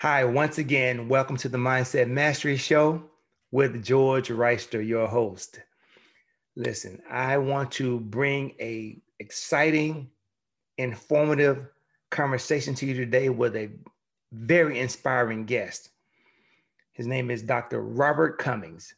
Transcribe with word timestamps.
Hi, 0.00 0.24
once 0.24 0.56
again, 0.56 1.08
welcome 1.08 1.36
to 1.36 1.50
the 1.50 1.58
Mindset 1.58 2.08
Mastery 2.08 2.56
Show 2.56 3.02
with 3.50 3.84
George 3.84 4.30
Reister, 4.30 4.80
your 4.80 5.06
host. 5.06 5.60
Listen, 6.56 7.02
I 7.10 7.36
want 7.36 7.70
to 7.72 8.00
bring 8.00 8.54
a 8.58 8.96
exciting, 9.18 10.08
informative 10.78 11.66
conversation 12.08 12.74
to 12.76 12.86
you 12.86 12.94
today 12.94 13.28
with 13.28 13.54
a 13.54 13.72
very 14.32 14.78
inspiring 14.78 15.44
guest. 15.44 15.90
His 16.94 17.06
name 17.06 17.30
is 17.30 17.42
Dr. 17.42 17.82
Robert 17.82 18.38
Cummings. 18.38 18.94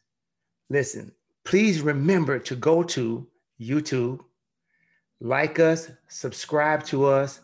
Listen, 0.69 1.11
please 1.43 1.81
remember 1.81 2.39
to 2.39 2.55
go 2.55 2.81
to 2.81 3.27
YouTube, 3.59 4.21
like 5.19 5.59
us, 5.59 5.91
subscribe 6.07 6.85
to 6.85 7.03
us, 7.07 7.41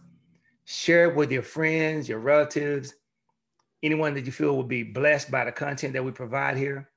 share 0.63 1.09
it 1.09 1.15
with 1.17 1.29
your 1.29 1.43
friends, 1.43 2.07
your 2.07 2.19
relatives, 2.19 2.93
anyone 3.83 4.13
that 4.13 4.25
you 4.25 4.31
feel 4.31 4.55
will 4.55 4.63
be 4.63 4.83
blessed 4.83 5.31
by 5.31 5.45
the 5.45 5.51
content 5.51 5.93
that 5.93 6.03
we 6.03 6.11
provide 6.11 6.57
here, 6.57 6.89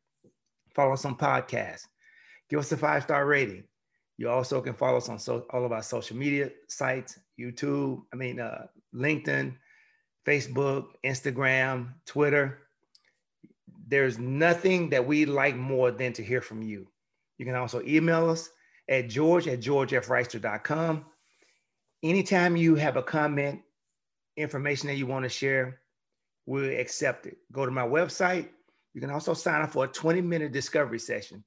follow 0.74 0.92
us 0.92 1.04
on 1.04 1.16
podcasts. 1.16 1.86
Give 2.48 2.58
us 2.58 2.72
a 2.72 2.76
five 2.76 3.02
star 3.02 3.26
rating. 3.26 3.64
You 4.18 4.28
also 4.28 4.60
can 4.60 4.74
follow 4.74 4.98
us 4.98 5.08
on 5.08 5.18
so, 5.18 5.46
all 5.50 5.64
of 5.64 5.72
our 5.72 5.82
social 5.82 6.16
media 6.16 6.50
sites 6.68 7.18
YouTube, 7.38 8.02
I 8.12 8.16
mean, 8.16 8.40
uh, 8.40 8.66
LinkedIn, 8.94 9.54
Facebook, 10.26 10.88
Instagram, 11.04 11.94
Twitter. 12.06 12.58
There's 13.88 14.18
nothing 14.18 14.90
that 14.90 15.06
we 15.06 15.24
like 15.24 15.56
more 15.56 15.90
than 15.90 16.12
to 16.14 16.22
hear 16.22 16.40
from 16.40 16.62
you. 16.62 16.88
You 17.38 17.46
can 17.46 17.54
also 17.54 17.82
email 17.82 18.30
us 18.30 18.50
at 18.88 19.08
george 19.08 19.48
at 19.48 19.60
georgefreister.com. 19.60 21.04
Anytime 22.02 22.56
you 22.56 22.74
have 22.76 22.96
a 22.96 23.02
comment, 23.02 23.60
information 24.36 24.88
that 24.88 24.96
you 24.96 25.06
want 25.06 25.24
to 25.24 25.28
share, 25.28 25.81
we 26.46 26.74
accept 26.76 27.26
it. 27.26 27.38
Go 27.52 27.64
to 27.64 27.72
my 27.72 27.86
website. 27.86 28.48
You 28.94 29.00
can 29.00 29.10
also 29.10 29.34
sign 29.34 29.62
up 29.62 29.70
for 29.70 29.84
a 29.84 29.88
20 29.88 30.20
minute 30.20 30.52
discovery 30.52 30.98
session 30.98 31.44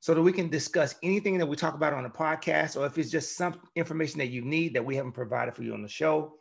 so 0.00 0.14
that 0.14 0.22
we 0.22 0.32
can 0.32 0.48
discuss 0.48 0.94
anything 1.02 1.38
that 1.38 1.46
we 1.46 1.56
talk 1.56 1.74
about 1.74 1.92
on 1.92 2.04
the 2.04 2.08
podcast, 2.08 2.76
or 2.80 2.86
if 2.86 2.96
it's 2.98 3.10
just 3.10 3.36
some 3.36 3.60
information 3.74 4.18
that 4.18 4.28
you 4.28 4.42
need 4.42 4.74
that 4.74 4.84
we 4.84 4.94
haven't 4.94 5.12
provided 5.12 5.54
for 5.54 5.62
you 5.64 5.74
on 5.74 5.82
the 5.82 5.88
show, 5.88 6.34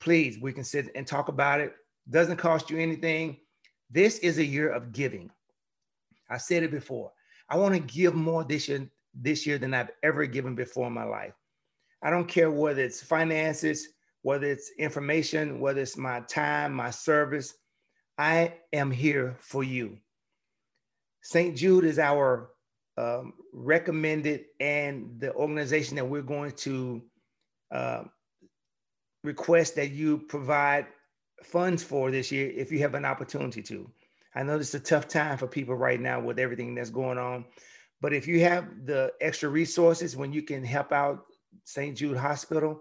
please, 0.00 0.38
we 0.40 0.52
can 0.52 0.64
sit 0.64 0.90
and 0.94 1.06
talk 1.06 1.28
about 1.28 1.60
it. 1.60 1.74
Doesn't 2.10 2.36
cost 2.36 2.70
you 2.70 2.78
anything. 2.78 3.38
This 3.90 4.18
is 4.18 4.38
a 4.38 4.44
year 4.44 4.70
of 4.70 4.92
giving. 4.92 5.30
I 6.28 6.38
said 6.38 6.64
it 6.64 6.72
before. 6.72 7.12
I 7.48 7.56
want 7.56 7.74
to 7.74 7.80
give 7.80 8.14
more 8.14 8.42
this 8.42 8.68
year, 8.68 8.90
this 9.14 9.46
year 9.46 9.58
than 9.58 9.74
I've 9.74 9.90
ever 10.02 10.26
given 10.26 10.54
before 10.54 10.88
in 10.88 10.92
my 10.92 11.04
life. 11.04 11.34
I 12.02 12.10
don't 12.10 12.26
care 12.26 12.50
whether 12.50 12.82
it's 12.82 13.02
finances, 13.02 13.88
whether 14.22 14.46
it's 14.46 14.70
information, 14.78 15.60
whether 15.60 15.80
it's 15.80 15.96
my 15.96 16.20
time, 16.20 16.72
my 16.72 16.90
service, 16.90 17.54
I 18.16 18.54
am 18.72 18.90
here 18.90 19.36
for 19.40 19.64
you. 19.64 19.98
St. 21.22 21.56
Jude 21.56 21.84
is 21.84 21.98
our 21.98 22.50
um, 22.96 23.34
recommended 23.52 24.44
and 24.60 25.18
the 25.18 25.32
organization 25.34 25.96
that 25.96 26.08
we're 26.08 26.22
going 26.22 26.52
to 26.52 27.02
uh, 27.72 28.04
request 29.24 29.76
that 29.76 29.90
you 29.90 30.18
provide 30.18 30.86
funds 31.42 31.82
for 31.82 32.10
this 32.10 32.30
year 32.30 32.50
if 32.54 32.70
you 32.70 32.80
have 32.80 32.94
an 32.94 33.04
opportunity 33.04 33.62
to. 33.62 33.90
I 34.34 34.42
know 34.42 34.56
it's 34.56 34.74
a 34.74 34.80
tough 34.80 35.08
time 35.08 35.36
for 35.36 35.46
people 35.46 35.74
right 35.74 36.00
now 36.00 36.20
with 36.20 36.38
everything 36.38 36.74
that's 36.74 36.90
going 36.90 37.18
on, 37.18 37.44
but 38.00 38.12
if 38.12 38.26
you 38.26 38.40
have 38.40 38.66
the 38.84 39.12
extra 39.20 39.48
resources 39.48 40.16
when 40.16 40.32
you 40.32 40.42
can 40.42 40.64
help 40.64 40.92
out 40.92 41.24
St. 41.64 41.96
Jude 41.96 42.16
Hospital, 42.16 42.80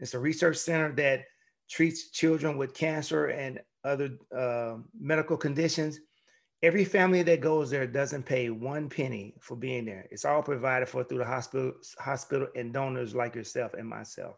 it's 0.00 0.14
a 0.14 0.18
research 0.18 0.56
center 0.56 0.92
that 0.92 1.24
treats 1.68 2.10
children 2.10 2.56
with 2.56 2.74
cancer 2.74 3.26
and 3.26 3.60
other 3.84 4.10
uh, 4.36 4.76
medical 4.98 5.36
conditions. 5.36 6.00
Every 6.62 6.84
family 6.84 7.22
that 7.22 7.40
goes 7.40 7.70
there 7.70 7.86
doesn't 7.86 8.24
pay 8.24 8.50
one 8.50 8.88
penny 8.88 9.34
for 9.40 9.56
being 9.56 9.84
there. 9.84 10.08
It's 10.10 10.24
all 10.24 10.42
provided 10.42 10.88
for 10.88 11.04
through 11.04 11.18
the 11.18 11.24
hospital, 11.24 11.72
hospital 11.98 12.48
and 12.56 12.72
donors 12.72 13.14
like 13.14 13.34
yourself 13.34 13.74
and 13.74 13.88
myself. 13.88 14.36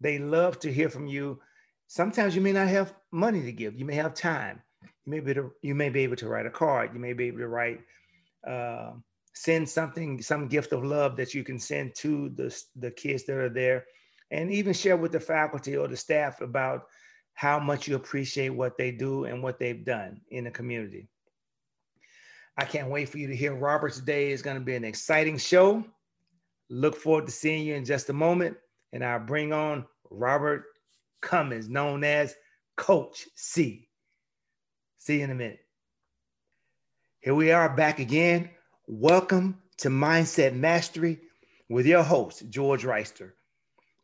They 0.00 0.18
love 0.18 0.60
to 0.60 0.72
hear 0.72 0.88
from 0.88 1.06
you. 1.06 1.40
Sometimes 1.88 2.34
you 2.34 2.40
may 2.40 2.52
not 2.52 2.68
have 2.68 2.94
money 3.10 3.42
to 3.42 3.52
give. 3.52 3.74
You 3.74 3.84
may 3.84 3.94
have 3.96 4.14
time. 4.14 4.62
You 5.04 5.10
may 5.10 5.20
be 5.20 5.34
to, 5.34 5.50
you 5.62 5.74
may 5.74 5.88
be 5.88 6.00
able 6.00 6.16
to 6.16 6.28
write 6.28 6.46
a 6.46 6.50
card. 6.50 6.90
You 6.94 7.00
may 7.00 7.12
be 7.12 7.26
able 7.26 7.38
to 7.38 7.48
write, 7.48 7.80
uh, 8.46 8.92
send 9.34 9.68
something, 9.68 10.22
some 10.22 10.46
gift 10.46 10.72
of 10.72 10.84
love 10.84 11.16
that 11.16 11.34
you 11.34 11.42
can 11.42 11.58
send 11.58 11.94
to 11.96 12.28
the 12.30 12.56
the 12.76 12.90
kids 12.90 13.24
that 13.24 13.36
are 13.36 13.48
there 13.48 13.84
and 14.32 14.50
even 14.50 14.72
share 14.72 14.96
with 14.96 15.12
the 15.12 15.20
faculty 15.20 15.76
or 15.76 15.86
the 15.86 15.96
staff 15.96 16.40
about 16.40 16.86
how 17.34 17.60
much 17.60 17.86
you 17.86 17.96
appreciate 17.96 18.48
what 18.48 18.78
they 18.78 18.90
do 18.90 19.26
and 19.26 19.42
what 19.42 19.58
they've 19.58 19.84
done 19.84 20.20
in 20.30 20.44
the 20.44 20.50
community. 20.50 21.06
I 22.56 22.64
can't 22.64 22.88
wait 22.90 23.10
for 23.10 23.18
you 23.18 23.28
to 23.28 23.36
hear 23.36 23.54
Robert 23.54 23.92
today. 23.92 24.32
It's 24.32 24.42
going 24.42 24.56
to 24.56 24.64
be 24.64 24.74
an 24.74 24.84
exciting 24.84 25.36
show. 25.36 25.84
Look 26.70 26.96
forward 26.96 27.26
to 27.26 27.32
seeing 27.32 27.66
you 27.66 27.74
in 27.74 27.84
just 27.84 28.08
a 28.08 28.14
moment. 28.14 28.56
And 28.94 29.04
I'll 29.04 29.20
bring 29.20 29.52
on 29.52 29.84
Robert 30.10 30.64
Cummins, 31.20 31.68
known 31.68 32.02
as 32.02 32.34
Coach 32.76 33.26
C. 33.34 33.88
See 34.98 35.18
you 35.18 35.24
in 35.24 35.30
a 35.30 35.34
minute. 35.34 35.60
Here 37.20 37.34
we 37.34 37.52
are 37.52 37.68
back 37.68 37.98
again. 37.98 38.50
Welcome 38.86 39.60
to 39.78 39.88
Mindset 39.88 40.54
Mastery 40.54 41.20
with 41.68 41.86
your 41.86 42.02
host, 42.02 42.48
George 42.50 42.84
Reister. 42.84 43.32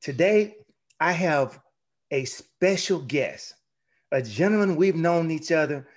Today, 0.01 0.57
I 1.01 1.13
have 1.13 1.61
a 2.11 2.25
special 2.25 3.01
guest, 3.01 3.55
a 4.13 4.23
gentleman 4.23 4.77
we've 4.77 4.97
known 4.97 5.31
each 5.31 5.53
other. 5.53 5.89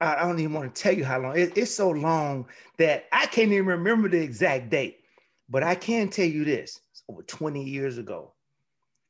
I 0.00 0.22
don't 0.22 0.38
even 0.38 0.54
want 0.54 0.74
to 0.74 0.82
tell 0.82 0.94
you 0.94 1.04
how 1.04 1.20
long. 1.20 1.38
It, 1.38 1.56
it's 1.56 1.74
so 1.74 1.90
long 1.90 2.46
that 2.78 3.04
I 3.12 3.26
can't 3.26 3.52
even 3.52 3.66
remember 3.66 4.08
the 4.08 4.20
exact 4.20 4.70
date. 4.70 5.00
But 5.50 5.62
I 5.62 5.74
can 5.74 6.08
tell 6.08 6.26
you 6.26 6.44
this 6.44 6.80
it's 6.92 7.02
over 7.08 7.22
20 7.22 7.62
years 7.62 7.98
ago. 7.98 8.32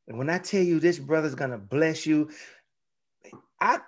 And 0.08 0.18
when 0.18 0.28
I 0.28 0.38
tell 0.38 0.62
you 0.62 0.80
this 0.80 0.98
brother's 0.98 1.36
going 1.36 1.52
to 1.52 1.58
bless 1.58 2.04
you, 2.04 2.30
I 3.60 3.78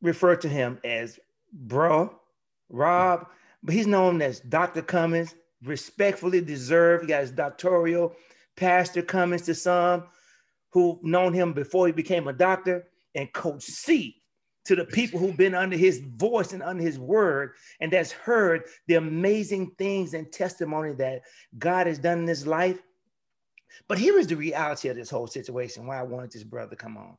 refer 0.00 0.36
to 0.36 0.48
him 0.48 0.78
as 0.84 1.18
bro, 1.52 2.18
Rob, 2.70 3.26
but 3.62 3.74
he's 3.74 3.86
known 3.86 4.22
as 4.22 4.40
Dr. 4.40 4.80
Cummins, 4.80 5.34
respectfully 5.62 6.40
deserved. 6.40 7.02
He 7.02 7.08
got 7.08 7.20
his 7.20 7.32
doctoral 7.32 8.14
Pastor 8.58 9.02
Cummings 9.02 9.42
to 9.42 9.54
some 9.54 10.04
who've 10.70 11.02
known 11.02 11.32
him 11.32 11.52
before 11.52 11.86
he 11.86 11.92
became 11.92 12.28
a 12.28 12.32
doctor, 12.32 12.88
and 13.14 13.32
Coach 13.32 13.62
C 13.62 14.22
to 14.64 14.76
the 14.76 14.84
people 14.84 15.18
who've 15.18 15.36
been 15.36 15.54
under 15.54 15.76
his 15.76 16.00
voice 16.16 16.52
and 16.52 16.62
under 16.62 16.82
his 16.82 16.98
word 16.98 17.52
and 17.80 17.90
that's 17.90 18.12
heard 18.12 18.64
the 18.86 18.96
amazing 18.96 19.70
things 19.78 20.12
and 20.12 20.30
testimony 20.30 20.92
that 20.92 21.22
God 21.58 21.86
has 21.86 21.98
done 21.98 22.18
in 22.18 22.26
his 22.26 22.46
life. 22.46 22.78
But 23.88 23.96
here 23.96 24.18
is 24.18 24.26
the 24.26 24.36
reality 24.36 24.88
of 24.88 24.96
this 24.96 25.08
whole 25.08 25.26
situation 25.26 25.86
why 25.86 25.98
I 25.98 26.02
wanted 26.02 26.32
this 26.32 26.44
brother 26.44 26.76
come 26.76 26.98
on. 26.98 27.16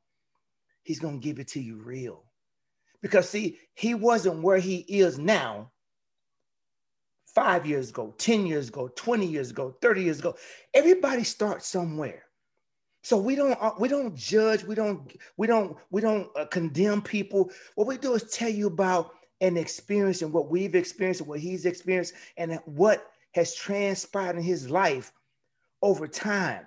He's 0.83 0.99
going 0.99 1.19
to 1.19 1.27
give 1.27 1.39
it 1.39 1.47
to 1.49 1.59
you 1.59 1.77
real. 1.77 2.23
Because, 3.01 3.27
see, 3.27 3.57
he 3.73 3.95
wasn't 3.95 4.43
where 4.43 4.59
he 4.59 4.79
is 4.87 5.17
now 5.17 5.71
five 7.33 7.65
years 7.65 7.89
ago, 7.89 8.13
10 8.17 8.45
years 8.45 8.69
ago, 8.69 8.89
20 8.95 9.25
years 9.25 9.51
ago, 9.51 9.75
30 9.81 10.03
years 10.03 10.19
ago. 10.19 10.35
Everybody 10.73 11.23
starts 11.23 11.67
somewhere. 11.67 12.23
So 13.01 13.17
we 13.17 13.35
don't 13.35 13.57
uh, 13.61 13.71
we 13.79 13.87
don't 13.87 14.15
judge, 14.15 14.63
we 14.65 14.75
don't 14.75 15.15
we 15.37 15.47
don't 15.47 15.77
we 15.89 16.01
don't 16.01 16.27
uh, 16.37 16.45
condemn 16.45 17.01
people. 17.01 17.49
What 17.75 17.87
we 17.87 17.97
do 17.97 18.13
is 18.13 18.23
tell 18.23 18.49
you 18.49 18.67
about 18.67 19.11
an 19.41 19.55
experience 19.55 20.21
and 20.21 20.33
what 20.33 20.49
we've 20.49 20.75
experienced, 20.75 21.21
and 21.21 21.29
what 21.29 21.39
he's 21.39 21.65
experienced, 21.65 22.13
and 22.35 22.59
what 22.65 23.07
has 23.35 23.55
transpired 23.55 24.35
in 24.35 24.43
his 24.43 24.69
life 24.69 25.13
over 25.81 26.07
time. 26.07 26.65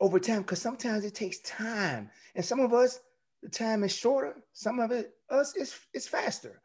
Over 0.00 0.18
time, 0.18 0.42
because 0.42 0.60
sometimes 0.60 1.04
it 1.04 1.14
takes 1.14 1.38
time, 1.40 2.10
and 2.34 2.44
some 2.44 2.60
of 2.60 2.72
us 2.72 3.00
the 3.42 3.48
time 3.48 3.84
is 3.84 3.94
shorter. 3.94 4.42
Some 4.52 4.80
of 4.80 4.90
it 4.90 5.12
us 5.30 5.54
is 5.56 5.74
it's 5.94 6.08
faster. 6.08 6.60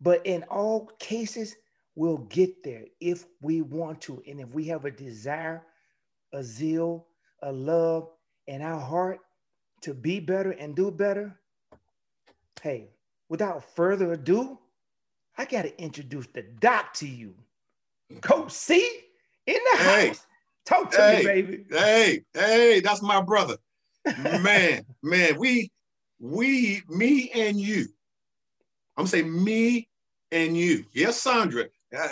But 0.00 0.24
in 0.26 0.44
all 0.44 0.90
cases, 0.98 1.56
we'll 1.96 2.18
get 2.18 2.62
there 2.62 2.84
if 3.00 3.26
we 3.40 3.62
want 3.62 4.00
to. 4.02 4.22
And 4.26 4.40
if 4.40 4.48
we 4.50 4.64
have 4.66 4.84
a 4.84 4.90
desire, 4.90 5.62
a 6.32 6.42
zeal, 6.42 7.06
a 7.42 7.52
love 7.52 8.08
in 8.46 8.62
our 8.62 8.80
heart 8.80 9.20
to 9.82 9.94
be 9.94 10.20
better 10.20 10.52
and 10.52 10.74
do 10.74 10.90
better, 10.90 11.38
hey, 12.62 12.88
without 13.28 13.64
further 13.74 14.12
ado, 14.12 14.58
I 15.36 15.44
got 15.44 15.62
to 15.62 15.82
introduce 15.82 16.26
the 16.28 16.42
doc 16.42 16.94
to 16.94 17.08
you. 17.08 17.34
Coach 18.20 18.52
C 18.52 18.76
in 19.46 19.58
the 19.72 19.78
hey, 19.78 20.08
house. 20.08 20.26
Talk 20.64 20.90
to 20.92 20.96
hey, 20.96 21.18
me, 21.18 21.24
baby. 21.24 21.64
Hey, 21.70 22.22
hey, 22.32 22.80
that's 22.80 23.02
my 23.02 23.20
brother. 23.20 23.56
man, 24.06 24.84
man, 25.02 25.38
we, 25.38 25.70
we, 26.18 26.82
me 26.88 27.30
and 27.34 27.60
you. 27.60 27.86
I'm 28.96 29.06
saying 29.06 29.44
me 29.44 29.88
and 30.30 30.56
you. 30.56 30.84
Yes, 30.92 31.20
Sandra, 31.20 31.64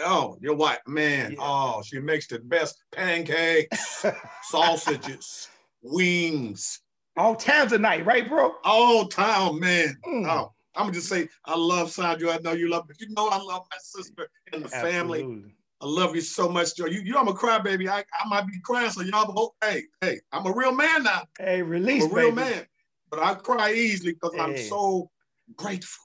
Oh, 0.04 0.36
your 0.40 0.54
wife, 0.54 0.80
man. 0.86 1.32
Yeah. 1.32 1.38
Oh, 1.40 1.82
she 1.84 1.98
makes 1.98 2.26
the 2.26 2.38
best 2.38 2.82
pancakes, 2.92 4.04
sausages, 4.44 5.48
wings. 5.82 6.80
All 7.16 7.36
times 7.36 7.72
of 7.72 7.80
night, 7.80 8.06
right, 8.06 8.28
bro? 8.28 8.54
All 8.64 9.06
time, 9.06 9.60
man. 9.60 9.96
Mm. 10.06 10.26
Oh, 10.28 10.52
I'm 10.74 10.84
gonna 10.84 10.92
just 10.94 11.08
say 11.08 11.28
I 11.44 11.56
love 11.56 11.90
Sandra. 11.90 12.32
I 12.32 12.38
know 12.38 12.52
you 12.52 12.70
love, 12.70 12.84
but 12.86 13.00
you 13.00 13.08
know 13.10 13.28
I 13.28 13.36
love 13.36 13.62
my 13.70 13.78
sister 13.80 14.28
and 14.52 14.64
the 14.64 14.74
Absolutely. 14.74 15.20
family. 15.20 15.52
I 15.82 15.86
love 15.86 16.14
you 16.14 16.20
so 16.20 16.48
much, 16.48 16.76
Joe. 16.76 16.86
You, 16.86 17.00
you 17.00 17.12
know 17.12 17.20
I'm 17.20 17.28
a 17.28 17.34
crybaby. 17.34 17.88
I, 17.88 17.98
I 17.98 18.28
might 18.28 18.46
be 18.46 18.60
crying, 18.64 18.90
so 18.90 19.02
y'all 19.02 19.30
hope. 19.32 19.54
Hey, 19.62 19.82
hey, 20.00 20.20
I'm 20.30 20.46
a 20.46 20.52
real 20.52 20.72
man 20.72 21.02
now. 21.02 21.24
Hey, 21.38 21.60
release, 21.60 22.04
I'm 22.04 22.12
a 22.12 22.14
real 22.14 22.30
baby. 22.30 22.50
man. 22.50 22.66
But 23.10 23.20
I 23.20 23.34
cry 23.34 23.72
easily 23.72 24.12
because 24.12 24.32
hey. 24.34 24.40
I'm 24.40 24.56
so 24.56 25.10
grateful. 25.56 26.04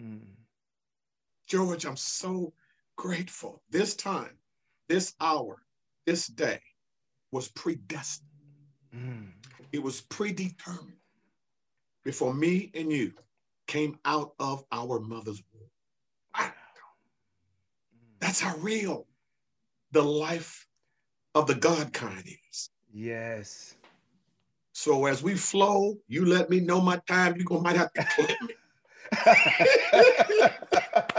Mm. 0.00 0.33
George, 1.54 1.86
I'm 1.86 1.96
so 1.96 2.52
grateful. 2.96 3.62
This 3.70 3.94
time, 3.94 4.36
this 4.88 5.14
hour, 5.20 5.62
this 6.04 6.26
day 6.26 6.58
was 7.30 7.46
predestined. 7.46 8.28
Mm. 8.92 9.28
It 9.70 9.80
was 9.80 10.00
predetermined 10.00 10.96
before 12.04 12.34
me 12.34 12.72
and 12.74 12.90
you 12.90 13.12
came 13.68 13.96
out 14.04 14.32
of 14.40 14.64
our 14.72 14.98
mother's 14.98 15.44
womb. 15.52 15.70
Wow. 16.36 16.52
That's 18.18 18.40
how 18.40 18.56
real 18.56 19.06
the 19.92 20.02
life 20.02 20.66
of 21.36 21.46
the 21.46 21.54
God 21.54 21.92
kind 21.92 22.26
is. 22.50 22.70
Yes. 22.92 23.76
So 24.72 25.06
as 25.06 25.22
we 25.22 25.36
flow, 25.36 25.94
you 26.08 26.26
let 26.26 26.50
me 26.50 26.58
know 26.58 26.80
my 26.80 27.00
time. 27.06 27.36
You 27.36 27.44
gonna 27.44 27.62
might 27.62 27.76
have 27.76 27.92
to 27.92 28.04
clip 28.04 28.42
me. 28.42 28.54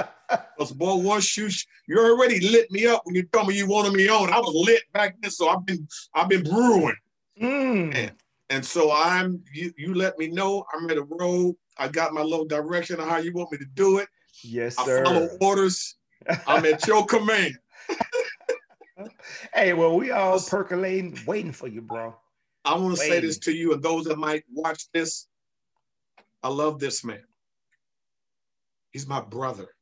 Because 0.57 0.71
boy, 0.71 0.95
once 0.95 1.37
you 1.37 1.49
you 1.87 1.99
already 1.99 2.39
lit 2.39 2.71
me 2.71 2.87
up 2.87 3.01
when 3.05 3.15
you 3.15 3.23
told 3.23 3.47
me 3.47 3.57
you 3.57 3.67
wanted 3.67 3.93
me 3.93 4.07
on. 4.07 4.31
I 4.31 4.39
was 4.39 4.53
lit 4.55 4.83
back 4.93 5.15
then, 5.21 5.31
so 5.31 5.49
I've 5.49 5.65
been 5.65 5.87
I've 6.13 6.29
been 6.29 6.43
brewing. 6.43 6.95
Mm. 7.41 7.95
And, 7.95 8.11
and 8.49 8.65
so 8.65 8.91
I'm 8.91 9.43
you 9.53 9.73
you 9.77 9.93
let 9.93 10.17
me 10.17 10.27
know 10.27 10.65
I'm 10.73 10.89
at 10.89 10.97
a 10.97 11.03
road. 11.03 11.55
I 11.77 11.89
got 11.89 12.13
my 12.13 12.21
little 12.21 12.45
direction 12.45 12.99
of 12.99 13.07
how 13.07 13.17
you 13.17 13.33
want 13.33 13.51
me 13.51 13.57
to 13.57 13.65
do 13.73 13.97
it. 13.97 14.07
Yes, 14.43 14.77
sir. 14.77 15.01
I 15.01 15.03
follow 15.03 15.29
orders. 15.41 15.95
I'm 16.47 16.65
at 16.65 16.87
your 16.87 17.05
command. 17.07 17.57
hey, 19.53 19.73
well, 19.73 19.97
we 19.97 20.11
all 20.11 20.39
percolating, 20.39 21.19
waiting 21.25 21.51
for 21.51 21.67
you, 21.67 21.81
bro. 21.81 22.15
I 22.63 22.75
want 22.75 22.95
to 22.95 23.01
say 23.01 23.19
this 23.19 23.37
to 23.39 23.53
you 23.53 23.73
and 23.73 23.83
those 23.83 24.05
that 24.05 24.17
might 24.17 24.43
watch 24.51 24.85
this. 24.91 25.27
I 26.41 26.47
love 26.47 26.79
this 26.79 27.03
man. 27.03 27.23
He's 28.91 29.07
my 29.07 29.21
brother. 29.21 29.74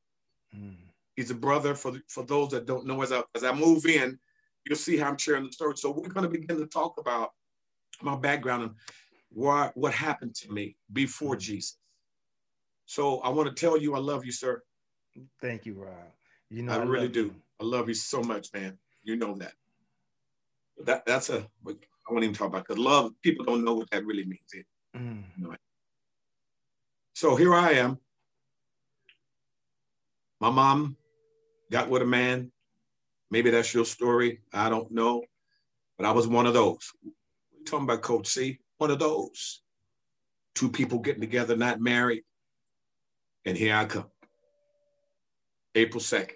Mm. 0.56 0.76
He's 1.16 1.32
a 1.32 1.36
brother 1.36 1.76
for, 1.76 1.94
for 2.08 2.24
those 2.24 2.50
that 2.50 2.66
don't 2.66 2.86
know. 2.86 3.02
As 3.02 3.12
I, 3.12 3.22
as 3.36 3.44
I 3.44 3.54
move 3.54 3.86
in, 3.86 4.18
you'll 4.66 4.78
see 4.78 4.98
how 4.98 5.10
I'm 5.10 5.18
sharing 5.18 5.46
the 5.46 5.52
story. 5.52 5.78
So 5.78 5.92
we're 5.92 6.10
going 6.10 6.24
to 6.24 6.40
begin 6.40 6.58
to 6.58 6.66
talk 6.66 7.00
about 7.00 7.32
my 8.02 8.16
background 8.16 8.64
and 8.64 8.72
what, 9.32 9.76
what 9.78 9.94
happened 9.94 10.36
to 10.36 10.52
me 10.52 10.76
before 10.92 11.36
mm. 11.36 11.40
Jesus. 11.40 11.78
So 12.86 13.20
I 13.20 13.30
want 13.30 13.50
to 13.50 13.56
tell 13.56 13.78
you 13.78 13.96
I 13.96 14.00
love 14.00 14.26
you, 14.26 14.32
sir. 14.32 14.62
Thank 15.42 15.66
you, 15.66 15.76
Rob. 15.76 15.94
You 16.50 16.64
know, 16.64 16.74
I, 16.74 16.78
I 16.78 16.84
really 16.84 17.08
do. 17.08 17.26
You. 17.26 17.36
I 17.62 17.64
love 17.64 17.88
you 17.88 17.96
so 17.96 18.22
much, 18.22 18.50
man. 18.54 18.78
You 19.04 19.16
know 19.16 19.36
that. 19.36 19.54
That 20.86 21.06
that's 21.06 21.30
a 21.30 21.48
I 21.68 22.12
won't 22.12 22.24
even 22.24 22.36
talk 22.36 22.48
about 22.48 22.68
because 22.68 22.78
love, 22.78 23.14
people 23.22 23.46
don't 23.46 23.64
know 23.64 23.74
what 23.74 23.90
that 23.92 24.06
really 24.06 24.26
means. 24.26 24.66
Mm. 24.96 25.24
You 25.38 25.48
know 25.48 25.56
so 27.14 27.36
here 27.36 27.54
I 27.54 27.72
am. 27.74 28.00
My 30.44 30.50
mom 30.50 30.98
got 31.72 31.88
with 31.90 32.02
a 32.02 32.06
man. 32.06 32.52
Maybe 33.32 33.50
that's 33.50 33.74
your 33.74 33.86
story. 33.86 34.42
I 34.52 34.68
don't 34.68 34.92
know. 34.92 35.24
But 35.98 36.06
I 36.06 36.12
was 36.12 36.28
one 36.28 36.46
of 36.46 36.54
those. 36.54 36.92
We're 37.02 37.64
talking 37.66 37.86
about 37.86 38.02
Coach 38.02 38.28
C, 38.28 38.60
one 38.78 38.92
of 38.92 39.00
those. 39.00 39.62
Two 40.54 40.70
people 40.70 41.00
getting 41.00 41.22
together, 41.22 41.56
not 41.56 41.80
married. 41.80 42.24
And 43.46 43.56
here 43.56 43.74
I 43.74 43.86
come. 43.86 44.12
April 45.76 46.02
2nd, 46.02 46.36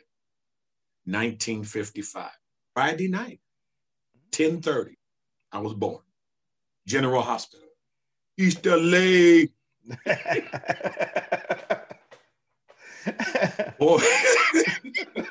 1955. 1.04 2.30
Friday 2.74 3.10
night, 3.10 3.42
1030. 4.32 4.98
I 5.52 5.60
was 5.60 5.74
born. 5.74 6.00
General 6.88 7.24
Hospital, 7.24 7.68
East 8.38 8.66
LA. 8.66 9.48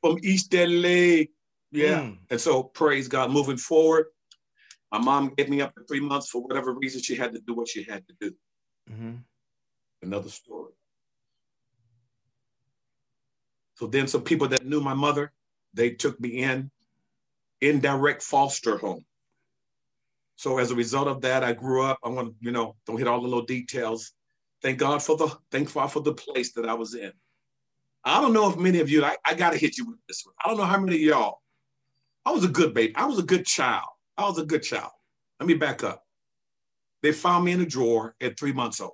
From 0.00 0.18
East 0.22 0.52
LA. 0.54 1.26
Yeah. 1.72 2.00
Mm. 2.00 2.18
And 2.30 2.40
so 2.40 2.62
praise 2.62 3.08
God. 3.08 3.30
Moving 3.30 3.56
forward, 3.56 4.06
my 4.92 4.98
mom 4.98 5.32
gave 5.36 5.48
me 5.48 5.60
up 5.60 5.74
for 5.74 5.82
three 5.84 6.00
months 6.00 6.30
for 6.30 6.42
whatever 6.42 6.72
reason 6.72 7.02
she 7.02 7.16
had 7.16 7.32
to 7.34 7.40
do 7.40 7.54
what 7.54 7.68
she 7.68 7.82
had 7.82 8.06
to 8.06 8.14
do. 8.20 8.34
Mm-hmm. 8.90 9.16
Another 10.02 10.28
story. 10.28 10.72
So 13.74 13.86
then 13.86 14.06
some 14.06 14.22
people 14.22 14.48
that 14.48 14.64
knew 14.64 14.80
my 14.80 14.94
mother, 14.94 15.32
they 15.74 15.90
took 15.90 16.18
me 16.20 16.42
in, 16.42 16.70
indirect 17.60 18.22
foster 18.22 18.78
home. 18.78 19.04
So 20.36 20.58
as 20.58 20.70
a 20.70 20.74
result 20.74 21.08
of 21.08 21.22
that, 21.22 21.42
I 21.42 21.52
grew 21.52 21.82
up. 21.82 21.98
I 22.04 22.08
want 22.08 22.28
to, 22.28 22.34
you 22.40 22.52
know, 22.52 22.76
don't 22.86 22.98
hit 22.98 23.08
all 23.08 23.20
the 23.20 23.28
little 23.28 23.44
details. 23.44 24.12
Thank 24.62 24.78
God 24.78 25.02
for 25.02 25.16
the 25.16 25.34
thank 25.50 25.72
God 25.72 25.88
for 25.88 26.00
the 26.00 26.14
place 26.14 26.52
that 26.52 26.68
I 26.68 26.74
was 26.74 26.94
in. 26.94 27.12
I 28.06 28.20
don't 28.20 28.32
know 28.32 28.48
if 28.48 28.56
many 28.56 28.78
of 28.78 28.88
you, 28.88 29.04
I, 29.04 29.16
I 29.24 29.34
gotta 29.34 29.56
hit 29.58 29.76
you 29.76 29.84
with 29.84 29.98
this 30.06 30.24
one. 30.24 30.34
I 30.42 30.48
don't 30.48 30.56
know 30.56 30.64
how 30.64 30.78
many 30.78 30.94
of 30.94 31.02
y'all. 31.02 31.40
I 32.24 32.30
was 32.30 32.44
a 32.44 32.48
good 32.48 32.72
baby. 32.72 32.94
I 32.94 33.04
was 33.04 33.18
a 33.18 33.22
good 33.24 33.44
child. 33.44 33.88
I 34.16 34.28
was 34.28 34.38
a 34.38 34.44
good 34.44 34.62
child. 34.62 34.92
Let 35.40 35.48
me 35.48 35.54
back 35.54 35.82
up. 35.82 36.04
They 37.02 37.10
found 37.10 37.44
me 37.44 37.52
in 37.52 37.60
a 37.60 37.66
drawer 37.66 38.14
at 38.20 38.38
three 38.38 38.52
months 38.52 38.80
old. 38.80 38.92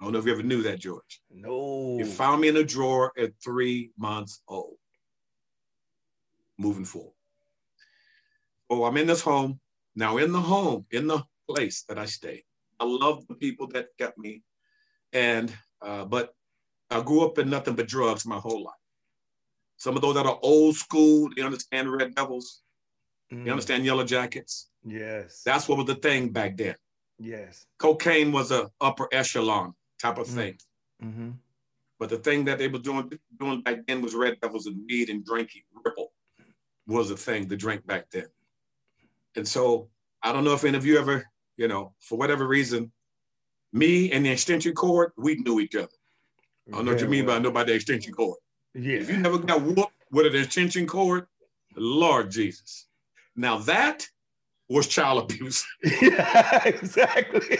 I 0.00 0.04
don't 0.04 0.12
know 0.12 0.18
if 0.18 0.26
you 0.26 0.32
ever 0.32 0.42
knew 0.42 0.62
that, 0.62 0.80
George. 0.80 1.22
No. 1.30 1.96
They 1.96 2.04
found 2.04 2.40
me 2.40 2.48
in 2.48 2.56
a 2.56 2.64
drawer 2.64 3.12
at 3.16 3.32
three 3.42 3.92
months 3.96 4.42
old. 4.48 4.76
Moving 6.58 6.84
forward. 6.84 7.14
Oh, 8.68 8.84
I'm 8.84 8.96
in 8.96 9.06
this 9.06 9.20
home. 9.20 9.60
Now, 9.94 10.16
in 10.16 10.32
the 10.32 10.40
home, 10.40 10.86
in 10.90 11.06
the 11.06 11.22
place 11.48 11.84
that 11.88 11.98
I 11.98 12.06
stay, 12.06 12.42
I 12.80 12.84
love 12.84 13.26
the 13.28 13.34
people 13.34 13.68
that 13.68 13.96
got 13.98 14.18
me. 14.18 14.42
And, 15.12 15.52
uh, 15.80 16.04
but 16.04 16.34
I 16.90 17.00
grew 17.00 17.24
up 17.24 17.38
in 17.38 17.50
nothing 17.50 17.74
but 17.74 17.88
drugs 17.88 18.26
my 18.26 18.36
whole 18.38 18.64
life. 18.64 18.74
Some 19.76 19.96
of 19.96 20.02
those 20.02 20.14
that 20.14 20.26
are 20.26 20.38
old 20.42 20.76
school, 20.76 21.30
they 21.34 21.42
understand 21.42 21.92
Red 21.92 22.14
Devils, 22.14 22.62
mm. 23.32 23.44
they 23.44 23.50
understand 23.50 23.84
Yellow 23.84 24.04
Jackets. 24.04 24.70
Yes. 24.84 25.42
That's 25.44 25.68
what 25.68 25.78
was 25.78 25.86
the 25.86 25.96
thing 25.96 26.30
back 26.30 26.56
then. 26.56 26.74
Yes. 27.18 27.66
Cocaine 27.78 28.32
was 28.32 28.50
a 28.50 28.70
upper 28.80 29.08
echelon 29.12 29.74
type 30.00 30.18
of 30.18 30.28
mm. 30.28 30.34
thing. 30.34 30.58
Mm-hmm. 31.02 31.30
But 31.98 32.08
the 32.10 32.18
thing 32.18 32.44
that 32.46 32.58
they 32.58 32.68
were 32.68 32.78
doing, 32.78 33.10
doing 33.38 33.62
back 33.62 33.86
then 33.86 34.02
was 34.02 34.14
Red 34.14 34.40
Devils 34.40 34.66
and 34.66 34.80
weed 34.88 35.10
and 35.10 35.24
drinking. 35.24 35.62
Ripple 35.84 36.12
was 36.86 37.10
a 37.10 37.16
thing 37.16 37.48
to 37.48 37.56
drink 37.56 37.86
back 37.86 38.10
then. 38.10 38.26
And 39.36 39.46
so 39.46 39.88
I 40.22 40.32
don't 40.32 40.44
know 40.44 40.54
if 40.54 40.64
any 40.64 40.76
of 40.76 40.84
you 40.84 40.98
ever, 40.98 41.24
you 41.56 41.68
know, 41.68 41.94
for 42.00 42.18
whatever 42.18 42.46
reason, 42.46 42.92
me 43.72 44.12
and 44.12 44.24
the 44.24 44.30
extension 44.30 44.74
cord, 44.74 45.12
we 45.16 45.36
knew 45.36 45.60
each 45.60 45.74
other. 45.74 45.88
I 46.68 46.76
don't 46.76 46.84
know 46.86 46.92
what 46.92 47.00
you 47.00 47.08
mean 47.08 47.26
well. 47.26 47.50
by 47.50 47.64
the 47.64 47.74
extension 47.74 48.14
cord. 48.14 48.38
Yeah. 48.74 48.98
If 48.98 49.10
you 49.10 49.18
never 49.18 49.38
got 49.38 49.62
whooped 49.62 49.92
with 50.10 50.26
an 50.26 50.36
extension 50.36 50.86
cord, 50.86 51.26
Lord 51.76 52.30
Jesus. 52.30 52.86
Now 53.36 53.58
that 53.58 54.06
was 54.68 54.86
child 54.86 55.30
abuse. 55.30 55.64
yeah, 56.02 56.62
exactly. 56.64 57.58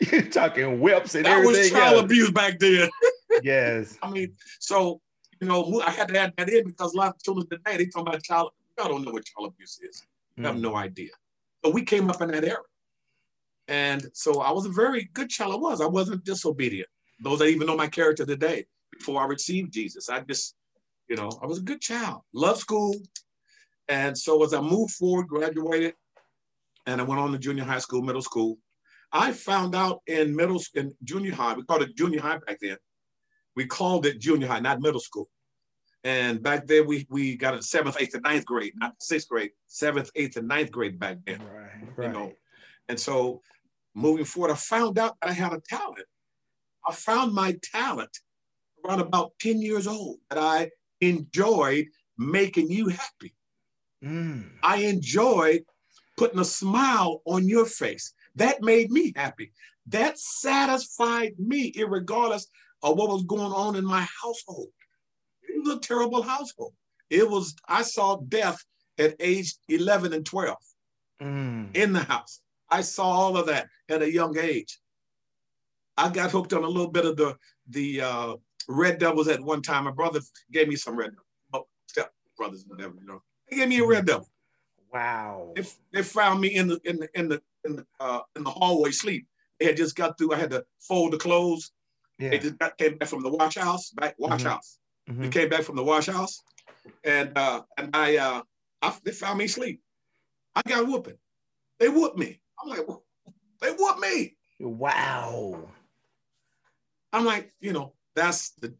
You're 0.00 0.22
talking 0.22 0.80
whips 0.80 1.14
and 1.14 1.24
that 1.24 1.38
everything. 1.38 1.54
That 1.54 1.60
was 1.60 1.70
child 1.70 1.94
else. 1.94 2.04
abuse 2.04 2.30
back 2.30 2.58
then. 2.58 2.90
yes. 3.42 3.96
I 4.02 4.10
mean, 4.10 4.34
so 4.58 5.00
you 5.40 5.48
know, 5.48 5.80
I 5.80 5.90
had 5.90 6.08
to 6.08 6.18
add 6.18 6.34
that 6.36 6.48
in 6.50 6.66
because 6.66 6.92
a 6.92 6.96
lot 6.96 7.14
of 7.14 7.22
children 7.22 7.46
today 7.48 7.78
they 7.78 7.86
talk 7.86 8.02
about 8.02 8.22
child. 8.22 8.50
I 8.78 8.88
don't 8.88 9.04
know 9.04 9.12
what 9.12 9.24
child 9.24 9.52
abuse 9.52 9.78
is. 9.82 10.06
I 10.38 10.42
have 10.42 10.56
mm. 10.56 10.60
no 10.60 10.76
idea. 10.76 11.10
But 11.62 11.74
we 11.74 11.82
came 11.82 12.10
up 12.10 12.20
in 12.22 12.30
that 12.30 12.44
era. 12.44 12.62
And 13.68 14.06
so 14.14 14.40
I 14.40 14.50
was 14.50 14.66
a 14.66 14.70
very 14.70 15.10
good 15.12 15.28
child. 15.28 15.52
I 15.52 15.56
was. 15.56 15.80
I 15.80 15.86
wasn't 15.86 16.24
disobedient. 16.24 16.88
Those 17.20 17.40
that 17.40 17.48
even 17.48 17.66
know 17.66 17.76
my 17.76 17.88
character 17.88 18.24
today, 18.24 18.66
before 18.92 19.20
I 19.20 19.26
received 19.26 19.72
Jesus, 19.72 20.08
I 20.08 20.20
just, 20.20 20.54
you 21.08 21.16
know, 21.16 21.30
I 21.42 21.46
was 21.46 21.58
a 21.58 21.62
good 21.62 21.80
child. 21.80 22.22
Loved 22.32 22.60
school. 22.60 22.94
And 23.88 24.16
so 24.16 24.42
as 24.44 24.54
I 24.54 24.60
moved 24.60 24.92
forward, 24.92 25.28
graduated, 25.28 25.94
and 26.86 27.00
I 27.00 27.04
went 27.04 27.20
on 27.20 27.32
to 27.32 27.38
junior 27.38 27.64
high 27.64 27.78
school, 27.78 28.02
middle 28.02 28.22
school, 28.22 28.58
I 29.12 29.32
found 29.32 29.74
out 29.74 30.02
in 30.06 30.34
middle 30.34 30.62
in 30.74 30.94
junior 31.02 31.34
high, 31.34 31.54
we 31.54 31.64
called 31.64 31.82
it 31.82 31.96
junior 31.96 32.20
high 32.20 32.38
back 32.38 32.58
then. 32.60 32.76
We 33.56 33.66
called 33.66 34.06
it 34.06 34.20
junior 34.20 34.46
high, 34.46 34.60
not 34.60 34.80
middle 34.80 35.00
school. 35.00 35.28
And 36.04 36.42
back 36.42 36.66
then 36.66 36.86
we 36.86 37.06
we 37.10 37.36
got 37.36 37.54
a 37.54 37.62
seventh, 37.62 37.96
eighth, 38.00 38.14
and 38.14 38.22
ninth 38.22 38.46
grade, 38.46 38.72
not 38.76 38.94
sixth 39.00 39.28
grade, 39.28 39.50
seventh, 39.66 40.10
eighth, 40.14 40.36
and 40.36 40.48
ninth 40.48 40.70
grade 40.70 40.98
back 40.98 41.18
then. 41.26 41.42
Right, 41.42 41.70
right. 41.96 42.06
You 42.06 42.12
know, 42.12 42.32
and 42.88 42.98
so 42.98 43.42
moving 43.94 44.24
forward, 44.24 44.52
I 44.52 44.54
found 44.54 44.98
out 44.98 45.16
that 45.20 45.30
I 45.30 45.32
had 45.32 45.52
a 45.52 45.60
talent. 45.68 46.06
I 46.86 46.94
found 46.94 47.32
my 47.32 47.56
talent 47.62 48.18
around 48.84 49.00
about 49.00 49.32
10 49.40 49.60
years 49.60 49.86
old 49.86 50.18
that 50.30 50.38
I 50.38 50.70
enjoyed 51.00 51.86
making 52.18 52.70
you 52.70 52.88
happy. 52.88 53.34
Mm. 54.04 54.50
I 54.62 54.76
enjoyed 54.76 55.64
putting 56.16 56.40
a 56.40 56.44
smile 56.44 57.22
on 57.24 57.48
your 57.48 57.66
face. 57.66 58.12
That 58.36 58.62
made 58.62 58.90
me 58.90 59.12
happy. 59.16 59.52
That 59.86 60.18
satisfied 60.18 61.34
me, 61.38 61.72
regardless 61.86 62.46
of 62.82 62.96
what 62.96 63.08
was 63.08 63.24
going 63.24 63.52
on 63.52 63.76
in 63.76 63.84
my 63.84 64.06
household. 64.22 64.68
It 65.42 65.64
was 65.64 65.76
a 65.76 65.80
terrible 65.80 66.22
household. 66.22 66.74
It 67.10 67.28
was, 67.28 67.54
I 67.68 67.82
saw 67.82 68.16
death 68.16 68.64
at 68.98 69.16
age 69.18 69.54
11 69.68 70.12
and 70.12 70.24
12 70.24 70.56
mm. 71.20 71.76
in 71.76 71.92
the 71.92 72.04
house. 72.04 72.40
I 72.70 72.82
saw 72.82 73.04
all 73.04 73.36
of 73.36 73.46
that 73.46 73.66
at 73.88 74.02
a 74.02 74.12
young 74.12 74.38
age. 74.38 74.78
I 75.96 76.08
got 76.08 76.30
hooked 76.30 76.52
on 76.52 76.64
a 76.64 76.68
little 76.68 76.90
bit 76.90 77.04
of 77.04 77.16
the 77.16 77.36
the 77.68 78.00
uh, 78.00 78.34
Red 78.68 78.98
Devils 78.98 79.28
at 79.28 79.40
one 79.40 79.62
time. 79.62 79.84
My 79.84 79.90
brother 79.90 80.20
gave 80.52 80.68
me 80.68 80.76
some 80.76 80.96
Red 80.96 81.10
Devils. 81.10 81.26
Oh, 81.52 81.66
brothers, 82.36 82.64
whatever, 82.66 82.94
you 82.98 83.06
know. 83.06 83.22
He 83.48 83.56
gave 83.56 83.68
me 83.68 83.78
a 83.80 83.86
Red 83.86 84.06
Devil. 84.06 84.28
Wow. 84.92 85.52
They, 85.54 85.64
they 85.92 86.02
found 86.02 86.40
me 86.40 86.48
in 86.54 86.68
the 86.68 86.80
in 86.84 86.98
the 86.98 87.08
in 87.14 87.28
the 87.28 87.42
in 87.64 87.76
the 87.76 87.86
uh, 88.00 88.20
in 88.36 88.44
the 88.44 88.50
hallway 88.50 88.90
sleep. 88.90 89.26
They 89.58 89.66
had 89.66 89.76
just 89.76 89.94
got 89.94 90.16
through. 90.16 90.32
I 90.32 90.36
had 90.36 90.50
to 90.50 90.64
fold 90.80 91.12
the 91.12 91.18
clothes. 91.18 91.72
Yeah. 92.18 92.30
They 92.30 92.38
just 92.38 92.58
got, 92.58 92.76
came 92.76 92.98
back 92.98 93.08
from 93.08 93.22
the 93.22 93.30
wash 93.30 93.56
house, 93.56 93.90
back 93.90 94.14
wash 94.18 94.40
mm-hmm. 94.40 94.48
house. 94.48 94.78
Mm-hmm. 95.08 95.22
They 95.22 95.28
came 95.28 95.48
back 95.48 95.62
from 95.62 95.76
the 95.76 95.84
wash 95.84 96.06
house, 96.06 96.42
and 97.04 97.36
uh, 97.36 97.62
and 97.76 97.94
I, 97.94 98.16
uh, 98.16 98.42
I 98.82 98.96
they 99.04 99.12
found 99.12 99.38
me 99.38 99.44
asleep. 99.44 99.80
I 100.54 100.62
got 100.66 100.86
whooping. 100.86 101.18
They 101.78 101.88
whooped 101.88 102.18
me. 102.18 102.40
I'm 102.62 102.70
like, 102.70 102.86
they 103.60 103.70
whooped 103.70 104.00
me. 104.00 104.36
Wow. 104.60 105.68
I'm 107.12 107.24
like, 107.24 107.52
you 107.60 107.72
know, 107.72 107.94
that's 108.14 108.50
the 108.60 108.74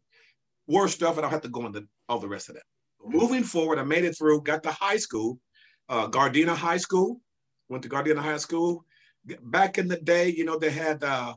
worst 0.67 0.95
stuff, 0.95 1.17
and 1.17 1.25
I'll 1.25 1.31
have 1.31 1.41
to 1.41 1.49
go 1.49 1.65
into 1.65 1.87
all 2.07 2.19
the 2.19 2.27
rest 2.27 2.49
of 2.49 2.55
that. 2.55 2.63
Moving 3.03 3.43
forward, 3.43 3.79
I 3.79 3.83
made 3.83 4.05
it 4.05 4.17
through, 4.17 4.41
got 4.41 4.63
to 4.63 4.71
high 4.71 4.97
school, 4.97 5.39
uh, 5.89 6.07
Gardena 6.07 6.55
High 6.55 6.77
School, 6.77 7.19
went 7.69 7.83
to 7.83 7.89
Gardena 7.89 8.19
High 8.19 8.37
School. 8.37 8.85
Back 9.43 9.77
in 9.77 9.87
the 9.87 9.97
day, 9.97 10.29
you 10.29 10.45
know, 10.45 10.57
they 10.57 10.71
had 10.71 11.03
uh, 11.03 11.33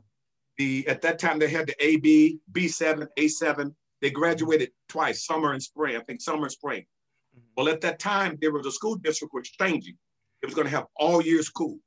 the, 0.57 0.87
at 0.87 1.01
that 1.01 1.19
time, 1.19 1.39
they 1.39 1.49
had 1.49 1.67
the 1.67 1.85
AB, 1.85 2.39
B7, 2.51 3.07
A7. 3.19 3.73
They 4.01 4.09
graduated 4.09 4.71
twice, 4.87 5.25
summer 5.25 5.53
and 5.53 5.61
spring, 5.61 5.95
I 5.95 5.99
think 6.01 6.21
summer 6.21 6.43
and 6.43 6.51
spring. 6.51 6.81
Mm-hmm. 6.81 7.47
Well, 7.57 7.69
at 7.69 7.81
that 7.81 7.99
time, 7.99 8.37
there 8.41 8.51
was 8.51 8.65
a 8.65 8.71
school 8.71 8.95
district 8.95 9.33
was 9.33 9.49
changing. 9.49 9.97
It 10.41 10.45
was 10.45 10.55
going 10.55 10.67
to 10.67 10.75
have 10.75 10.85
all 10.97 11.21
year 11.21 11.41
school. 11.41 11.77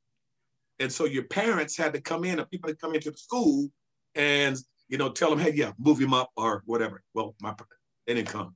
And 0.81 0.93
so 0.93 1.05
your 1.05 1.25
parents 1.25 1.77
had 1.77 1.93
to 1.95 2.01
come 2.01 2.25
in, 2.25 2.39
and 2.39 2.51
people 2.51 2.69
had 2.69 2.81
come 2.81 2.95
into 2.95 3.11
the 3.11 3.17
school 3.17 3.69
and 4.15 4.57
you 4.89 4.99
know, 4.99 5.11
tell 5.11 5.31
them, 5.31 5.39
hey, 5.39 5.53
yeah, 5.53 5.73
move 5.79 5.99
him 5.99 6.15
up 6.15 6.31
or 6.37 6.63
whatever. 6.67 7.03
Well, 7.15 7.35
my 7.41 7.55
they 8.07 8.15
didn't 8.15 8.29
come. 8.29 8.55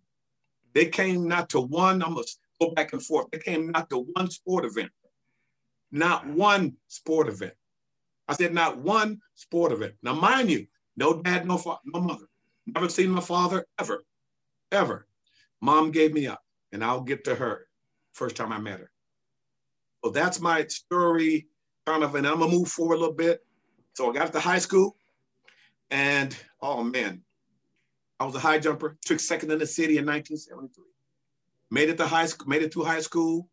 They 0.74 0.86
came 0.86 1.28
not 1.28 1.50
to 1.50 1.60
one, 1.60 2.02
I'm 2.02 2.14
gonna 2.14 2.24
go 2.60 2.70
back 2.70 2.92
and 2.92 3.02
forth. 3.02 3.26
They 3.30 3.38
came 3.38 3.70
not 3.70 3.90
to 3.90 3.98
one 4.14 4.30
sport 4.30 4.64
event. 4.64 4.90
Not 5.90 6.26
one 6.26 6.74
sport 6.88 7.28
event. 7.28 7.52
I 8.28 8.34
said 8.34 8.54
not 8.54 8.78
one 8.78 9.20
sport 9.34 9.72
event. 9.72 9.94
Now, 10.02 10.14
mind 10.14 10.50
you, 10.50 10.66
no 10.96 11.20
dad, 11.20 11.46
no 11.46 11.58
father, 11.58 11.80
no 11.84 12.00
mother. 12.00 12.26
Never 12.66 12.88
seen 12.88 13.10
my 13.10 13.20
father 13.20 13.66
ever, 13.78 14.02
ever. 14.70 15.06
Mom 15.60 15.90
gave 15.90 16.14
me 16.14 16.26
up, 16.26 16.40
and 16.72 16.82
I'll 16.82 17.02
get 17.02 17.24
to 17.24 17.34
her 17.34 17.66
first 18.12 18.36
time 18.36 18.52
I 18.52 18.58
met 18.58 18.80
her. 18.80 18.90
Well, 20.02 20.12
that's 20.12 20.40
my 20.40 20.66
story, 20.66 21.48
kind 21.86 22.02
of, 22.04 22.14
and 22.14 22.26
I'm 22.26 22.38
gonna 22.38 22.50
move 22.50 22.68
forward 22.68 22.94
a 22.96 22.98
little 23.00 23.14
bit. 23.14 23.40
So 23.94 24.10
I 24.10 24.14
got 24.14 24.32
to 24.32 24.40
high 24.40 24.58
school. 24.58 24.96
And 25.92 26.34
oh 26.62 26.82
man, 26.82 27.20
I 28.18 28.24
was 28.24 28.34
a 28.34 28.40
high 28.40 28.58
jumper, 28.58 28.96
took 29.04 29.20
second 29.20 29.52
in 29.52 29.58
the 29.58 29.66
city 29.66 29.98
in 29.98 30.06
1973. 30.06 30.84
Made 31.70 31.90
it 31.90 31.98
to 31.98 32.06
high 32.06 32.24
school, 32.24 32.48
made 32.48 32.62
it 32.62 32.72
through 32.72 32.84
high 32.84 33.00
school, 33.00 33.48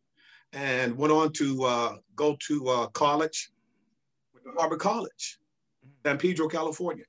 and 0.53 0.97
went 0.97 1.11
on 1.11 1.33
to 1.33 1.63
uh, 1.65 1.95
go 2.15 2.37
to 2.47 2.67
uh, 2.69 2.87
college, 2.87 3.51
with 4.33 4.45
the 4.45 4.51
Harbor 4.57 4.77
College, 4.77 5.37
San 6.05 6.17
Pedro, 6.17 6.47
California. 6.47 7.03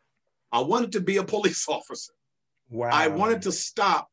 I 0.51 0.61
wanted 0.61 0.91
to 0.93 1.01
be 1.01 1.19
a 1.19 1.25
police 1.25 1.65
officer. 1.69 2.13
Wow. 2.69 2.91
I 2.93 3.07
wanted 3.07 3.43
to 3.43 3.53
stop 3.53 4.11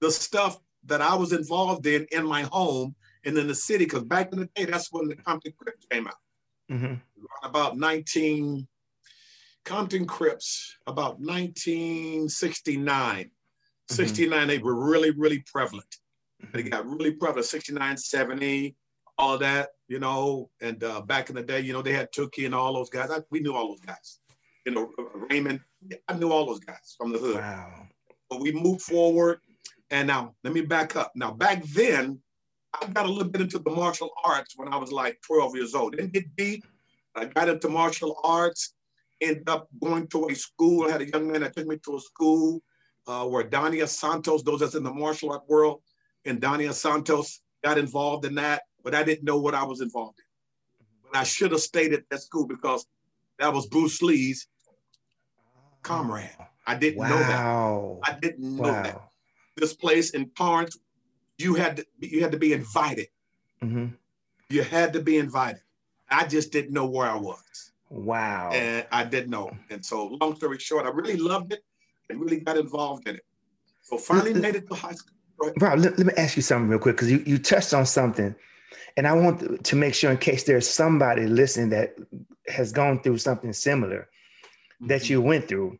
the 0.00 0.10
stuff 0.10 0.58
that 0.86 1.00
I 1.00 1.14
was 1.14 1.32
involved 1.32 1.86
in 1.86 2.04
in 2.10 2.26
my 2.26 2.42
home 2.42 2.96
and 3.24 3.38
in 3.38 3.46
the 3.46 3.54
city, 3.54 3.84
because 3.84 4.02
back 4.02 4.32
in 4.32 4.40
the 4.40 4.48
day, 4.56 4.64
that's 4.64 4.90
when 4.90 5.06
the 5.06 5.14
Compton 5.14 5.52
Crips 5.56 5.86
came 5.88 6.08
out. 6.08 6.14
Mm-hmm. 6.68 6.94
About 7.44 7.78
19, 7.78 8.66
Compton 9.68 10.06
Crips, 10.06 10.76
about 10.86 11.20
1969. 11.20 13.24
Mm-hmm. 13.24 13.94
69, 13.94 14.48
they 14.48 14.56
were 14.56 14.74
really, 14.74 15.10
really 15.10 15.40
prevalent. 15.40 15.96
They 16.54 16.62
got 16.62 16.86
really 16.86 17.12
prevalent, 17.12 17.44
69, 17.44 17.98
70, 17.98 18.74
all 19.18 19.36
that, 19.36 19.68
you 19.86 19.98
know. 19.98 20.48
And 20.62 20.82
uh, 20.82 21.02
back 21.02 21.28
in 21.28 21.36
the 21.36 21.42
day, 21.42 21.60
you 21.60 21.74
know, 21.74 21.82
they 21.82 21.92
had 21.92 22.10
Tookie 22.12 22.46
and 22.46 22.54
all 22.54 22.72
those 22.72 22.88
guys. 22.88 23.10
I, 23.10 23.18
we 23.30 23.40
knew 23.40 23.54
all 23.54 23.68
those 23.68 23.80
guys. 23.80 24.20
You 24.64 24.72
know, 24.72 24.90
Raymond, 25.30 25.60
I 26.08 26.14
knew 26.14 26.32
all 26.32 26.46
those 26.46 26.60
guys 26.60 26.94
from 26.96 27.12
the 27.12 27.18
hood. 27.18 27.36
Wow. 27.36 27.88
But 28.30 28.40
we 28.40 28.52
moved 28.52 28.80
forward. 28.80 29.40
And 29.90 30.08
now, 30.08 30.34
let 30.44 30.54
me 30.54 30.62
back 30.62 30.96
up. 30.96 31.12
Now, 31.14 31.32
back 31.32 31.62
then, 31.64 32.20
I 32.80 32.86
got 32.86 33.04
a 33.04 33.10
little 33.10 33.30
bit 33.30 33.42
into 33.42 33.58
the 33.58 33.70
martial 33.70 34.12
arts 34.24 34.54
when 34.56 34.72
I 34.72 34.78
was 34.78 34.92
like 34.92 35.20
12 35.26 35.56
years 35.56 35.74
old. 35.74 35.94
Didn't 35.94 36.14
get 36.14 36.34
deep. 36.36 36.64
I 37.14 37.26
got 37.26 37.50
into 37.50 37.68
martial 37.68 38.18
arts 38.24 38.72
ended 39.20 39.48
up 39.48 39.68
going 39.80 40.06
to 40.08 40.28
a 40.28 40.34
school. 40.34 40.86
I 40.86 40.92
had 40.92 41.02
a 41.02 41.08
young 41.08 41.30
man 41.30 41.40
that 41.42 41.56
took 41.56 41.66
me 41.66 41.78
to 41.84 41.96
a 41.96 42.00
school 42.00 42.62
uh, 43.06 43.24
where 43.24 43.42
Dan 43.42 43.72
Inosanto, 43.72 44.42
those 44.44 44.60
that's 44.60 44.74
in 44.74 44.82
the 44.82 44.92
martial 44.92 45.32
art 45.32 45.42
world, 45.48 45.80
and 46.24 46.40
Dan 46.40 46.60
Inosanto 46.60 47.26
got 47.64 47.78
involved 47.78 48.24
in 48.24 48.34
that, 48.36 48.62
but 48.84 48.94
I 48.94 49.02
didn't 49.02 49.24
know 49.24 49.38
what 49.38 49.54
I 49.54 49.64
was 49.64 49.80
involved 49.80 50.18
in. 50.18 50.86
But 51.10 51.18
I 51.18 51.24
should 51.24 51.52
have 51.52 51.60
stayed 51.60 51.92
at 51.92 52.08
that 52.10 52.22
school 52.22 52.46
because 52.46 52.86
that 53.38 53.52
was 53.52 53.66
Bruce 53.66 54.02
Lee's 54.02 54.46
comrade. 55.82 56.30
I 56.66 56.74
didn't 56.74 56.98
wow. 56.98 57.08
know 57.08 57.98
that. 58.04 58.14
I 58.14 58.18
didn't 58.20 58.56
know 58.56 58.62
wow. 58.64 58.82
that. 58.82 59.00
This 59.56 59.72
place 59.72 60.10
in 60.10 60.30
Torrance, 60.30 60.78
you 61.38 61.54
had 61.54 61.78
to 61.78 61.86
you 61.98 62.20
had 62.20 62.32
to 62.32 62.38
be 62.38 62.52
invited. 62.52 63.08
Mm-hmm. 63.62 63.86
You 64.50 64.62
had 64.62 64.92
to 64.92 65.00
be 65.00 65.16
invited. 65.16 65.62
I 66.10 66.26
just 66.26 66.52
didn't 66.52 66.72
know 66.72 66.86
where 66.86 67.08
I 67.08 67.16
was. 67.16 67.67
Wow. 67.90 68.50
And 68.52 68.86
I 68.92 69.04
didn't 69.04 69.30
know. 69.30 69.50
And 69.70 69.84
so, 69.84 70.18
long 70.20 70.36
story 70.36 70.58
short, 70.58 70.86
I 70.86 70.90
really 70.90 71.16
loved 71.16 71.52
it 71.52 71.62
and 72.10 72.20
really 72.20 72.40
got 72.40 72.56
involved 72.56 73.08
in 73.08 73.16
it. 73.16 73.24
So, 73.82 73.96
finally 73.96 74.34
made 74.34 74.56
it 74.56 74.68
to 74.68 74.74
high 74.74 74.92
school. 74.92 75.14
Rob, 75.60 75.78
let, 75.78 75.96
let, 75.96 76.06
me 76.06 76.12
ask 76.16 76.36
you 76.36 76.42
something 76.42 76.68
real 76.68 76.80
quick 76.80 76.96
because 76.96 77.10
you, 77.10 77.22
you 77.24 77.38
touched 77.38 77.72
on 77.72 77.86
something. 77.86 78.34
And 78.96 79.06
I 79.06 79.12
want 79.12 79.64
to 79.64 79.76
make 79.76 79.94
sure, 79.94 80.10
in 80.10 80.18
case 80.18 80.44
there's 80.44 80.68
somebody 80.68 81.26
listening 81.26 81.70
that 81.70 81.96
has 82.48 82.72
gone 82.72 83.00
through 83.02 83.18
something 83.18 83.52
similar 83.52 84.00
mm-hmm. 84.00 84.88
that 84.88 85.08
you 85.08 85.22
went 85.22 85.48
through, 85.48 85.78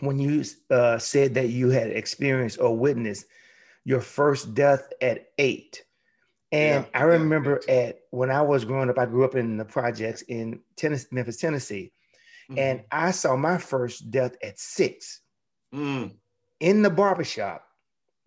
when 0.00 0.18
you 0.18 0.44
uh, 0.70 0.98
said 0.98 1.34
that 1.34 1.50
you 1.50 1.68
had 1.68 1.90
experienced 1.90 2.58
or 2.58 2.76
witnessed 2.76 3.26
your 3.84 4.00
first 4.00 4.54
death 4.54 4.90
at 5.02 5.26
eight, 5.38 5.84
and 6.52 6.84
yeah, 6.84 7.00
I 7.00 7.04
remember 7.04 7.60
at 7.66 8.00
when 8.10 8.30
I 8.30 8.42
was 8.42 8.66
growing 8.66 8.90
up, 8.90 8.98
I 8.98 9.06
grew 9.06 9.24
up 9.24 9.34
in 9.34 9.56
the 9.56 9.64
projects 9.64 10.20
in 10.22 10.60
Tennessee, 10.76 11.08
Memphis, 11.10 11.38
Tennessee, 11.38 11.92
mm-hmm. 12.50 12.58
and 12.58 12.82
I 12.92 13.10
saw 13.10 13.36
my 13.36 13.56
first 13.56 14.10
death 14.10 14.36
at 14.42 14.58
six 14.58 15.20
mm. 15.74 16.14
in 16.60 16.82
the 16.82 16.90
barbershop. 16.90 17.66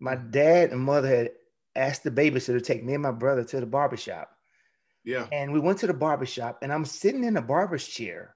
My 0.00 0.16
dad 0.16 0.72
and 0.72 0.80
mother 0.80 1.08
had 1.08 1.30
asked 1.76 2.02
the 2.02 2.10
babysitter 2.10 2.58
to 2.58 2.60
take 2.60 2.84
me 2.84 2.94
and 2.94 3.02
my 3.02 3.12
brother 3.12 3.44
to 3.44 3.60
the 3.60 3.66
barbershop. 3.66 4.30
Yeah. 5.04 5.28
And 5.30 5.52
we 5.52 5.60
went 5.60 5.78
to 5.78 5.86
the 5.86 5.94
barbershop, 5.94 6.58
and 6.62 6.72
I'm 6.72 6.84
sitting 6.84 7.22
in 7.22 7.36
a 7.36 7.42
barber's 7.42 7.86
chair, 7.86 8.34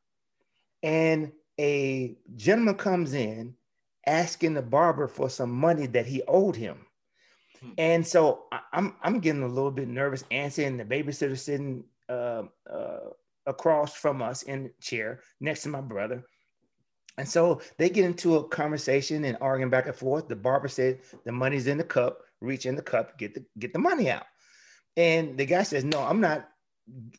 and 0.85 1.33
a 1.59 2.17
gentleman 2.37 2.77
comes 2.77 3.13
in 3.13 3.55
asking 4.07 4.55
the 4.55 4.63
barber 4.63 5.09
for 5.09 5.29
some 5.29 5.51
money 5.51 5.87
that 5.89 6.07
he 6.07 6.23
owed 6.29 6.55
him. 6.55 6.87
Hmm. 7.63 7.71
And 7.79 8.07
so 8.07 8.45
I'm 8.73 8.97
I'm 9.03 9.21
getting 9.21 9.43
a 9.43 9.49
little 9.49 9.71
bit 9.71 9.89
nervous. 9.89 10.25
Answering 10.31 10.69
and 10.69 10.81
the 10.81 10.85
babysitter 10.85 11.39
sitting 11.39 11.85
uh, 12.09 12.45
uh, 12.71 13.11
across 13.47 13.95
from 13.95 14.23
us 14.23 14.43
in 14.43 14.65
the 14.65 14.73
chair 14.81 15.21
next 15.41 15.63
to 15.63 15.69
my 15.69 15.81
brother. 15.81 16.25
And 17.19 17.29
so 17.29 17.61
they 17.77 17.91
get 17.91 18.05
into 18.05 18.37
a 18.37 18.49
conversation 18.49 19.25
and 19.25 19.37
arguing 19.41 19.71
back 19.71 19.87
and 19.87 19.95
forth. 19.95 20.29
The 20.29 20.37
barber 20.37 20.69
said 20.69 21.01
the 21.25 21.33
money's 21.33 21.67
in 21.67 21.79
the 21.79 21.85
cup. 21.85 22.23
Reach 22.41 22.65
in 22.65 22.75
the 22.75 22.83
cup, 22.83 23.19
get 23.19 23.35
the 23.35 23.45
get 23.59 23.75
the 23.75 23.79
money 23.79 24.11
out. 24.11 24.25
And 24.97 25.37
the 25.37 25.45
guy 25.45 25.63
says, 25.63 25.85
"No, 25.85 26.01
I'm 26.01 26.21
not 26.21 26.49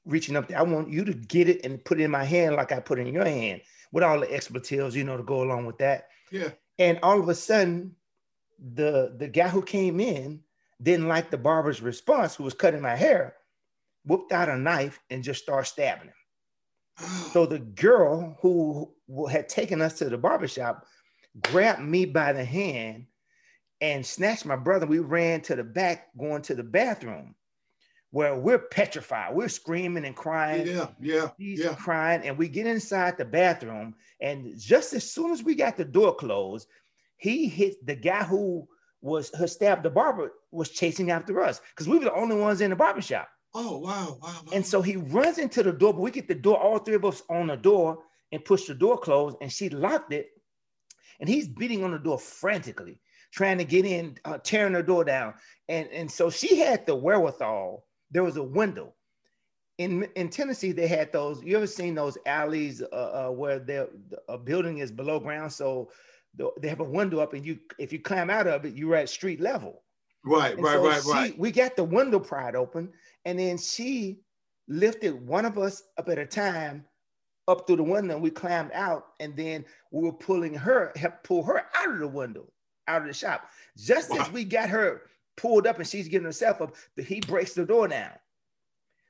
reaching 0.05 0.36
up 0.36 0.48
there. 0.48 0.57
I 0.57 0.63
want 0.63 0.89
you 0.89 1.05
to 1.05 1.13
get 1.13 1.48
it 1.48 1.63
and 1.63 1.83
put 1.86 2.01
it 2.01 2.03
in 2.05 2.12
my 2.12 2.24
hand 2.24 2.55
like 2.55 2.71
I 2.71 2.79
put 2.79 2.98
it 2.98 3.05
in 3.05 3.13
your 3.13 3.25
hand 3.25 3.62
with 3.91 4.03
all 4.03 4.19
the 4.19 4.33
expletives, 4.33 4.95
you 4.95 5.03
know, 5.03 5.17
to 5.17 5.24
go 5.24 5.43
along 5.43 5.67
with 5.67 5.77
that." 5.77 6.07
Yeah. 6.31 6.50
And 6.79 6.98
all 7.03 7.19
of 7.19 7.29
a 7.29 7.36
sudden, 7.36 7.95
the 8.62 9.13
the 9.18 9.27
guy 9.27 9.50
who 9.50 9.62
came 9.63 10.00
in 10.00 10.41
didn't 10.82 11.08
like 11.08 11.32
the 11.32 11.38
barber's 11.38 11.82
response, 11.82 12.36
who 12.36 12.44
was 12.44 12.53
cutting 12.53 12.82
my 12.82 12.96
hair, 12.96 13.36
whipped 14.06 14.32
out 14.32 14.50
a 14.50 14.58
knife 14.58 15.00
and 15.10 15.24
just 15.24 15.44
started 15.44 15.68
stabbing 15.68 16.08
him. 16.10 16.13
so 17.32 17.46
the 17.46 17.60
girl 17.60 18.38
who 18.41 18.94
had 19.30 19.50
taken 19.50 19.82
us 19.82 19.98
to 20.00 20.10
the 20.10 20.18
barbershop 20.18 20.86
grabbed 21.44 21.82
me 21.82 22.06
by 22.06 22.34
the 22.34 22.46
hand 22.46 23.08
and 23.82 24.06
snatched 24.06 24.46
my 24.46 24.56
brother. 24.56 24.86
We 24.86 25.00
ran 25.00 25.41
to 25.41 25.56
the 25.56 25.63
back, 25.63 26.10
going 26.18 26.41
to 26.44 26.56
the 26.56 26.63
bathroom. 26.63 27.36
where 28.12 28.36
we're 28.36 28.60
petrified. 28.60 29.34
We're 29.36 29.48
screaming 29.48 30.06
and 30.06 30.15
crying. 30.15 30.68
Yeah, 30.68 30.88
yeah, 31.00 31.30
yeah. 31.38 31.75
crying, 31.75 32.24
and 32.27 32.38
we 32.38 32.50
get 32.50 32.68
inside 32.68 33.18
the 33.18 33.25
bathroom, 33.25 33.96
and 34.20 34.60
just 34.60 34.94
as 34.94 35.10
soon 35.10 35.32
as 35.32 35.44
we 35.44 35.56
got 35.56 35.77
the 35.77 35.86
door 35.86 36.15
closed, 36.15 36.68
he 37.22 37.48
hit 37.48 37.86
the 37.86 37.96
guy 37.96 38.24
who 38.24 38.68
was 39.01 39.32
her 39.36 39.48
stabbed 39.48 39.84
the 39.84 39.90
barber 39.90 40.32
was 40.51 40.70
chasing 40.70 41.12
after 41.12 41.42
us 41.42 41.62
because 41.70 41.88
we 41.88 42.00
were 42.00 42.06
the 42.06 42.13
only 42.13 42.36
ones 42.36 42.62
in 42.62 42.72
the 42.72 42.75
barber 42.75 43.01
shop. 43.01 43.30
Oh 43.54 43.78
wow, 43.78 44.18
wow, 44.22 44.42
wow. 44.46 44.51
And 44.54 44.66
so 44.66 44.82
he 44.82 44.96
runs 44.96 45.38
into 45.38 45.62
the 45.62 45.72
door, 45.72 45.94
but 45.94 46.01
we 46.01 46.10
get 46.12 46.28
the 46.28 46.36
door, 46.36 46.58
all 46.58 46.80
three 46.80 46.96
of 46.96 47.06
us 47.06 47.22
on 47.30 47.48
the 47.48 47.56
door 47.56 48.00
and 48.32 48.44
push 48.44 48.66
the 48.66 48.74
door 48.74 48.98
closed, 48.98 49.38
and 49.40 49.51
she 49.51 49.70
locked 49.70 50.13
it. 50.13 50.30
And 51.20 51.30
he's 51.30 51.48
beating 51.48 51.84
on 51.84 51.92
the 51.92 52.00
door 52.00 52.18
frantically, 52.18 53.00
trying 53.32 53.60
to 53.60 53.66
get 53.66 53.86
in, 53.86 54.18
uh, 54.25 54.40
tearing 54.40 54.74
the 54.74 54.82
door 54.82 55.04
down. 55.04 55.36
And, 55.70 55.88
and 55.90 56.10
so 56.10 56.32
she 56.32 56.58
had 56.58 56.88
the 56.88 56.96
wherewithal. 56.96 57.86
There 58.10 58.24
was 58.24 58.38
a 58.38 58.44
window. 58.44 58.94
In, 59.78 60.08
in 60.16 60.30
Tennessee, 60.30 60.72
they 60.72 60.88
had 60.88 61.12
those. 61.12 61.44
You 61.44 61.58
ever 61.58 61.68
seen 61.68 61.94
those 61.94 62.18
alleys 62.25 62.82
uh, 62.82 62.86
uh, 62.96 63.30
where 63.32 63.88
a 64.28 64.38
building 64.38 64.80
is 64.80 64.92
below 64.92 65.20
ground? 65.20 65.51
So 65.51 65.90
the, 65.90 66.21
they 66.35 66.69
have 66.69 66.79
a 66.79 66.83
window 66.85 67.19
up, 67.19 67.33
and 67.33 67.45
you 67.45 67.59
if 67.77 67.91
you 67.91 68.00
climb 68.00 68.29
out 68.29 68.47
of 68.47 68.65
it, 68.65 68.73
you're 68.73 68.95
at 68.95 69.09
street 69.09 69.41
level. 69.41 69.83
Right, 70.23 70.53
And 70.53 70.63
right, 70.63 70.73
so 70.73 70.88
right, 70.88 71.01
she- 71.03 71.09
right. 71.11 71.39
We 71.39 71.51
got 71.51 71.75
the 71.75 71.83
window 71.83 72.19
pried 72.19 72.55
open, 72.55 72.91
and 73.25 73.38
then 73.39 73.57
she 73.57 74.19
lifted 74.67 75.25
one 75.25 75.45
of 75.45 75.57
us 75.57 75.83
up 75.97 76.07
at 76.09 76.19
a 76.19 76.25
time 76.25 76.85
up 77.47 77.65
through 77.65 77.77
the 77.77 77.83
window. 77.83 78.13
And 78.13 78.23
we 78.23 78.29
climbed 78.29 78.71
out, 78.73 79.07
and 79.19 79.35
then 79.35 79.65
we 79.91 80.03
were 80.03 80.13
pulling 80.13 80.53
her, 80.53 80.91
help 80.95 81.23
pull 81.23 81.43
her 81.43 81.65
out 81.75 81.91
of 81.91 82.00
the 82.00 82.07
window, 82.07 82.51
out 82.88 83.01
of 83.01 83.07
the 83.07 83.13
shop. 83.13 83.50
Just 83.77 84.11
as 84.15 84.31
we 84.31 84.43
got 84.43 84.69
her 84.69 85.01
pulled 85.38 85.65
up 85.65 85.77
and 85.79 85.88
she's 85.88 86.07
getting 86.07 86.25
herself 86.25 86.61
up, 86.61 86.75
the, 86.95 87.03
he 87.03 87.19
breaks 87.21 87.53
the 87.53 87.65
door 87.65 87.88
down. 87.88 88.11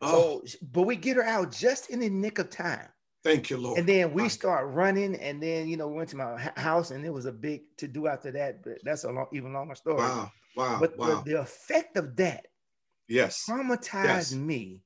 Oh, 0.01 0.41
So, 0.45 0.57
but 0.71 0.83
we 0.83 0.95
get 0.95 1.17
her 1.17 1.23
out 1.23 1.51
just 1.51 1.89
in 1.89 1.99
the 1.99 2.09
nick 2.09 2.39
of 2.39 2.49
time. 2.49 2.87
Thank 3.23 3.49
you, 3.49 3.57
Lord. 3.57 3.79
And 3.79 3.87
then 3.87 4.13
we 4.13 4.29
start 4.29 4.67
running, 4.67 5.15
and 5.15 5.41
then 5.41 5.67
you 5.67 5.77
know 5.77 5.87
we 5.87 5.95
went 5.95 6.09
to 6.09 6.17
my 6.17 6.37
house, 6.57 6.91
and 6.91 7.05
it 7.05 7.09
was 7.09 7.25
a 7.25 7.31
big 7.31 7.61
to 7.77 7.87
do 7.87 8.07
after 8.07 8.31
that. 8.31 8.63
But 8.63 8.79
that's 8.83 9.03
a 9.03 9.11
long, 9.11 9.27
even 9.33 9.53
longer 9.53 9.75
story. 9.75 9.99
Wow, 9.99 10.31
wow, 10.55 10.79
But 10.79 10.97
wow. 10.97 11.23
the, 11.23 11.31
the 11.31 11.41
effect 11.41 11.97
of 11.97 12.15
that 12.17 12.47
yes. 13.07 13.45
traumatized 13.47 14.03
Yes. 14.03 14.33
me 14.33 14.81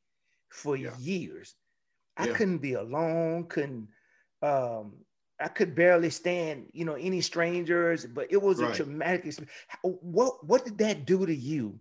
for 0.49 0.75
Yeah. 0.77 0.95
years. 0.97 1.55
I 2.17 2.25
Yeah. 2.25 2.33
couldn't 2.33 2.59
be 2.59 2.73
alone, 2.73 3.47
couldn't 3.47 3.89
um 4.41 5.05
I 5.39 5.49
could 5.49 5.75
barely 5.75 6.09
stand, 6.11 6.69
you 6.71 6.85
know, 6.85 6.93
any 6.95 7.19
strangers, 7.19 8.05
but 8.05 8.31
it 8.31 8.41
was 8.41 8.61
Right. 8.61 8.73
a 8.73 8.75
traumatic 8.83 9.25
experience. 9.25 9.53
What 9.83 10.45
what 10.45 10.63
did 10.65 10.77
that 10.79 11.05
do 11.05 11.25
to 11.25 11.35
you 11.35 11.79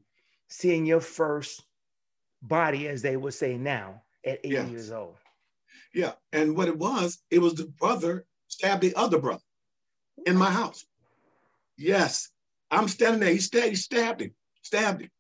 seeing 0.49 0.87
your 0.87 1.01
first 1.01 1.63
body, 2.43 2.89
as 2.89 3.03
they 3.03 3.17
would 3.17 3.35
say 3.35 3.57
now, 3.59 4.03
at 4.25 4.41
80 4.45 4.51
Yes. 4.51 4.71
years 4.71 4.93
old? 4.93 5.17
Yeah. 5.95 6.13
And 6.33 6.57
what 6.57 6.69
it 6.69 6.77
was, 6.77 7.23
it 7.31 7.39
was 7.39 7.55
the 7.55 7.67
brother 7.67 8.27
stabbed 8.49 8.83
the 8.83 8.95
other 8.95 9.19
brother 9.19 9.43
in 10.27 10.37
my 10.37 10.51
house. 10.51 10.85
Yes. 11.79 12.31
I'm 12.71 12.89
standing 12.89 13.21
there. 13.21 13.33
He 13.33 13.39
stabbed, 13.39 13.69
he 13.69 13.77
stabbed 13.77 14.21
him, 14.21 14.35
stabbed 14.63 15.03
him. 15.03 15.11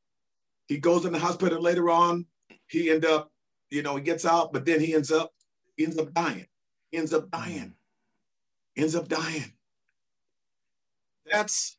He 0.66 0.78
goes 0.78 1.04
in 1.04 1.12
the 1.12 1.18
hospital 1.18 1.60
later 1.62 1.88
on. 1.90 2.26
He 2.66 2.90
end 2.90 3.04
up, 3.04 3.30
you 3.70 3.82
know, 3.82 3.96
he 3.96 4.02
gets 4.02 4.24
out, 4.24 4.52
but 4.52 4.64
then 4.64 4.80
he 4.80 4.94
ends 4.94 5.12
up, 5.12 5.32
he 5.76 5.84
ends 5.84 5.98
up 5.98 6.12
dying. 6.12 6.46
He 6.90 6.98
ends 6.98 7.12
up 7.12 7.30
dying. 7.30 7.74
Mm. 8.76 8.82
Ends 8.82 8.96
up 8.96 9.08
dying. 9.08 9.52
That's 11.30 11.76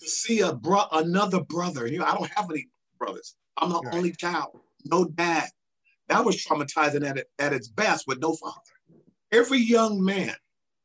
to 0.00 0.08
see 0.08 0.40
a 0.40 0.52
bro 0.52 0.82
another 0.92 1.42
brother. 1.42 1.86
You 1.86 1.98
know, 2.00 2.04
I 2.04 2.14
don't 2.14 2.30
have 2.32 2.50
any 2.50 2.68
brothers. 2.98 3.34
I'm 3.56 3.70
the 3.70 3.80
Right. 3.80 3.94
only 3.94 4.12
child, 4.12 4.60
no 4.84 5.04
dad. 5.06 5.48
That 6.08 6.24
was 6.24 6.36
traumatizing 6.44 7.08
at, 7.08 7.18
it, 7.18 7.30
at 7.38 7.52
its 7.52 7.68
best 7.68 8.06
with 8.06 8.20
no 8.20 8.34
father. 8.34 8.60
Every 9.32 9.58
young 9.58 10.04
man, 10.04 10.34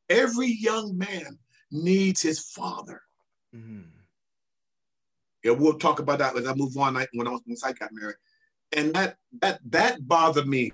every 0.08 0.48
young 0.48 0.96
man 0.98 1.38
needs 1.70 2.22
his 2.22 2.40
father. 2.40 3.02
Mhm. 3.54 3.84
Yeah, 5.44 5.52
we'll 5.52 5.78
talk 5.78 5.98
about 6.00 6.18
that 6.18 6.36
as 6.36 6.46
I 6.46 6.54
move 6.54 6.76
on. 6.76 6.94
Like 6.94 7.08
when 7.12 7.26
I 7.26 7.30
was 7.30 7.42
once 7.46 7.64
I 7.64 7.72
got 7.72 7.92
married, 7.92 8.16
and 8.72 8.94
that 8.94 9.16
that 9.40 9.60
that 9.70 10.06
bothered 10.06 10.46
me. 10.46 10.70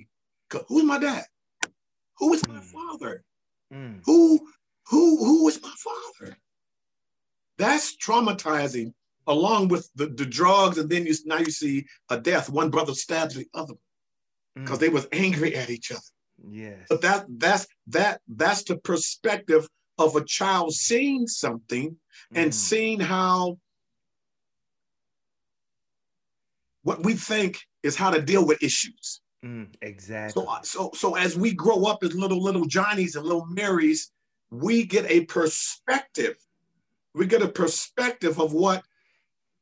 Who's 0.69 0.85
my 0.85 0.99
dad? 0.99 1.27
Who 2.19 2.33
is 2.35 2.47
my 2.49 2.59
Mm. 2.61 2.65
father? 2.65 3.25
Mm. 3.73 4.03
Who 4.05 4.51
who 4.87 5.25
who 5.25 5.49
is 5.49 5.61
my 5.63 5.75
father? 5.77 6.39
That's 7.59 7.97
traumatizing. 7.97 8.95
Along 9.27 9.69
with 9.69 9.91
the, 9.95 10.07
the 10.07 10.25
drugs, 10.25 10.79
and 10.79 10.89
then 10.89 11.05
you 11.05 11.15
now 11.27 11.37
you 11.39 11.51
see 11.51 11.87
a 12.09 12.19
death. 12.19 12.49
One 12.49 12.71
brother 12.71 12.95
stabs 12.95 13.35
the 13.35 13.47
other 13.53 13.75
because 14.65 14.79
Mm. 14.79 14.81
they 14.81 14.89
was 14.89 15.07
angry 15.13 15.55
at 15.57 15.71
each 15.71 15.91
other. 15.91 16.01
yes. 16.51 16.87
But 16.89 17.01
that 17.03 17.27
that's 17.29 17.67
that 17.89 18.21
that's 18.29 18.63
the 18.65 18.77
perspective 18.79 19.69
of 19.99 20.15
a 20.17 20.25
child 20.25 20.73
seeing 20.75 21.27
something 21.27 21.97
and 22.33 22.51
Mm. 22.51 22.55
seeing 22.55 23.01
how 23.01 23.59
what 26.83 27.03
we 27.05 27.15
think 27.15 27.59
is 27.83 27.97
how 27.97 28.11
to 28.11 28.21
deal 28.23 28.47
with 28.47 28.63
issues. 28.63 29.21
Mm. 29.45 29.75
Exactly. 29.83 30.43
So 30.43 30.59
so 30.63 30.91
so 30.95 31.15
as 31.17 31.37
we 31.37 31.53
grow 31.53 31.85
up 31.85 32.03
as 32.03 32.15
little 32.15 32.43
little 32.43 32.65
Johnnies 32.65 33.17
and 33.17 33.25
little 33.25 33.47
Marys, 33.47 34.11
we 34.51 34.85
get 34.85 35.05
a 35.11 35.25
perspective. 35.27 36.37
We 37.15 37.27
get 37.27 37.43
a 37.43 37.49
perspective 37.49 38.39
of 38.41 38.53
what 38.53 38.85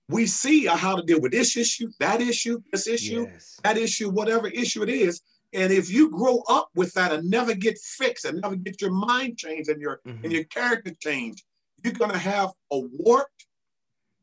we 0.09 0.27
see 0.27 0.67
how 0.67 0.97
to 0.97 1.03
deal 1.03 1.21
with 1.21 1.33
this 1.33 1.57
issue, 1.57 1.91
that 1.99 2.21
issue, 2.21 2.61
this 2.73 2.87
issue, 2.87 3.27
yes. 3.31 3.59
that 3.65 3.77
issue, 3.77 4.09
whatever 4.09 4.49
issue 4.49 4.83
it 4.83 4.89
is. 4.89 5.21
And 5.53 5.73
if 5.73 5.91
you 5.91 6.11
grow 6.11 6.43
up 6.49 6.69
with 6.75 6.93
that 6.95 7.13
and 7.13 7.29
never 7.29 7.55
get 7.55 7.79
fixed 7.79 8.25
and 8.25 8.41
never 8.41 8.57
get 8.57 8.81
your 8.81 8.93
mind 8.93 9.39
changed 9.39 9.69
and 9.69 9.81
your 9.81 10.01
Mhm. 10.07 10.23
and 10.25 10.33
your 10.33 10.45
character 10.45 10.93
changed, 11.01 11.45
you're 11.83 11.93
gonna 11.95 12.19
have 12.19 12.51
a 12.71 12.79
warped, 12.79 13.47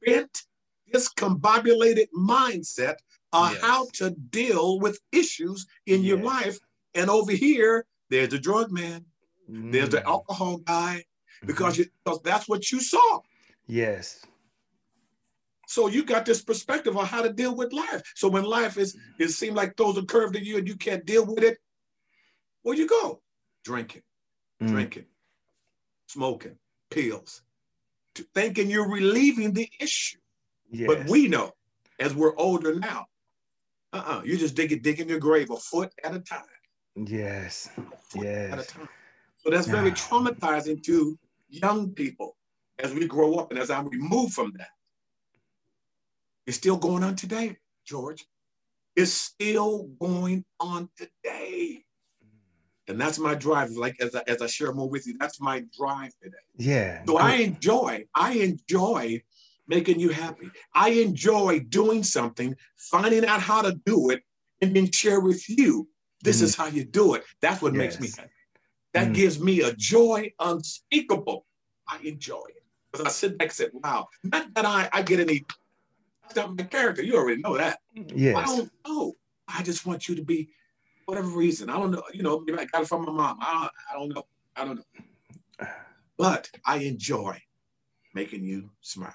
bent, 0.05 0.43
discombobulated 0.93 2.07
mindset 2.17 2.97
on 3.33 3.53
Yes. 3.53 3.61
how 3.61 3.87
to 3.93 4.11
deal 4.11 4.79
with 4.79 4.99
issues 5.11 5.65
in 5.85 6.03
your 6.03 6.19
life. 6.19 6.59
And 6.93 7.09
over 7.09 7.31
here, 7.31 7.85
there's 8.09 8.29
the 8.29 8.39
drug 8.39 8.71
man, 8.71 9.05
there's 9.47 9.89
the 9.89 9.97
Mm. 10.01 10.05
alcohol 10.05 10.57
guy, 10.57 11.03
because 11.45 11.77
you, 11.77 11.85
because 12.05 12.21
that's 12.23 12.47
what 12.47 12.71
you 12.71 12.79
saw. 12.79 13.21
yes. 13.65 14.21
So 15.67 15.87
you 15.87 16.03
got 16.03 16.25
this 16.25 16.41
perspective 16.43 16.97
on 16.97 17.05
how 17.05 17.21
to 17.21 17.31
deal 17.31 17.55
with 17.55 17.71
life. 17.73 18.01
So 18.15 18.27
when 18.27 18.43
life 18.43 18.77
is 18.77 18.97
it 19.19 19.29
seems 19.29 19.55
like 19.55 19.75
throws 19.77 19.97
a 19.97 20.03
curve 20.03 20.33
to 20.33 20.43
you 20.43 20.57
and 20.57 20.67
you 20.67 20.75
can't 20.75 21.05
deal 21.05 21.25
with 21.25 21.43
it, 21.43 21.57
where 22.63 22.75
you 22.77 22.87
go? 22.87 23.21
Drinking, 23.63 24.03
Mm. 24.61 24.67
drinking, 24.67 25.05
smoking, 26.07 26.57
pills, 26.89 27.41
to 28.15 28.23
thinking 28.35 28.69
you're 28.69 28.89
relieving 28.89 29.53
the 29.53 29.69
issue. 29.79 30.19
Yes. 30.69 30.87
But 30.87 31.09
we 31.09 31.27
know, 31.27 31.51
as 31.99 32.13
we're 32.13 32.35
older 32.37 32.75
now, 32.75 33.05
uh-uh, 33.93 34.21
you 34.25 34.37
just 34.37 34.55
dig 34.55 34.71
it, 34.71 34.83
dig 34.83 34.99
in 34.99 35.07
your 35.07 35.19
grave 35.19 35.49
a 35.49 35.57
foot 35.57 35.91
at 36.03 36.13
a 36.15 36.19
time. 36.19 36.45
Yes. 36.95 37.69
Yes. 38.15 38.51
At 38.53 38.59
a 38.59 38.63
time. 38.67 38.89
So 39.37 39.49
that's 39.49 39.67
very 39.67 39.91
Ah. 39.91 39.95
traumatizing 39.95 40.83
to 40.83 41.17
young 41.49 41.91
people 41.93 42.37
as 42.79 42.93
we 42.93 43.07
grow 43.07 43.35
up 43.35 43.51
and 43.51 43.59
as 43.59 43.69
I 43.69 43.81
remove 43.81 44.31
from 44.33 44.51
that. 44.57 44.69
It's 46.45 46.57
still 46.57 46.77
going 46.77 47.03
on 47.03 47.15
today, 47.15 47.57
George. 47.85 48.25
It's 48.95 49.11
still 49.11 49.83
going 49.99 50.45
on 50.59 50.89
today. 50.97 51.83
And 52.87 52.99
that's 52.99 53.17
my 53.17 53.33
drive. 53.33 53.71
Like 53.71 53.95
as 54.01 54.13
I, 54.13 54.23
as 54.27 54.41
I 54.41 54.47
share 54.47 54.73
more 54.73 54.89
with 54.89 55.07
you, 55.07 55.15
that's 55.17 55.39
my 55.39 55.63
drive 55.77 56.11
today. 56.21 56.35
Yeah. 56.57 57.03
So 57.07 57.17
I 57.17 57.35
enjoy, 57.37 58.05
I 58.13 58.33
enjoy 58.33 59.23
making 59.67 59.99
you 59.99 60.09
happy. 60.09 60.51
I 60.75 60.89
enjoy 60.89 61.61
doing 61.61 62.03
something, 62.03 62.55
finding 62.75 63.25
out 63.25 63.41
how 63.41 63.61
to 63.61 63.79
do 63.85 64.09
it, 64.09 64.21
and 64.61 64.75
then 64.75 64.91
share 64.91 65.21
with 65.21 65.47
you. 65.49 65.87
This 66.21 66.39
Mhm. 66.39 66.43
is 66.43 66.55
how 66.55 66.67
you 66.67 66.83
do 66.83 67.13
it. 67.15 67.23
That's 67.41 67.61
what 67.61 67.73
makes 67.73 67.99
me 67.99 68.09
happy. 68.09 68.31
That 68.93 69.09
Mm. 69.09 69.15
gives 69.15 69.39
me 69.39 69.61
a 69.61 69.73
joy 69.73 70.33
unspeakable. 70.39 71.45
I 71.87 71.99
enjoy 71.99 72.43
it. 72.49 72.63
Because 72.91 73.07
I 73.07 73.09
sit 73.09 73.37
back 73.37 73.47
and 73.47 73.53
say, 73.53 73.69
wow, 73.73 74.07
not 74.23 74.53
that 74.53 74.65
I, 74.65 74.89
I 74.93 75.01
get 75.01 75.19
any, 75.19 75.45
that's 76.33 76.47
not 76.47 76.57
my 76.57 76.63
character. 76.63 77.03
You 77.03 77.15
already 77.15 77.41
know 77.41 77.57
that. 77.57 77.79
Yes. 77.93 78.35
I 78.35 78.45
don't 78.45 78.71
know. 78.87 79.13
I 79.47 79.63
just 79.63 79.85
want 79.85 80.07
you 80.07 80.15
to 80.15 80.23
be, 80.23 80.49
whatever 81.05 81.27
reason. 81.27 81.69
I 81.69 81.77
don't 81.77 81.91
know. 81.91 82.03
You 82.13 82.23
know, 82.23 82.39
maybe 82.39 82.59
I 82.59 82.65
got 82.65 82.83
it 82.83 82.87
from 82.87 83.05
my 83.05 83.11
mom. 83.11 83.37
I, 83.41 83.69
I 83.91 83.93
don't 83.93 84.09
know. 84.09 84.23
I 84.55 84.65
don't 84.65 84.77
know. 84.77 85.67
But 86.17 86.49
I 86.65 86.77
enjoy 86.77 87.41
making 88.13 88.43
you 88.43 88.69
smile. 88.81 89.13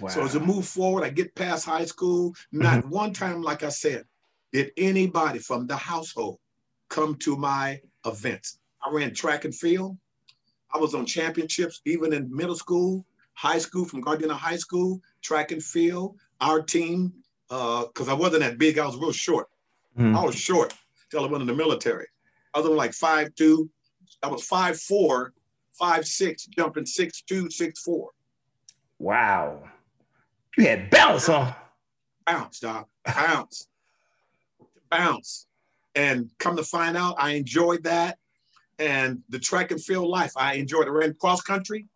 Wow. 0.00 0.08
So 0.08 0.22
as 0.22 0.36
I 0.36 0.38
move 0.38 0.66
forward, 0.66 1.04
I 1.04 1.10
get 1.10 1.34
past 1.34 1.64
high 1.64 1.86
school. 1.86 2.34
Not 2.52 2.80
mm-hmm. 2.80 2.90
one 2.90 3.12
time, 3.12 3.42
like 3.42 3.62
I 3.62 3.70
said, 3.70 4.04
did 4.52 4.70
anybody 4.76 5.38
from 5.38 5.66
the 5.66 5.76
household 5.76 6.38
come 6.90 7.14
to 7.16 7.36
my 7.36 7.80
events. 8.04 8.58
I 8.84 8.90
ran 8.92 9.14
track 9.14 9.44
and 9.44 9.54
field. 9.54 9.96
I 10.72 10.78
was 10.78 10.94
on 10.94 11.06
championships 11.06 11.80
even 11.86 12.12
in 12.12 12.34
middle 12.34 12.54
school, 12.54 13.04
high 13.34 13.58
school, 13.58 13.84
from 13.84 14.02
Gardena 14.02 14.32
High 14.32 14.56
School, 14.56 15.00
track 15.22 15.50
and 15.52 15.62
field. 15.62 16.16
Our 16.40 16.62
team 16.62 17.12
because 17.50 18.08
uh, 18.08 18.12
I 18.12 18.14
wasn't 18.14 18.42
that 18.42 18.58
big. 18.58 18.78
I 18.78 18.86
was 18.86 18.96
real 18.96 19.12
short. 19.12 19.48
Mm. 19.98 20.16
I 20.16 20.24
was 20.24 20.36
short 20.36 20.72
till 21.10 21.24
I 21.24 21.26
went 21.26 21.42
in 21.42 21.48
the 21.48 21.54
military. 21.54 22.06
I 22.54 22.60
was 22.60 22.68
like 22.68 22.92
five 22.92 23.34
two. 23.34 23.68
I 24.22 24.28
was 24.28 24.46
five 24.46 24.80
four, 24.80 25.32
five 25.72 26.06
six, 26.06 26.46
jumping 26.46 26.86
six 26.86 27.22
two, 27.22 27.50
six 27.50 27.82
four. 27.82 28.10
Wow, 29.00 29.62
you 30.56 30.66
had 30.66 30.90
bounce, 30.90 31.26
huh? 31.26 31.52
Bounce, 32.24 32.60
dog. 32.60 32.86
Bounce, 33.04 33.66
bounce, 34.90 35.46
and 35.96 36.30
come 36.38 36.56
to 36.56 36.62
find 36.62 36.96
out, 36.96 37.16
I 37.18 37.32
enjoyed 37.32 37.82
that. 37.84 38.18
And 38.78 39.22
the 39.28 39.38
track 39.38 39.72
and 39.72 39.82
field 39.82 40.08
life, 40.08 40.32
I 40.36 40.54
enjoyed. 40.54 40.86
I 40.86 40.90
ran 40.90 41.14
cross 41.14 41.42
country, 41.42 41.86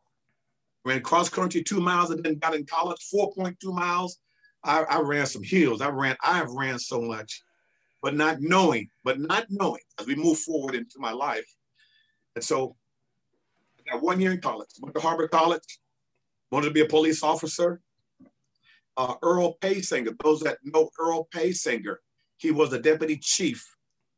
ran 0.85 1.01
cross 1.01 1.29
country 1.29 1.63
two 1.63 1.81
miles, 1.81 2.11
and 2.11 2.25
then 2.25 2.39
got 2.39 2.55
in 2.55 2.67
college, 2.67 3.03
four 3.09 3.33
point 3.33 3.59
two 3.61 3.73
miles. 3.73 4.19
I, 4.65 4.83
I 4.85 5.01
ran 5.01 5.27
some 5.27 5.43
hills. 5.43 5.81
I 5.81 5.91
ran. 5.91 6.17
I 6.25 6.39
have 6.39 6.51
ran 6.51 6.79
so 6.79 7.01
much, 7.01 7.43
but 8.03 8.17
not 8.17 8.41
knowing, 8.41 8.89
but 9.05 9.21
not 9.21 9.47
knowing 9.51 9.83
as 10.01 10.07
we 10.07 10.15
move 10.15 10.39
forward 10.39 10.75
into 10.75 10.99
my 10.99 11.13
life. 11.13 11.47
And 12.35 12.43
so, 12.43 12.75
I 13.79 13.93
got 13.93 14.03
one 14.03 14.21
year 14.21 14.33
in 14.33 14.41
college. 14.41 14.69
Went 14.81 14.95
to 14.95 15.01
Harbor 15.01 15.29
College. 15.29 15.79
Wanted 16.51 16.69
to 16.69 16.75
be 16.75 16.81
a 16.81 16.87
police 16.87 17.23
officer. 17.23 17.81
Uh, 18.97 19.15
Earl 19.23 19.59
Paysinger. 19.61 20.17
Those 20.23 20.41
that 20.41 20.59
know 20.65 20.89
Earl 20.99 21.29
Paysinger, 21.35 21.97
he 22.39 22.51
was 22.51 22.71
the 22.71 22.79
deputy 22.79 23.19
chief, 23.19 23.65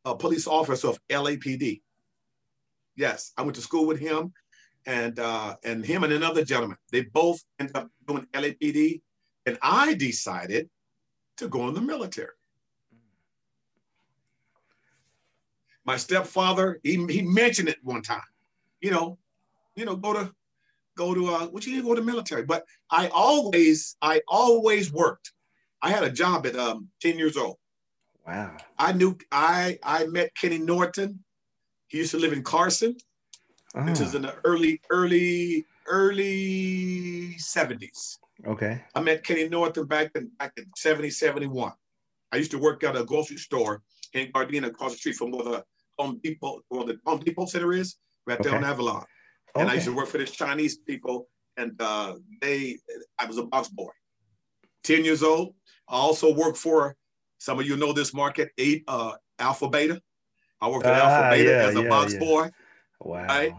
uh, 0.04 0.14
police 0.14 0.46
officer 0.46 0.88
of 0.88 0.98
LAPD. 1.08 1.82
Yes, 2.94 3.32
I 3.36 3.42
went 3.42 3.56
to 3.56 3.60
school 3.60 3.86
with 3.86 3.98
him, 3.98 4.32
and 4.86 5.18
uh, 5.18 5.56
and 5.64 5.84
him 5.84 6.04
and 6.04 6.12
another 6.12 6.44
gentleman. 6.44 6.78
They 6.92 7.02
both 7.02 7.42
ended 7.58 7.76
up 7.76 7.88
doing 8.06 8.26
LAPD 8.32 9.00
and 9.46 9.56
I 9.62 9.94
decided 9.94 10.68
to 11.38 11.48
go 11.48 11.68
in 11.68 11.74
the 11.74 11.80
military. 11.80 12.34
My 15.84 15.96
stepfather, 15.96 16.80
he, 16.82 17.06
he 17.06 17.22
mentioned 17.22 17.68
it 17.68 17.78
one 17.82 18.02
time, 18.02 18.20
you 18.80 18.90
know, 18.90 19.18
you 19.76 19.84
know, 19.84 19.94
go 19.94 20.12
to 20.12 20.32
go 20.96 21.14
to 21.14 21.28
uh 21.28 21.46
what 21.48 21.64
you 21.66 21.82
go 21.82 21.94
to 21.94 22.02
military. 22.02 22.44
But 22.44 22.64
I 22.90 23.08
always, 23.08 23.96
I 24.02 24.20
always 24.26 24.92
worked. 24.92 25.32
I 25.82 25.90
had 25.90 26.02
a 26.02 26.10
job 26.10 26.46
at 26.46 26.56
um 26.56 26.88
10 27.02 27.18
years 27.18 27.36
old. 27.36 27.56
Wow. 28.26 28.56
I 28.78 28.92
knew 28.92 29.16
I 29.30 29.78
I 29.82 30.06
met 30.06 30.34
Kenny 30.34 30.58
Norton. 30.58 31.22
He 31.86 31.98
used 31.98 32.10
to 32.10 32.18
live 32.18 32.32
in 32.32 32.42
Carson, 32.42 32.96
which 33.74 34.00
is 34.00 34.14
in 34.16 34.22
the 34.22 34.34
early, 34.44 34.80
early, 34.90 35.64
early 35.86 37.36
70s. 37.38 38.18
Okay. 38.44 38.82
I 38.94 39.00
met 39.00 39.24
Kenny 39.24 39.48
Norton 39.48 39.86
back 39.86 40.10
in 40.14 40.30
back 40.38 40.52
in 40.56 40.66
70, 40.76 41.10
71. 41.10 41.72
I 42.32 42.36
used 42.36 42.50
to 42.50 42.58
work 42.58 42.84
at 42.84 42.96
a 42.96 43.04
grocery 43.04 43.38
store 43.38 43.82
in 44.12 44.32
Gardena 44.32 44.66
across 44.66 44.92
the 44.92 44.98
street 44.98 45.16
from 45.16 45.30
where 45.30 45.44
the 45.44 45.64
Home 45.98 46.20
Depot, 46.22 46.60
where 46.68 46.84
the 46.84 46.98
Home 47.06 47.20
Depot 47.20 47.46
Center 47.46 47.72
is, 47.72 47.96
right 48.26 48.38
okay. 48.38 48.50
there 48.50 48.58
on 48.58 48.64
Avalon. 48.64 49.04
And 49.54 49.64
okay. 49.64 49.72
I 49.72 49.74
used 49.74 49.86
to 49.86 49.94
work 49.94 50.08
for 50.08 50.18
this 50.18 50.32
Chinese 50.32 50.78
people, 50.78 51.28
and 51.56 51.80
uh, 51.80 52.14
they, 52.40 52.78
I 53.18 53.24
was 53.24 53.38
a 53.38 53.44
box 53.44 53.68
boy. 53.68 53.88
10 54.84 55.04
years 55.04 55.22
old. 55.22 55.54
I 55.88 55.96
also 55.96 56.34
worked 56.34 56.58
for, 56.58 56.96
some 57.38 57.58
of 57.58 57.66
you 57.66 57.76
know 57.76 57.92
this 57.92 58.12
market, 58.12 58.50
eight 58.58 58.84
uh, 58.88 59.12
Alpha 59.38 59.68
Beta. 59.68 60.00
I 60.60 60.68
worked 60.68 60.86
at 60.86 61.00
ah, 61.00 61.06
Alpha 61.06 61.36
Beta 61.36 61.50
yeah, 61.50 61.66
as 61.66 61.76
a 61.76 61.82
yeah, 61.82 61.88
box 61.88 62.12
yeah. 62.12 62.18
boy. 62.18 62.50
Wow. 63.00 63.26
Right? 63.26 63.52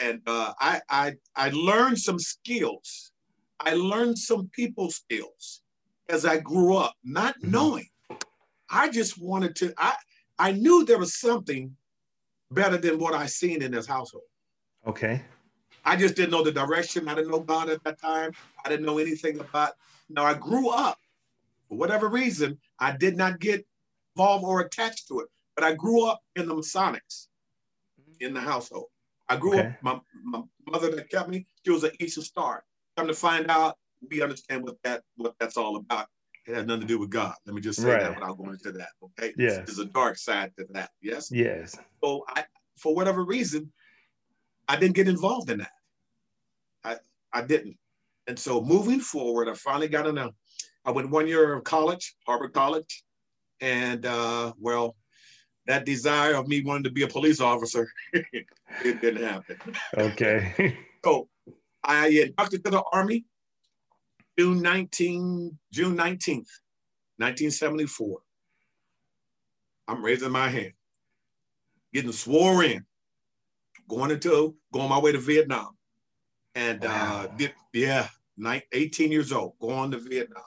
And 0.00 0.20
uh, 0.26 0.52
I, 0.60 0.80
I, 0.88 1.14
I 1.36 1.50
learned 1.50 1.98
some 1.98 2.18
skills 2.18 3.12
I 3.60 3.74
learned 3.74 4.18
some 4.18 4.48
people 4.52 4.90
skills 4.90 5.62
as 6.08 6.24
I 6.24 6.38
grew 6.38 6.76
up, 6.76 6.94
not 7.04 7.38
mm-hmm. 7.38 7.50
knowing. 7.50 7.88
I 8.70 8.88
just 8.90 9.20
wanted 9.20 9.56
to, 9.56 9.72
I, 9.78 9.94
I 10.38 10.52
knew 10.52 10.84
there 10.84 10.98
was 10.98 11.18
something 11.18 11.76
better 12.50 12.76
than 12.76 12.98
what 12.98 13.14
I 13.14 13.26
seen 13.26 13.62
in 13.62 13.72
this 13.72 13.86
household. 13.86 14.24
Okay. 14.86 15.22
I 15.84 15.96
just 15.96 16.16
didn't 16.16 16.30
know 16.30 16.42
the 16.42 16.52
direction. 16.52 17.08
I 17.08 17.14
didn't 17.14 17.30
know 17.30 17.40
God 17.40 17.68
at 17.68 17.82
that 17.84 18.00
time. 18.00 18.32
I 18.64 18.68
didn't 18.68 18.86
know 18.86 18.98
anything 18.98 19.38
about. 19.38 19.72
Now 20.08 20.24
I 20.24 20.34
grew 20.34 20.70
up, 20.70 20.98
for 21.68 21.78
whatever 21.78 22.08
reason, 22.08 22.58
I 22.78 22.96
did 22.96 23.16
not 23.16 23.38
get 23.38 23.66
involved 24.16 24.44
or 24.44 24.60
attached 24.60 25.08
to 25.08 25.20
it. 25.20 25.28
But 25.54 25.64
I 25.64 25.74
grew 25.74 26.06
up 26.06 26.20
in 26.36 26.48
the 26.48 26.54
Masonics 26.54 27.28
in 28.20 28.34
the 28.34 28.40
household. 28.40 28.86
I 29.28 29.36
grew 29.36 29.58
okay. 29.58 29.68
up, 29.68 29.74
my, 29.82 30.00
my 30.22 30.42
mother 30.66 30.90
that 30.90 31.10
kept 31.10 31.28
me, 31.28 31.46
she 31.64 31.70
was 31.70 31.84
an 31.84 31.92
Eastern 32.00 32.24
Star. 32.24 32.64
Come 32.96 33.08
to 33.08 33.14
find 33.14 33.50
out, 33.50 33.76
we 34.10 34.22
understand 34.22 34.62
what 34.62 34.76
that 34.84 35.02
what 35.16 35.34
that's 35.38 35.56
all 35.56 35.76
about. 35.76 36.06
It 36.46 36.54
has 36.54 36.66
nothing 36.66 36.82
to 36.82 36.86
do 36.86 36.98
with 36.98 37.10
God. 37.10 37.34
Let 37.46 37.54
me 37.54 37.60
just 37.60 37.80
say 37.80 37.88
right. 37.88 38.02
that 38.02 38.14
without 38.14 38.36
going 38.36 38.50
into 38.50 38.72
that. 38.72 38.90
Okay. 39.02 39.32
Yes. 39.38 39.62
There's 39.66 39.78
a 39.78 39.86
dark 39.86 40.18
side 40.18 40.52
to 40.58 40.66
that. 40.70 40.90
Yes. 41.00 41.30
Yes. 41.32 41.74
So 42.02 42.24
I, 42.28 42.44
for 42.76 42.94
whatever 42.94 43.24
reason, 43.24 43.72
I 44.68 44.76
didn't 44.76 44.94
get 44.94 45.08
involved 45.08 45.50
in 45.50 45.58
that. 45.58 45.72
I 46.84 46.96
I 47.32 47.42
didn't. 47.42 47.78
And 48.26 48.38
so 48.38 48.60
moving 48.60 49.00
forward, 49.00 49.48
I 49.48 49.54
finally 49.54 49.88
got 49.88 50.06
in 50.06 50.18
a. 50.18 50.30
I 50.84 50.90
went 50.90 51.10
one 51.10 51.26
year 51.26 51.54
of 51.54 51.64
college, 51.64 52.14
Harbor 52.26 52.48
College, 52.48 53.04
and 53.60 54.04
uh, 54.04 54.52
well, 54.58 54.96
that 55.66 55.86
desire 55.86 56.34
of 56.34 56.46
me 56.46 56.62
wanting 56.62 56.84
to 56.84 56.90
be 56.90 57.02
a 57.02 57.08
police 57.08 57.40
officer, 57.40 57.90
it 58.12 58.46
didn't 59.00 59.24
happen. 59.24 59.56
Okay. 59.96 60.76
so 61.04 61.28
I 61.84 62.08
inducted 62.08 62.64
to 62.64 62.70
the 62.70 62.82
Army 62.92 63.24
June 64.38 64.62
19, 64.62 65.58
June 65.72 65.96
19th, 65.96 66.48
1974. 67.18 68.18
I'm 69.86 70.04
raising 70.04 70.32
my 70.32 70.48
hand, 70.48 70.72
getting 71.92 72.12
sworn 72.12 72.66
in, 72.66 72.84
going 73.88 74.10
into, 74.10 74.56
going 74.72 74.88
my 74.88 74.98
way 74.98 75.12
to 75.12 75.18
Vietnam. 75.18 75.76
And 76.54 76.84
uh, 76.84 76.88
wow. 76.88 77.22
uh, 77.22 77.36
did, 77.36 77.52
yeah, 77.72 78.08
19, 78.38 78.62
18 78.72 79.12
years 79.12 79.30
old, 79.30 79.54
going 79.60 79.90
to 79.90 79.98
Vietnam. 79.98 80.42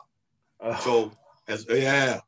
Oh. 0.59 0.79
So 0.83 1.11
as 1.47 1.65
yeah, 1.69 2.19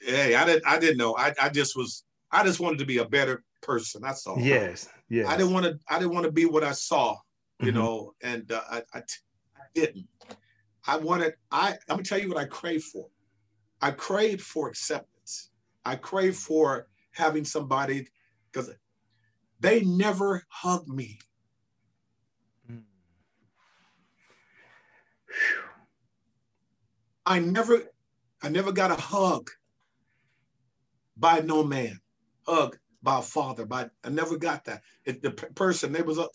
yeah, 0.00 0.40
I 0.42 0.46
didn't 0.46 0.66
I 0.66 0.78
didn't 0.78 0.96
know. 0.96 1.14
I, 1.16 1.34
I 1.40 1.48
just 1.50 1.76
was 1.76 2.04
I 2.32 2.42
just 2.42 2.58
wanted 2.58 2.78
to 2.78 2.86
be 2.86 2.98
a 2.98 3.04
better 3.04 3.44
person. 3.60 4.00
That's 4.02 4.26
all. 4.26 4.38
Yes, 4.38 4.88
yes. 5.08 5.26
I 5.28 5.36
didn't 5.36 5.52
want 5.52 5.66
to 5.66 5.78
I 5.88 5.98
didn't 5.98 6.14
want 6.14 6.24
to 6.24 6.32
be 6.32 6.46
what 6.46 6.64
I 6.64 6.72
saw 6.72 7.16
you 7.60 7.72
mm-hmm. 7.72 7.78
know, 7.78 8.14
and 8.22 8.50
uh, 8.50 8.62
I, 8.70 8.82
I, 8.94 9.02
didn't. 9.74 10.06
I 10.86 10.96
wanted, 10.96 11.34
I, 11.52 11.72
I'm 11.88 11.96
gonna 11.96 12.02
tell 12.02 12.18
you 12.18 12.28
what 12.28 12.38
I 12.38 12.46
craved 12.46 12.84
for. 12.84 13.06
I 13.80 13.90
craved 13.90 14.42
for 14.42 14.68
acceptance. 14.68 15.50
I 15.84 15.96
craved 15.96 16.38
for 16.38 16.88
having 17.12 17.44
somebody, 17.44 18.08
because 18.50 18.70
they 19.60 19.82
never 19.82 20.42
hugged 20.48 20.88
me. 20.88 21.18
Mm. 22.70 22.82
I 27.26 27.38
never, 27.38 27.82
I 28.42 28.48
never 28.48 28.72
got 28.72 28.90
a 28.90 29.00
hug 29.00 29.50
by 31.16 31.40
no 31.40 31.62
man, 31.62 32.00
hug 32.46 32.78
by 33.02 33.18
a 33.18 33.22
father, 33.22 33.66
by 33.66 33.88
I 34.02 34.08
never 34.08 34.36
got 34.36 34.64
that. 34.64 34.82
The 35.04 35.30
person, 35.54 35.92
they 35.92 36.02
was 36.02 36.18
a, 36.18 36.28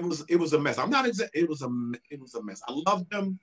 it 0.00 0.08
was 0.08 0.24
it 0.28 0.36
was 0.36 0.52
a 0.52 0.58
mess. 0.58 0.78
I'm 0.78 0.90
not 0.90 1.06
exact. 1.06 1.30
It 1.34 1.48
was 1.48 1.62
a 1.62 1.68
it 2.10 2.20
was 2.20 2.34
a 2.34 2.42
mess. 2.42 2.62
I 2.66 2.72
loved 2.86 3.10
them, 3.10 3.38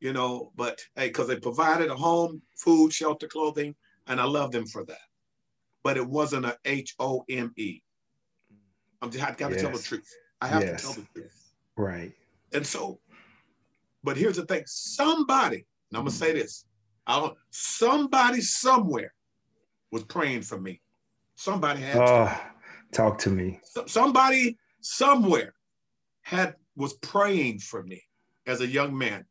you 0.00 0.12
know, 0.12 0.52
but 0.56 0.80
hey, 0.94 1.08
because 1.08 1.28
they 1.28 1.36
provided 1.36 1.90
a 1.90 1.96
home, 1.96 2.42
food, 2.56 2.92
shelter, 2.92 3.26
clothing, 3.26 3.74
and 4.06 4.20
I 4.20 4.24
loved 4.24 4.52
them 4.52 4.66
for 4.66 4.84
that. 4.84 5.06
But 5.82 5.96
it 5.96 6.06
wasn't 6.06 6.46
a 6.46 6.58
H 6.64 6.94
O 6.98 7.24
M 7.28 7.52
E. 7.56 7.80
I'm 9.00 9.10
just 9.10 9.24
I 9.24 9.32
got 9.32 9.48
to 9.48 9.54
yes. 9.54 9.62
tell 9.62 9.72
the 9.72 9.82
truth. 9.82 10.14
I 10.40 10.48
have 10.48 10.62
yes. 10.62 10.80
to 10.80 10.86
tell 10.86 11.02
the 11.02 11.20
truth. 11.20 11.52
Right. 11.76 12.12
And 12.52 12.66
so, 12.66 13.00
but 14.04 14.16
here's 14.16 14.36
the 14.36 14.44
thing: 14.44 14.64
somebody, 14.66 15.66
and 15.90 15.98
I'm 15.98 16.02
gonna 16.02 16.10
say 16.10 16.32
this, 16.32 16.66
I 17.06 17.20
don't. 17.20 17.36
Somebody 17.50 18.42
somewhere 18.42 19.14
was 19.92 20.04
praying 20.04 20.42
for 20.42 20.60
me. 20.60 20.80
Somebody 21.36 21.80
had. 21.80 21.96
Oh, 21.96 22.00
to. 22.00 22.12
Ah, 22.12 22.50
talk 22.92 23.18
to 23.18 23.30
me. 23.30 23.60
somebody 23.86 24.58
somewhere 24.80 25.55
had 26.26 26.56
was 26.74 26.94
praying 26.94 27.60
for 27.60 27.84
me 27.84 28.02
as 28.48 28.60
a 28.60 28.66
young 28.66 28.98
man. 28.98 29.24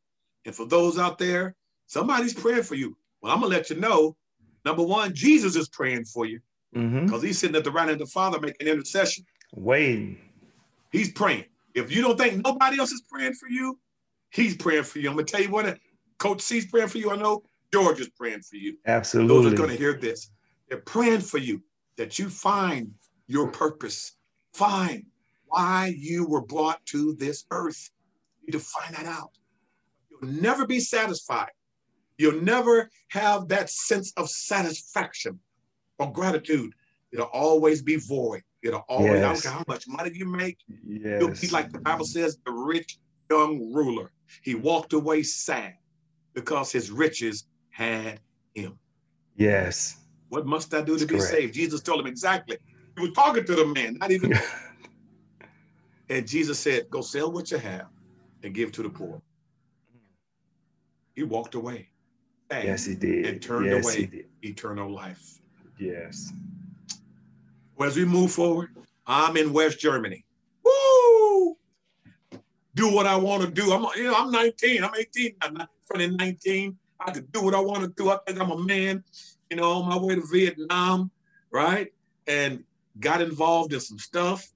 And 0.45 0.55
for 0.55 0.65
those 0.65 0.97
out 0.97 1.17
there, 1.17 1.53
somebody's 1.87 2.33
praying 2.33 2.63
for 2.63 2.75
you. 2.75 2.95
Well, 3.21 3.33
I'm 3.33 3.41
gonna 3.41 3.53
let 3.53 3.69
you 3.69 3.75
know. 3.75 4.15
Number 4.63 4.81
one, 4.81 5.13
Jesus 5.13 5.57
is 5.57 5.67
praying 5.67 6.05
for 6.05 6.25
you 6.25 6.39
because 6.71 6.89
mm-hmm. 6.89 7.25
he's 7.25 7.37
sitting 7.37 7.57
at 7.57 7.65
the 7.65 7.71
right 7.71 7.89
hand 7.89 7.99
of 8.01 8.07
the 8.07 8.13
Father 8.13 8.39
making 8.39 8.67
intercession. 8.67 9.25
Waiting. 9.53 10.17
He's 10.89 11.11
praying. 11.11 11.43
If 11.73 11.93
you 11.93 12.01
don't 12.01 12.17
think 12.17 12.41
nobody 12.45 12.79
else 12.79 12.93
is 12.93 13.03
praying 13.11 13.33
for 13.33 13.49
you, 13.49 13.77
he's 14.29 14.55
praying 14.55 14.83
for 14.83 14.99
you. 14.99 15.09
I'm 15.09 15.15
gonna 15.17 15.25
tell 15.25 15.41
you 15.41 15.49
what, 15.49 15.77
Coach 16.17 16.39
C's 16.39 16.65
praying 16.67 16.87
for 16.87 16.97
you. 16.97 17.11
I 17.11 17.17
know 17.17 17.43
George 17.73 17.99
is 17.99 18.09
praying 18.09 18.43
for 18.43 18.55
you. 18.55 18.77
Absolutely. 18.87 19.35
Those 19.35 19.53
are 19.53 19.57
gonna 19.57 19.77
hear 19.77 19.95
this. 19.95 20.31
They're 20.69 20.79
praying 20.79 21.21
for 21.21 21.39
you 21.39 21.61
that 21.97 22.19
you 22.19 22.29
find 22.29 22.93
your 23.27 23.51
purpose, 23.51 24.13
find 24.53 25.03
why 25.55 25.93
you 25.97 26.25
were 26.27 26.41
brought 26.41 26.85
to 26.87 27.13
this 27.13 27.45
earth. 27.51 27.89
You 28.41 28.47
need 28.47 28.59
to 28.59 28.65
find 28.65 28.95
that 28.95 29.05
out. 29.05 29.31
You'll 30.09 30.31
never 30.31 30.65
be 30.65 30.79
satisfied 30.79 31.51
You'll 32.17 32.41
never 32.41 32.89
have 33.09 33.47
that 33.49 33.69
sense 33.69 34.13
of 34.17 34.29
satisfaction 34.29 35.39
or 35.99 36.11
gratitude. 36.11 36.73
It'll 37.11 37.25
always 37.25 37.81
be 37.81 37.97
void. 37.97 38.41
It'll 38.63 38.85
always, 38.87 39.21
yes. 39.21 39.45
how 39.45 39.63
much 39.67 39.87
money 39.87 40.11
you 40.13 40.25
make, 40.25 40.57
yes. 40.67 41.21
you'll 41.21 41.29
be 41.29 41.47
like 41.49 41.71
the 41.71 41.79
Bible 41.79 42.05
says, 42.05 42.37
the 42.45 42.51
rich 42.51 42.97
young 43.29 43.71
ruler. 43.71 44.11
He 44.41 44.55
walked 44.55 44.93
away 44.93 45.23
sad 45.23 45.75
because 46.33 46.71
his 46.71 46.89
riches 46.89 47.45
had 47.69 48.21
him. 48.55 48.79
Yes. 49.35 49.97
What 50.29 50.47
must 50.47 50.73
I 50.73 50.81
do 50.81 50.93
That's 50.93 51.01
to 51.03 51.07
be 51.07 51.15
correct. 51.15 51.31
saved? 51.31 51.53
Jesus 51.53 51.81
told 51.81 51.99
him 51.99 52.07
exactly. 52.07 52.57
He 52.95 53.01
was 53.01 53.11
talking 53.13 53.45
to 53.45 53.55
the 53.55 53.65
man, 53.67 53.97
not 53.99 54.11
even. 54.11 54.33
and 56.09 56.27
Jesus 56.27 56.59
said, 56.59 56.89
Go 56.89 57.01
sell 57.01 57.31
what 57.31 57.51
you 57.51 57.57
have 57.57 57.87
and 58.43 58.53
give 58.53 58.71
to 58.73 58.83
the 58.83 58.89
poor. 58.89 59.21
He 61.15 61.23
walked 61.23 61.55
away. 61.55 61.89
Yes, 62.51 62.85
he 62.85 62.95
did. 62.95 63.25
And 63.25 63.41
turned 63.41 63.65
yes, 63.65 63.83
away 63.83 64.25
eternal 64.43 64.91
life. 64.91 65.39
Yes. 65.79 66.31
Well, 67.75 67.89
as 67.89 67.95
we 67.95 68.05
move 68.05 68.31
forward, 68.31 68.69
I'm 69.07 69.35
in 69.37 69.51
West 69.51 69.79
Germany. 69.79 70.25
Woo! 70.63 71.57
Do 72.75 72.93
what 72.93 73.07
I 73.07 73.15
want 73.15 73.43
to 73.43 73.49
do. 73.49 73.73
I'm, 73.73 73.85
you 73.97 74.05
know, 74.05 74.15
I'm 74.15 74.31
19. 74.31 74.83
I'm 74.83 74.93
18. 74.95 75.35
I'm 75.41 75.53
not 75.55 75.69
turning 75.91 76.15
19. 76.17 76.77
I 76.99 77.11
can 77.11 77.25
do 77.31 77.41
what 77.41 77.55
I 77.55 77.59
want 77.59 77.81
to 77.81 77.87
do. 77.87 78.09
I 78.09 78.17
think 78.27 78.39
I'm 78.39 78.51
a 78.51 78.57
man, 78.57 79.03
you 79.49 79.57
know, 79.57 79.71
on 79.71 79.89
my 79.89 79.97
way 79.97 80.15
to 80.15 80.23
Vietnam, 80.31 81.11
right? 81.51 81.91
And 82.27 82.63
got 82.99 83.21
involved 83.21 83.73
in 83.73 83.79
some 83.79 83.99
stuff 83.99 84.47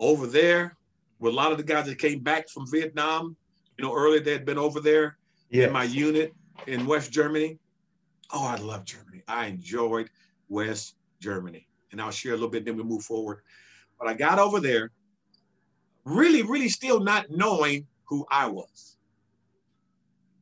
over 0.00 0.26
there 0.26 0.76
with 1.18 1.32
a 1.32 1.36
lot 1.36 1.52
of 1.52 1.58
the 1.58 1.64
guys 1.64 1.86
that 1.86 1.98
came 1.98 2.20
back 2.20 2.48
from 2.48 2.66
Vietnam. 2.70 3.36
You 3.76 3.84
know, 3.84 3.94
earlier 3.94 4.20
they 4.20 4.32
had 4.32 4.44
been 4.44 4.58
over 4.58 4.80
there 4.80 5.18
yes. 5.50 5.66
in 5.66 5.72
my 5.72 5.84
unit 5.84 6.34
in 6.66 6.86
West 6.86 7.12
Germany. 7.12 7.58
Oh, 8.32 8.46
I 8.46 8.56
love 8.56 8.84
Germany. 8.84 9.22
I 9.28 9.46
enjoyed 9.46 10.10
West 10.48 10.96
Germany. 11.20 11.66
And 11.92 12.00
I'll 12.00 12.10
share 12.10 12.32
a 12.32 12.36
little 12.36 12.50
bit, 12.50 12.64
then 12.64 12.76
we 12.76 12.82
move 12.82 13.02
forward. 13.02 13.40
But 13.98 14.08
I 14.08 14.14
got 14.14 14.38
over 14.38 14.60
there, 14.60 14.90
really, 16.04 16.42
really 16.42 16.68
still 16.68 17.00
not 17.00 17.30
knowing 17.30 17.86
who 18.04 18.26
I 18.30 18.46
was. 18.46 18.96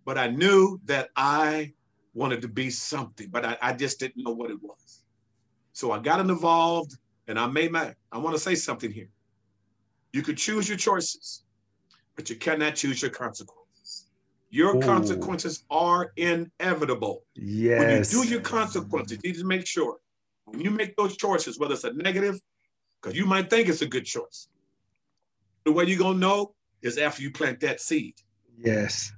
But 0.05 0.19
I 0.19 0.29
knew 0.29 0.81
that 0.85 1.11
I 1.17 1.73
wanted 2.15 2.43
to 2.43 2.49
be 2.49 2.71
something, 2.71 3.29
but 3.31 3.45
I, 3.45 3.59
I 3.61 3.73
just 3.73 4.01
didn't 4.01 4.23
know 4.25 4.33
what 4.33 4.51
it 4.51 4.63
was. 4.63 5.03
So 5.73 5.93
I 5.93 5.99
got 5.99 6.21
involved 6.21 6.97
and 7.29 7.39
I 7.39 7.47
made 7.47 7.71
my, 7.71 7.95
I 8.11 8.19
want 8.19 8.35
to 8.35 8.41
say 8.41 8.55
something 8.55 8.91
here. 8.91 9.09
You 10.17 10.23
could 10.23 10.39
choose 10.39 10.67
your 10.67 10.79
choices, 10.79 11.45
but 12.15 12.31
you 12.31 12.37
cannot 12.37 12.75
choose 12.75 13.03
your 13.03 13.11
consequences. 13.11 14.07
Your 14.49 14.75
Ooh. 14.75 14.81
consequences 14.81 15.65
are 15.71 16.11
inevitable. 16.17 17.27
Yes. 17.35 17.79
When 17.79 17.91
you 17.91 18.25
do 18.25 18.31
your 18.31 18.41
consequences, 18.41 19.19
you 19.23 19.31
need 19.31 19.39
to 19.39 19.45
make 19.45 19.67
sure 19.67 19.99
when 20.47 20.63
you 20.63 20.71
make 20.71 20.97
those 20.97 21.19
choices, 21.19 21.59
whether 21.59 21.75
it's 21.75 21.85
a 21.85 21.93
negative, 21.93 22.41
because 23.03 23.15
you 23.15 23.27
might 23.27 23.51
think 23.51 23.69
it's 23.69 23.83
a 23.83 23.87
good 23.87 24.07
choice. 24.07 24.49
The 25.67 25.73
way 25.73 25.85
you're 25.85 25.99
gonna 25.99 26.19
know 26.19 26.55
is 26.81 26.97
after 26.97 27.21
you 27.21 27.31
plant 27.31 27.61
that 27.61 27.83
seed. 27.83 28.15
Yes, 28.57 29.13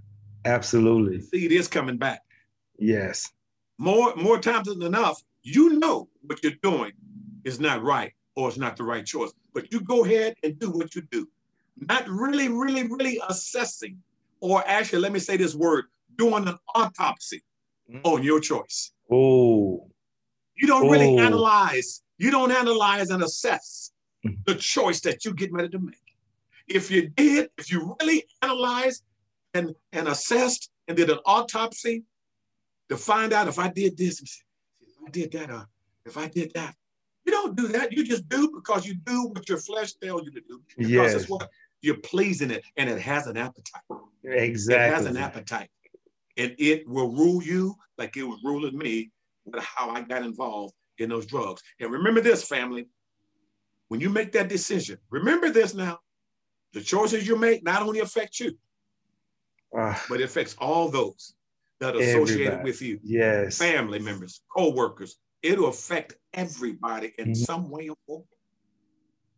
absolutely. 0.45 1.19
The 1.19 1.27
seed 1.27 1.53
is 1.53 1.69
coming 1.69 1.99
back. 1.99 2.23
Yes. 2.77 3.31
More 3.79 4.17
more 4.17 4.41
times 4.41 4.67
than 4.67 4.83
enough, 4.83 5.23
you 5.45 5.79
know 5.79 6.09
what 6.23 6.43
you're 6.43 6.61
doing 6.61 6.91
is 7.45 7.61
not 7.61 7.85
right 7.85 8.15
or 8.39 8.49
it's 8.49 8.57
not 8.57 8.77
the 8.77 8.85
right 8.85 9.05
choice. 9.05 9.33
But 9.53 9.73
you 9.73 9.81
go 9.81 10.05
ahead 10.05 10.37
and 10.45 10.57
do 10.61 10.71
what 10.71 10.95
you 10.95 11.03
do. 11.11 11.29
Not 11.77 12.09
really, 12.09 12.49
really, 12.49 12.87
really 12.87 13.21
assessing, 13.29 14.01
or 14.41 14.63
actually, 14.65 15.01
let 15.01 15.11
me 15.11 15.19
say 15.19 15.37
this 15.37 15.57
word, 15.57 15.87
doing 16.17 16.47
an 16.47 16.57
autopsy 16.73 17.43
mm-hmm. 17.91 18.01
on 18.05 18.23
your 18.23 18.39
choice. 18.39 18.93
Oh. 19.11 19.91
You 20.55 20.69
don't 20.69 20.89
really 20.89 21.19
oh. 21.19 21.19
analyze, 21.19 22.03
you 22.17 22.31
don't 22.31 22.53
analyze 22.53 23.11
and 23.11 23.25
assess 23.25 23.91
mm-hmm. 24.25 24.41
the 24.47 24.55
choice 24.55 25.01
that 25.01 25.25
you 25.25 25.35
get 25.35 25.53
ready 25.53 25.71
to 25.71 25.81
make. 25.81 25.97
If 26.69 26.93
you 26.93 27.09
did, 27.09 27.51
if 27.59 27.73
you 27.73 27.97
really 28.01 28.25
analyzed 28.41 29.03
and, 29.53 29.75
and 29.93 30.07
assessed 30.07 30.71
and 30.87 30.97
did 30.97 31.11
an 31.11 31.19
autopsy 31.27 32.05
to 32.89 32.97
find 32.97 33.33
out 33.33 33.49
if 33.49 33.59
I 33.59 33.69
did 33.69 33.97
this, 33.97 34.21
if 34.23 34.43
I 35.05 35.11
did 35.11 35.33
that, 35.33 35.51
uh, 35.51 35.65
if 36.07 36.17
I 36.17 36.29
did 36.29 36.53
that, 36.55 36.77
you 37.29 37.33
don't 37.33 37.55
do 37.57 37.69
that. 37.69 37.93
You 37.93 38.05
just 38.05 38.27
do 38.31 38.51
because 38.55 38.87
you 38.87 38.95
do 38.95 39.27
what 39.27 39.47
your 39.51 39.59
flesh 39.59 39.93
tells 40.03 40.25
you 40.25 40.31
to 40.31 40.41
do. 40.41 40.63
Because 40.79 40.91
yes. 40.91 41.15
it's 41.15 41.29
what 41.29 41.47
you're 41.83 41.99
pleasing 41.99 42.51
it 42.51 42.65
and 42.79 42.89
it 42.89 42.99
has 42.99 43.27
an 43.27 43.37
appetite. 43.37 43.83
Exactly. 44.25 44.87
It 44.87 44.95
has 44.95 45.05
an 45.05 45.19
appetite. 45.19 45.69
And 46.39 46.55
it 46.59 46.89
will 46.89 47.11
rule 47.11 47.43
you 47.43 47.75
like 47.99 48.17
it 48.17 48.23
was 48.23 48.41
ruling 48.43 48.79
me 48.79 49.11
with 49.45 49.63
how 49.63 49.91
I 49.91 50.01
got 50.01 50.23
involved 50.23 50.73
in 50.97 51.11
those 51.11 51.27
drugs. 51.27 51.63
And 51.81 51.93
remember 51.93 52.23
this, 52.23 52.45
family. 52.45 52.89
When 53.89 54.01
you 54.01 54.09
make 54.09 54.33
that 54.33 54.49
decision, 54.49 54.97
remember 55.11 55.51
this 55.51 55.75
now. 55.75 55.99
The 56.73 56.81
choices 56.81 57.29
you 57.29 57.37
make 57.37 57.63
not 57.63 57.83
only 57.83 58.01
affect 58.01 58.41
you, 58.41 58.57
uh, 59.79 59.95
but 60.09 60.21
it 60.21 60.25
affects 60.25 60.55
all 60.59 60.89
those 60.89 61.35
that 61.81 61.95
are 61.95 62.01
associated 62.01 62.63
with 62.63 62.81
you. 62.81 63.01
Yes. 63.03 63.59
Family 63.59 63.99
members, 63.99 64.41
co-workers, 64.55 65.19
it'll 65.43 65.69
affect 65.69 66.17
everybody 66.35 67.13
in 67.19 67.27
mm-hmm. 67.27 67.35
some 67.35 67.71
way 67.71 67.89
or 67.89 67.97
form. 68.07 68.25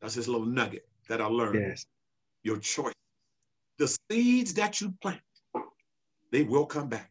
That's 0.00 0.14
this 0.14 0.28
little 0.28 0.46
nugget 0.46 0.86
that 1.08 1.20
I 1.20 1.26
learned. 1.26 1.60
Yes. 1.60 1.86
Your 2.42 2.58
choice. 2.58 2.94
The 3.78 3.96
seeds 4.10 4.54
that 4.54 4.80
you 4.80 4.94
plant, 5.02 5.20
they 6.30 6.42
will 6.42 6.66
come 6.66 6.88
back. 6.88 7.10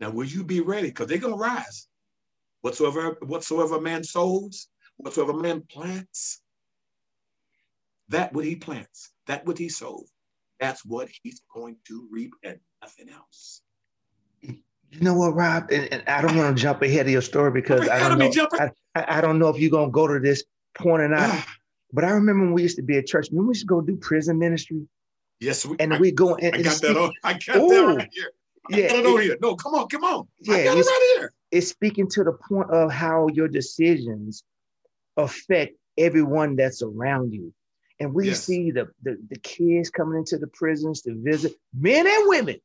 Now, 0.00 0.10
will 0.10 0.26
you 0.26 0.44
be 0.44 0.60
ready? 0.60 0.88
Because 0.88 1.06
they're 1.06 1.18
gonna 1.18 1.36
rise. 1.36 1.88
Whatsoever, 2.60 3.16
whatsoever 3.22 3.80
man 3.80 4.04
sows, 4.04 4.68
whatsoever 4.96 5.34
man 5.34 5.62
plants, 5.70 6.40
that 8.08 8.32
what 8.32 8.44
he 8.44 8.56
plants, 8.56 9.12
that 9.26 9.46
what 9.46 9.58
he 9.58 9.68
sows, 9.68 10.10
that's 10.60 10.84
what 10.84 11.08
he's 11.22 11.40
going 11.52 11.76
to 11.86 12.08
reap 12.10 12.34
and 12.42 12.58
nothing 12.82 13.08
else. 13.10 13.62
You 14.90 15.00
know 15.00 15.14
what, 15.14 15.34
Rob? 15.34 15.70
And, 15.70 15.92
and 15.92 16.08
I 16.08 16.22
don't 16.22 16.36
want 16.36 16.56
to 16.56 16.62
jump 16.62 16.82
ahead 16.82 17.06
of 17.06 17.12
your 17.12 17.22
story 17.22 17.50
because 17.50 17.88
I 17.88 18.08
don't 18.08 18.18
know. 18.18 18.48
I, 18.94 19.18
I, 19.18 19.20
don't 19.20 19.38
know 19.38 19.48
if 19.48 19.58
you're 19.58 19.70
gonna 19.70 19.90
go 19.90 20.06
to 20.06 20.20
this 20.20 20.44
point 20.74 21.02
or 21.02 21.08
not. 21.08 21.20
Ah. 21.20 21.46
but 21.92 22.04
I 22.04 22.10
remember 22.10 22.44
when 22.44 22.54
we 22.54 22.62
used 22.62 22.76
to 22.76 22.82
be 22.82 22.96
at 22.96 23.06
church. 23.06 23.28
When 23.30 23.46
we 23.46 23.50
used 23.50 23.62
to 23.62 23.66
go 23.66 23.80
do 23.80 23.96
prison 23.96 24.38
ministry. 24.38 24.86
Yes, 25.40 25.66
we, 25.66 25.76
and 25.80 25.98
we 25.98 26.12
go. 26.12 26.36
And, 26.36 26.54
I 26.54 26.62
got 26.62 26.74
speak, 26.74 26.94
that 26.94 27.00
on. 27.00 27.12
I 27.24 27.32
got 27.34 27.56
ooh, 27.56 27.68
that 27.68 27.96
right 27.96 28.10
here. 28.12 28.30
I 28.72 28.76
yeah, 28.76 28.88
got 28.88 28.98
it 28.98 29.06
on 29.06 29.20
here. 29.20 29.36
No, 29.40 29.56
come 29.56 29.74
on, 29.74 29.88
come 29.88 30.04
on. 30.04 30.26
Yeah, 30.40 30.54
I 30.54 30.64
got 30.64 30.78
it 30.78 30.86
right 30.86 31.14
here. 31.18 31.32
It's 31.50 31.68
speaking 31.68 32.08
to 32.10 32.24
the 32.24 32.32
point 32.32 32.70
of 32.70 32.90
how 32.90 33.28
your 33.28 33.48
decisions 33.48 34.44
affect 35.16 35.76
everyone 35.98 36.56
that's 36.56 36.82
around 36.82 37.32
you. 37.32 37.52
And 37.98 38.12
we 38.12 38.28
yes. 38.28 38.44
see 38.44 38.70
the, 38.70 38.88
the 39.02 39.18
the 39.30 39.38
kids 39.40 39.90
coming 39.90 40.18
into 40.18 40.38
the 40.38 40.48
prisons 40.48 41.02
to 41.02 41.14
visit, 41.22 41.54
men 41.74 42.06
and 42.06 42.28
women 42.28 42.56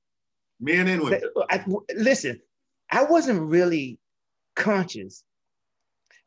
Men 0.61 0.87
and 0.87 1.01
women. 1.01 1.21
I, 1.49 1.65
listen, 1.95 2.39
I 2.91 3.03
wasn't 3.03 3.41
really 3.41 3.97
conscious 4.55 5.23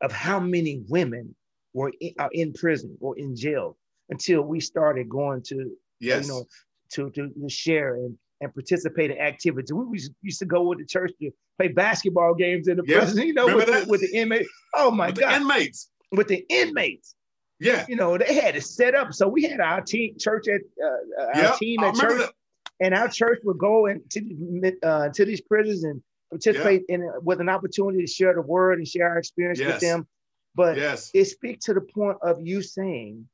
of 0.01 0.11
how 0.11 0.39
many 0.39 0.83
women 0.89 1.33
were 1.73 1.91
in, 2.01 2.11
are 2.19 2.29
in 2.33 2.53
prison 2.53 2.97
or 2.99 3.17
in 3.17 3.35
jail 3.35 3.77
until 4.09 4.41
we 4.41 4.59
started 4.59 5.07
going 5.09 5.41
to, 5.43 5.71
yes. 5.99 6.27
you 6.27 6.33
know, 6.33 6.45
to, 6.91 7.09
to, 7.11 7.29
to 7.29 7.49
share 7.49 7.95
and, 7.95 8.17
and 8.41 8.53
participate 8.53 9.11
in 9.11 9.17
activities. 9.17 9.71
We 9.71 9.99
used 10.21 10.39
to 10.39 10.45
go 10.45 10.63
with 10.63 10.79
the 10.79 10.85
church 10.85 11.13
to 11.21 11.31
play 11.57 11.69
basketball 11.69 12.33
games 12.35 12.67
in 12.67 12.77
the 12.77 12.83
yes. 12.85 13.05
prison, 13.05 13.27
you 13.27 13.33
know, 13.33 13.55
with 13.55 13.67
the, 13.67 13.85
with 13.87 14.01
the, 14.01 14.17
inmates. 14.17 14.49
Oh 14.73 14.91
my 14.91 15.07
with 15.07 15.19
God. 15.19 15.31
The 15.31 15.35
inmates. 15.37 15.89
With 16.11 16.27
the 16.27 16.45
inmates. 16.49 17.15
Yeah. 17.59 17.85
You 17.87 17.95
know, 17.95 18.17
they 18.17 18.33
had 18.33 18.55
it 18.57 18.63
set 18.63 18.95
up. 18.95 19.13
So 19.13 19.27
we 19.27 19.43
had 19.43 19.61
our 19.61 19.81
team 19.81 20.17
church 20.19 20.47
at 20.49 20.61
uh, 20.83 21.23
our 21.35 21.41
yep. 21.41 21.57
team 21.57 21.79
at 21.83 21.95
church. 21.95 22.19
That 22.19 22.33
and 22.79 22.93
our 22.93 23.07
church 23.07 23.39
would 23.43 23.57
go 23.57 23.87
into 23.87 24.73
uh, 24.83 25.09
to 25.09 25.25
these 25.25 25.41
prisons 25.41 25.83
and 25.83 26.01
participate 26.29 26.83
yeah. 26.89 26.95
in 26.95 27.11
with 27.21 27.39
an 27.39 27.49
opportunity 27.49 28.01
to 28.01 28.11
share 28.11 28.33
the 28.33 28.41
word 28.41 28.77
and 28.77 28.87
share 28.87 29.09
our 29.09 29.17
experience 29.17 29.59
yes. 29.59 29.73
with 29.73 29.81
them. 29.81 30.07
But 30.55 30.77
yes. 30.77 31.11
it 31.13 31.25
speaks 31.25 31.65
to 31.65 31.73
the 31.73 31.81
point 31.81 32.17
of 32.21 32.39
you 32.41 32.61
saying 32.61 33.27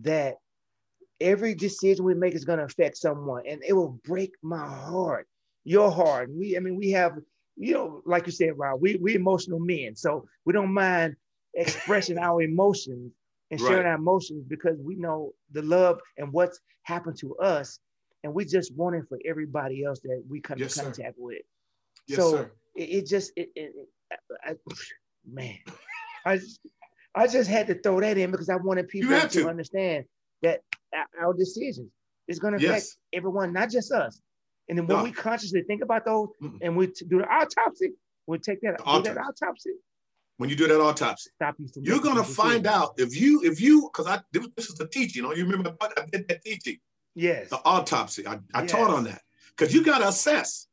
that 0.00 0.36
every 1.20 1.54
decision 1.54 2.04
we 2.04 2.14
make 2.14 2.34
is 2.34 2.44
going 2.44 2.58
to 2.58 2.66
affect 2.66 2.98
someone, 2.98 3.44
and 3.48 3.62
it 3.66 3.72
will 3.72 3.98
break 4.04 4.32
my 4.42 4.66
heart, 4.66 5.26
your 5.64 5.90
heart. 5.90 6.30
We, 6.30 6.56
I 6.56 6.60
mean, 6.60 6.76
we 6.76 6.90
have, 6.90 7.16
you 7.56 7.74
know, 7.74 8.02
like 8.04 8.26
you 8.26 8.32
said, 8.32 8.58
Rob, 8.58 8.80
we 8.80 8.96
we 8.96 9.14
emotional 9.14 9.58
men, 9.58 9.96
so 9.96 10.26
we 10.44 10.52
don't 10.52 10.72
mind 10.72 11.16
expressing 11.54 12.18
our 12.18 12.42
emotions 12.42 13.12
and 13.50 13.60
sharing 13.60 13.84
right. 13.84 13.90
our 13.90 13.94
emotions 13.94 14.44
because 14.46 14.78
we 14.80 14.96
know 14.96 15.32
the 15.52 15.62
love 15.62 16.00
and 16.18 16.32
what's 16.32 16.60
happened 16.82 17.16
to 17.18 17.36
us 17.36 17.78
and 18.26 18.34
we 18.34 18.44
just 18.44 18.74
want 18.74 18.96
it 18.96 19.04
for 19.08 19.20
everybody 19.24 19.84
else 19.84 20.00
that 20.00 20.20
we 20.28 20.40
come 20.40 20.58
yes, 20.58 20.76
in 20.76 20.82
contact 20.82 21.16
sir. 21.16 21.22
with. 21.22 21.42
Yes, 22.08 22.18
so 22.18 22.50
it, 22.74 22.82
it, 22.82 23.06
just 23.06 23.30
it, 23.36 23.50
it 23.54 23.72
I, 24.44 24.56
man, 25.24 25.58
I 26.26 26.38
just, 26.38 26.60
I 27.14 27.28
just 27.28 27.48
had 27.48 27.68
to 27.68 27.74
throw 27.76 28.00
that 28.00 28.18
in 28.18 28.32
because 28.32 28.48
I 28.48 28.56
wanted 28.56 28.88
people 28.88 29.16
to, 29.16 29.28
to, 29.28 29.48
understand 29.48 30.06
that 30.42 30.62
our 31.22 31.34
decisions 31.34 31.88
is 32.26 32.40
going 32.40 32.54
to 32.54 32.60
yes. 32.60 32.70
affect 32.70 32.86
everyone, 33.12 33.52
not 33.52 33.70
just 33.70 33.92
us, 33.92 34.20
And 34.68 34.76
then 34.76 34.88
when 34.88 34.96
No. 34.96 35.04
we 35.04 35.12
consciously 35.12 35.62
think 35.62 35.84
about 35.84 36.04
those 36.04 36.28
Mm-mm. 36.42 36.58
and 36.62 36.76
we 36.76 36.88
do 36.88 37.18
the 37.18 37.28
autopsy, 37.32 37.92
we'll 38.26 38.40
take 38.40 38.60
that, 38.62 38.78
do 38.78 39.02
that 39.02 39.18
autopsy. 39.18 39.70
When 40.38 40.50
you 40.50 40.56
do 40.56 40.66
that 40.66 40.80
autopsy, 40.80 41.30
Stop 41.36 41.54
you 41.60 41.68
you're 41.76 42.00
gonna 42.00 42.24
find 42.24 42.66
out 42.66 42.94
if 42.98 43.18
you 43.18 43.42
if 43.44 43.60
you 43.60 43.88
because 43.90 44.06
I 44.06 44.20
this 44.32 44.68
is 44.68 44.74
the 44.74 44.86
teaching. 44.88 45.22
You 45.22 45.28
know, 45.28 45.34
you 45.34 45.46
remember 45.46 45.74
I 45.80 46.04
did 46.12 46.28
that 46.28 46.44
teaching, 46.44 46.76
Yes. 47.16 47.48
the 47.50 47.60
autopsy. 47.64 48.26
I, 48.26 48.38
I 48.54 48.60
Yes. 48.62 48.70
taught 48.70 48.90
on 48.90 49.04
that 49.04 49.22
because 49.56 49.74
you 49.74 49.82
got 49.82 49.98
to 49.98 50.08
assess. 50.08 50.68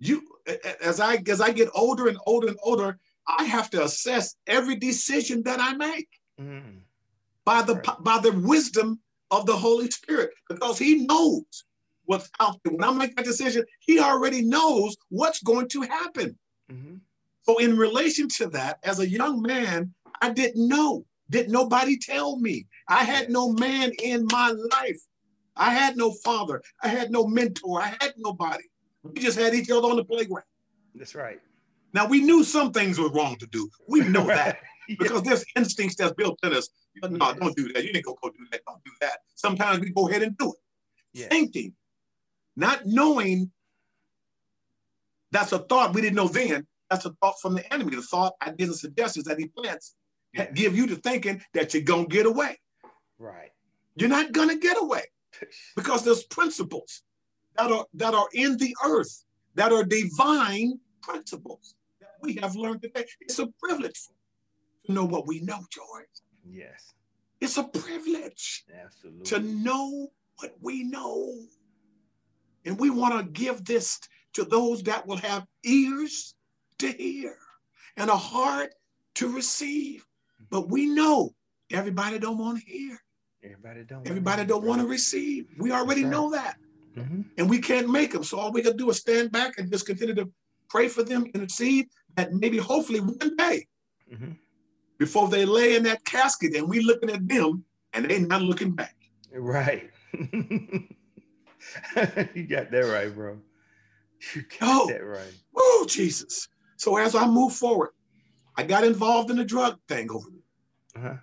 You 0.00 0.22
as 0.82 0.98
I 0.98 1.16
as 1.28 1.40
I 1.40 1.52
get 1.52 1.68
older 1.74 2.08
and 2.08 2.18
older 2.26 2.48
and 2.48 2.58
older, 2.62 2.98
I 3.28 3.44
have 3.44 3.70
to 3.70 3.84
assess 3.84 4.34
every 4.46 4.76
decision 4.76 5.42
that 5.44 5.60
I 5.60 5.74
make 5.74 6.08
Mm. 6.40 6.80
by 7.44 7.62
the 7.62 7.76
Right. 7.76 8.02
by 8.02 8.18
the 8.18 8.32
wisdom 8.32 9.00
of 9.30 9.46
the 9.46 9.56
Holy 9.56 9.90
Spirit 9.90 10.30
because 10.48 10.78
He 10.78 11.06
knows 11.06 11.44
what's 12.06 12.28
out 12.40 12.58
there. 12.64 12.72
When 12.74 12.82
I 12.84 12.92
make 12.92 13.14
that 13.16 13.24
decision, 13.24 13.64
He 13.80 14.00
already 14.00 14.42
knows 14.42 14.96
what's 15.10 15.42
going 15.42 15.68
to 15.68 15.82
happen. 15.82 16.38
Mhm. 16.72 17.00
So, 17.42 17.58
in 17.58 17.76
relation 17.76 18.26
to 18.38 18.46
that, 18.48 18.78
as 18.82 18.98
a 19.00 19.08
young 19.08 19.42
man, 19.42 19.94
I 20.22 20.30
didn't 20.30 20.66
know. 20.66 21.04
Did 21.30 21.50
nobody 21.50 21.98
tell 21.98 22.36
me? 22.38 22.66
I 22.88 23.04
had 23.04 23.30
no 23.30 23.52
man 23.52 23.92
in 24.02 24.26
my 24.32 24.50
life. 24.50 25.00
I 25.56 25.70
had 25.70 25.96
no 25.96 26.12
father. 26.12 26.62
I 26.82 26.88
had 26.88 27.10
no 27.10 27.26
mentor. 27.26 27.80
I 27.80 27.96
had 28.00 28.14
nobody. 28.16 28.64
We 29.02 29.20
just 29.20 29.38
had 29.38 29.54
each 29.54 29.70
other 29.70 29.86
on 29.88 29.96
the 29.96 30.04
playground. 30.04 30.44
That's 30.94 31.14
right. 31.14 31.40
Now 31.92 32.06
we 32.06 32.20
knew 32.20 32.42
some 32.42 32.72
things 32.72 32.98
were 32.98 33.10
wrong 33.10 33.36
to 33.36 33.46
do. 33.46 33.68
We 33.88 34.00
know 34.08 34.26
that 34.26 34.58
Yeah. 34.88 34.96
because 34.98 35.22
there's 35.22 35.44
instincts 35.56 35.96
that's 35.96 36.12
built 36.14 36.38
in 36.42 36.52
us. 36.54 36.68
But 37.00 37.12
No, 37.12 37.26
Yes. 37.26 37.38
don't 37.38 37.56
do 37.56 37.72
that. 37.72 37.84
You 37.84 37.92
didn't 37.92 38.04
go, 38.06 38.16
go 38.22 38.30
do 38.30 38.46
that. 38.50 38.60
Don't 38.66 38.82
do 38.84 38.90
that. 39.00 39.18
Sometimes 39.34 39.80
we 39.80 39.90
go 39.90 40.08
ahead 40.08 40.22
and 40.22 40.36
do 40.38 40.52
it. 40.52 40.58
Yes. 41.12 41.28
Thinking, 41.28 41.74
not 42.56 42.86
knowing 42.86 43.50
that's 45.30 45.52
a 45.52 45.58
thought 45.58 45.94
we 45.94 46.00
didn't 46.00 46.16
know 46.16 46.28
then. 46.28 46.66
That's 46.90 47.04
a 47.06 47.12
thought 47.20 47.34
from 47.40 47.54
the 47.54 47.72
enemy. 47.72 47.96
The 47.96 48.02
thought, 48.02 48.34
ideas, 48.42 48.70
and 48.70 48.78
suggestions 48.78 49.24
that 49.26 49.38
he 49.38 49.46
plants 49.48 49.94
Yes. 50.32 50.50
give 50.54 50.76
you 50.76 50.86
the 50.86 50.96
thinking 50.96 51.42
that 51.54 51.74
you're 51.74 51.82
gonna 51.84 52.06
get 52.06 52.26
away. 52.26 52.58
Right. 53.18 53.50
You're 53.96 54.08
not 54.08 54.32
gonna 54.32 54.56
get 54.56 54.80
away 54.80 55.04
because 55.76 56.04
there's 56.04 56.24
principles 56.24 57.02
that 57.56 57.70
are 57.70 57.86
that 57.94 58.14
are 58.14 58.28
in 58.32 58.56
the 58.56 58.74
earth 58.84 59.24
that 59.54 59.72
are 59.72 59.84
divine 59.84 60.78
principles 61.02 61.74
that 62.00 62.14
we 62.22 62.34
have 62.34 62.56
learned 62.56 62.82
today. 62.82 63.04
It's 63.20 63.38
a 63.38 63.46
privilege 63.62 64.08
to 64.86 64.92
know 64.92 65.04
what 65.04 65.26
we 65.26 65.40
know, 65.40 65.60
George. 65.70 66.06
Yes. 66.48 66.92
It's 67.40 67.58
a 67.58 67.64
privilege 67.64 68.64
Absolutely. 68.82 69.24
to 69.26 69.40
know 69.40 70.08
what 70.40 70.54
we 70.60 70.84
know. 70.84 71.34
And 72.64 72.78
we 72.78 72.90
want 72.90 73.14
to 73.14 73.30
give 73.32 73.64
this 73.64 74.00
to 74.34 74.44
those 74.44 74.82
that 74.84 75.06
will 75.06 75.18
have 75.18 75.46
ears 75.64 76.34
to 76.78 76.88
hear 76.88 77.36
and 77.96 78.10
a 78.10 78.16
heart 78.16 78.74
to 79.16 79.32
receive. 79.32 80.04
But 80.50 80.68
we 80.70 80.86
know 80.86 81.34
everybody 81.70 82.18
don't 82.18 82.38
want 82.38 82.60
to 82.60 82.64
hear. 82.64 82.98
Everybody 83.44 83.84
don't. 83.84 84.08
Everybody 84.08 84.44
don't 84.44 84.64
want 84.64 84.80
to 84.80 84.86
receive. 84.86 85.46
We 85.58 85.70
already 85.72 86.02
right. 86.02 86.10
know 86.10 86.30
that. 86.30 86.56
hmm 86.94 87.22
and 87.36 87.50
we 87.50 87.58
can't 87.58 87.90
make 87.90 88.12
them. 88.12 88.22
So 88.22 88.38
all 88.38 88.52
we 88.52 88.62
can 88.62 88.76
do 88.76 88.88
is 88.90 88.98
stand 88.98 89.32
back 89.32 89.58
and 89.58 89.70
just 89.70 89.86
continue 89.86 90.14
to 90.14 90.30
pray 90.68 90.86
for 90.88 91.02
them, 91.02 91.24
and 91.24 91.34
intercede, 91.34 91.88
that 92.16 92.32
maybe 92.32 92.58
hopefully 92.58 93.00
one 93.00 93.36
day 93.36 93.66
hmm 94.08 94.32
before 94.98 95.28
they 95.28 95.44
lay 95.44 95.74
in 95.74 95.82
that 95.82 96.04
casket 96.04 96.54
and 96.54 96.68
we 96.68 96.78
looking 96.80 97.10
at 97.10 97.26
them 97.28 97.64
and 97.92 98.04
they 98.04 98.20
not 98.20 98.42
looking 98.42 98.70
back. 98.70 98.94
Right. 99.32 99.90
you 102.34 102.46
got 102.48 102.70
that 102.70 102.86
right, 102.94 103.12
bro. 103.12 103.38
You 104.34 104.42
got 104.42 104.82
Oh. 104.82 104.86
that 104.88 105.04
right. 105.04 105.34
Oh, 105.56 105.84
Jesus. 105.88 106.48
So 106.76 106.96
as 106.96 107.14
I 107.16 107.26
move 107.26 107.52
forward, 107.52 107.90
I 108.56 108.62
got 108.62 108.84
involved 108.84 109.30
in 109.30 109.36
the 109.36 109.44
drug 109.44 109.78
thing 109.88 110.10
over 110.10 110.28
Uh-huh. 110.96 111.16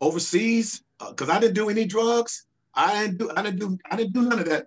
overseas 0.00 0.82
because 1.10 1.28
I 1.28 1.38
didn't 1.40 1.54
do 1.54 1.68
any 1.68 1.84
drugs. 1.84 2.46
I 2.74 3.02
didn't 3.02 3.18
do 3.18 3.30
I 3.36 3.42
didn't 3.42 3.60
do 3.60 3.78
I 3.90 3.96
didn't 3.96 4.12
do 4.12 4.22
none 4.22 4.38
of 4.38 4.46
that 4.46 4.66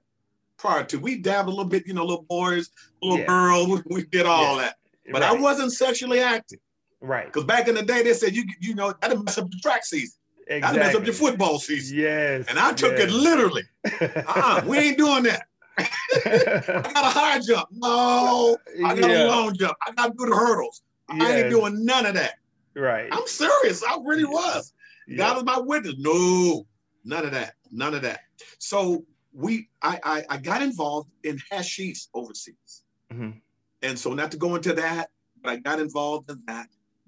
prior 0.58 0.84
to. 0.86 0.98
We 1.00 1.18
dabbled 1.20 1.54
a 1.54 1.58
little 1.58 1.70
bit, 1.70 1.86
you 1.88 1.94
know, 1.94 2.06
little 2.06 2.26
boys, 2.30 2.70
little 3.02 3.20
Yeah. 3.20 3.26
girls, 3.28 3.82
we 3.90 4.04
did 4.06 4.26
all 4.26 4.58
that. 4.58 4.76
But 5.12 5.24
I 5.24 5.34
wasn't 5.34 5.72
sexually 5.74 6.20
active. 6.20 6.60
right. 7.02 7.26
Because 7.26 7.44
back 7.44 7.68
in 7.68 7.76
the 7.76 7.84
day, 7.84 8.04
they 8.04 8.14
said 8.14 8.36
you 8.36 8.44
you 8.60 8.76
know 8.76 8.94
that'll 9.02 9.24
mess 9.24 9.38
up 9.38 9.50
the 9.50 9.58
track 9.62 9.86
season, 9.86 10.18
Exactly. 10.48 10.80
mess 10.80 10.96
up 10.96 11.06
your 11.06 11.14
football 11.14 11.60
season, 11.60 11.98
Yes. 11.98 12.46
and 12.48 12.58
I 12.60 12.74
took 12.74 12.94
it 13.00 13.10
literally. 13.12 13.64
Uh-uh, 14.02 14.64
we 14.66 14.78
ain't 14.80 14.98
doing 14.98 15.24
that. 15.24 15.44
I 15.78 16.90
got 16.94 17.06
a 17.06 17.20
high 17.20 17.40
jump. 17.40 17.68
No, 17.72 18.58
I 18.86 18.96
got 19.00 19.12
a 19.12 19.26
long 19.28 19.56
jump. 19.58 19.76
I 19.86 19.92
got 19.92 20.08
to 20.08 20.14
do 20.18 20.30
the 20.30 20.36
hurdles. 20.36 20.82
I 21.10 21.34
ain't 21.42 21.50
doing 21.50 21.84
none 21.86 22.06
of 22.06 22.14
that. 22.16 22.36
Right. 22.76 23.10
I'm 23.12 23.28
serious. 23.28 23.84
I 23.84 23.98
really 24.04 24.26
was. 24.26 24.74
Yeah. 25.08 25.18
God 25.18 25.38
is 25.38 25.44
my 25.44 25.60
witness. 25.60 25.96
No, 25.98 26.66
none 27.04 27.26
of 27.26 27.32
that. 27.32 27.54
None 27.72 27.94
of 27.94 28.02
that. 28.04 28.22
So 28.60 29.06
we, 29.34 29.70
I, 29.82 30.00
I, 30.04 30.24
I 30.30 30.38
got 30.38 30.62
involved 30.62 31.10
in 31.24 31.40
hashish 31.52 32.08
overseas. 32.14 32.84
Mhm. 33.12 33.42
And 33.82 34.00
so 34.00 34.14
not 34.14 34.32
to 34.32 34.38
go 34.38 34.56
into 34.56 34.74
that, 34.74 35.10
but 35.42 35.52
I 35.52 35.58
got 35.58 35.80
involved 35.80 36.30
in 36.32 36.42
that. 36.48 36.68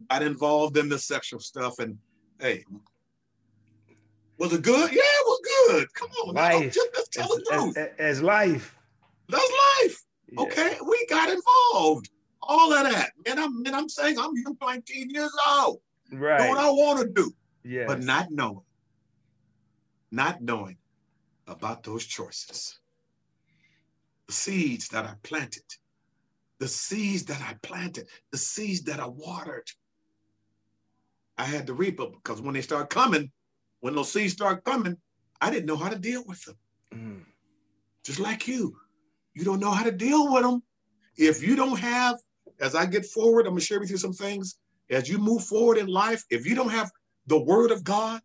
Got 0.10 0.22
involved 0.22 0.78
in 0.78 0.90
the 0.90 1.00
sexual 1.00 1.40
stuff. 1.40 1.80
And 1.80 1.98
hey, 2.40 2.64
was 4.38 4.54
it 4.54 4.62
good? 4.62 4.92
Yeah, 4.92 5.00
it 5.02 5.26
was 5.26 5.40
good. 5.68 5.94
Come 5.94 6.10
on. 6.26 6.36
Life. 6.36 6.74
Just, 6.74 6.94
just 6.94 7.12
tell 7.14 7.28
the 7.28 7.44
As, 7.52 7.60
truth. 7.64 7.78
as, 7.78 7.90
as 7.98 8.22
life. 8.22 8.76
That's 9.30 9.52
life. 9.82 10.04
Yeah. 10.32 10.42
Okay, 10.42 10.78
we 10.88 11.06
got 11.10 11.30
involved. 11.30 12.10
All 12.44 12.72
of 12.74 12.84
that. 12.92 13.12
Man, 13.26 13.40
I'm, 13.40 13.62
man, 13.64 13.74
I'm 13.74 13.90
saying 13.90 14.18
I'm 14.20 14.32
young, 14.36 14.56
19 14.62 15.10
years 15.10 15.32
old. 15.50 15.80
Right. 16.12 16.44
Do 16.44 16.50
what 16.50 16.60
I 16.60 16.70
want 16.70 17.00
to 17.02 17.08
do. 17.14 17.34
Yes. 17.68 17.88
but 17.88 18.02
not 18.02 18.32
knowing, 18.32 18.64
not 20.10 20.42
knowing 20.42 20.78
about 21.48 21.84
those 21.84 22.06
choices. 22.06 22.80
The 24.28 24.34
seeds 24.34 24.88
that 24.90 25.06
I 25.06 25.16
planted, 25.24 25.66
the 26.60 26.68
seeds 26.68 27.26
that 27.26 27.42
I 27.42 27.56
planted, 27.62 28.08
the 28.32 28.38
seeds 28.38 28.84
that 28.84 29.00
I 29.02 29.08
watered. 29.08 29.70
I 31.38 31.44
had 31.44 31.68
to 31.68 31.74
reap 31.74 31.98
them 31.98 32.14
because 32.14 32.42
when 32.42 32.54
they 32.54 32.62
start 32.62 32.90
coming, 32.90 33.32
when 33.82 33.96
those 33.96 34.12
seeds 34.12 34.34
start 34.34 34.64
coming, 34.64 34.98
I 35.42 35.52
didn't 35.52 35.66
know 35.66 35.76
how 35.78 35.90
to 35.90 36.00
deal 36.00 36.24
with 36.26 36.44
them. 36.46 36.58
Mhm. 36.94 37.26
Just 38.04 38.20
like 38.20 38.48
you, 38.48 38.80
you 39.34 39.44
don't 39.44 39.60
know 39.60 39.72
how 39.72 39.84
to 39.84 39.92
deal 39.92 40.32
with 40.34 40.44
them. 40.44 40.64
If 41.18 41.44
you 41.44 41.56
don't 41.56 41.80
have, 41.80 42.16
as 42.60 42.76
I 42.76 42.86
get 42.86 43.06
forward, 43.06 43.46
I'm 43.46 43.54
gonna 43.54 43.62
share 43.62 43.80
with 43.80 43.92
you 43.92 43.98
some 43.98 44.14
things. 44.14 44.58
As 44.90 45.10
you 45.10 45.18
move 45.18 45.44
forward 45.44 45.78
in 45.78 45.88
life, 45.88 46.24
if 46.30 46.46
you 46.46 46.56
don't 46.56 46.70
have 46.70 46.90
the 47.28 47.40
word 47.40 47.72
of 47.72 47.84
God 47.84 48.22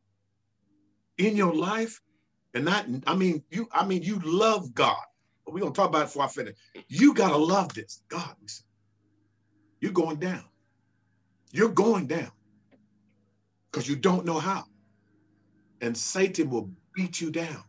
in 1.18 1.36
your 1.36 1.54
life, 1.54 2.00
and 2.54 2.64
not, 2.64 2.86
I 3.06 3.14
mean, 3.14 3.42
you, 3.50 3.68
I 3.72 3.86
mean, 3.86 4.02
you 4.02 4.20
love 4.24 4.74
God. 4.74 4.96
We're 5.46 5.60
gonna 5.60 5.72
talk 5.72 5.88
about 5.88 6.02
it 6.02 6.06
before 6.06 6.24
I 6.24 6.28
finish. 6.28 6.56
You 6.88 7.12
gotta 7.12 7.36
love 7.36 7.74
this. 7.74 8.02
God, 8.08 8.34
listen. 8.40 8.64
You're 9.80 9.92
going 9.92 10.16
down. 10.16 10.44
You're 11.50 11.68
going 11.68 12.06
down. 12.06 12.30
Because 13.70 13.88
you 13.88 13.96
don't 13.96 14.24
know 14.24 14.38
how. 14.38 14.64
And 15.80 15.96
Satan 15.96 16.48
will 16.48 16.70
beat 16.94 17.20
you 17.20 17.30
down. 17.30 17.64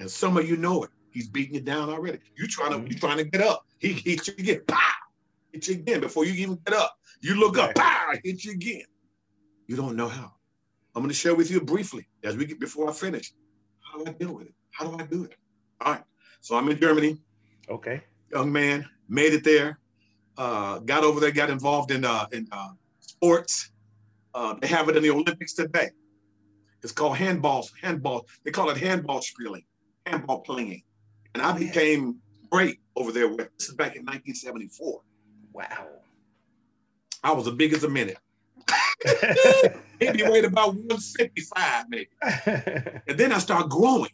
And 0.00 0.10
some 0.10 0.36
of 0.36 0.48
you 0.48 0.56
know 0.56 0.84
it. 0.84 0.90
He's 1.10 1.28
beating 1.28 1.54
you 1.54 1.60
down 1.60 1.88
already. 1.88 2.18
You're 2.36 2.48
trying 2.48 2.72
to—you're 2.72 2.88
mm-hmm. 2.88 2.98
trying 2.98 3.18
to 3.18 3.24
get 3.24 3.40
up. 3.40 3.64
He 3.78 3.92
hits 3.92 4.28
you 4.28 4.34
again. 4.38 4.60
Pow! 4.66 4.78
Hit 5.52 5.68
you 5.68 5.74
again 5.74 6.00
before 6.00 6.24
you 6.24 6.32
even 6.34 6.58
get 6.66 6.76
up. 6.76 6.96
You 7.20 7.34
look 7.34 7.58
up, 7.58 7.74
pow, 7.74 8.12
hit 8.22 8.44
you 8.44 8.52
again. 8.52 8.84
You 9.66 9.76
don't 9.76 9.96
know 9.96 10.08
how. 10.08 10.34
I'm 10.98 11.04
going 11.04 11.10
to 11.10 11.14
share 11.16 11.36
with 11.36 11.48
you 11.48 11.60
briefly 11.60 12.08
as 12.24 12.36
we 12.36 12.44
get 12.44 12.58
before 12.58 12.90
I 12.90 12.92
finish. 12.92 13.32
How 13.80 14.02
do 14.02 14.10
I 14.10 14.14
deal 14.14 14.34
with 14.34 14.48
it? 14.48 14.54
How 14.72 14.84
do 14.90 14.98
I 15.00 15.06
do 15.06 15.22
it? 15.22 15.36
All 15.80 15.92
right. 15.92 16.02
So 16.40 16.56
I'm 16.56 16.68
in 16.68 16.76
Germany, 16.80 17.18
Okay. 17.70 18.02
young 18.32 18.50
man, 18.50 18.84
made 19.08 19.32
it 19.32 19.44
there. 19.44 19.78
Uh, 20.36 20.80
got 20.80 21.04
over 21.04 21.20
there, 21.20 21.30
got 21.30 21.50
involved 21.50 21.92
in 21.92 22.04
uh, 22.04 22.26
in 22.32 22.48
uh, 22.50 22.70
sports. 22.98 23.70
Uh, 24.34 24.54
they 24.60 24.66
have 24.66 24.88
it 24.88 24.96
in 24.96 25.04
the 25.04 25.10
Olympics 25.10 25.52
today. 25.52 25.90
It's 26.82 26.90
called 26.92 27.16
handball. 27.16 27.68
Handball. 27.80 28.26
They 28.44 28.50
call 28.50 28.68
it 28.70 28.76
handball 28.76 29.22
spieling, 29.22 29.62
handball 30.04 30.40
playing. 30.40 30.82
And 31.32 31.44
I 31.44 31.54
Oh, 31.54 31.58
became 31.60 32.16
great 32.50 32.80
over 32.96 33.12
there. 33.12 33.28
With, 33.28 33.50
this 33.56 33.68
is 33.68 33.74
back 33.76 33.94
in 33.94 34.02
1974. 34.02 35.00
Wow. 35.52 35.86
I 37.22 37.30
was 37.32 37.46
as 37.46 37.54
big 37.54 37.72
as 37.72 37.84
a 37.84 37.88
minute. 37.88 38.18
Maybe 40.00 40.22
weighed 40.22 40.44
about 40.44 40.74
165, 40.74 41.86
maybe. 41.88 42.08
And 43.06 43.18
then 43.18 43.32
I 43.32 43.38
start 43.38 43.68
growing. 43.68 44.10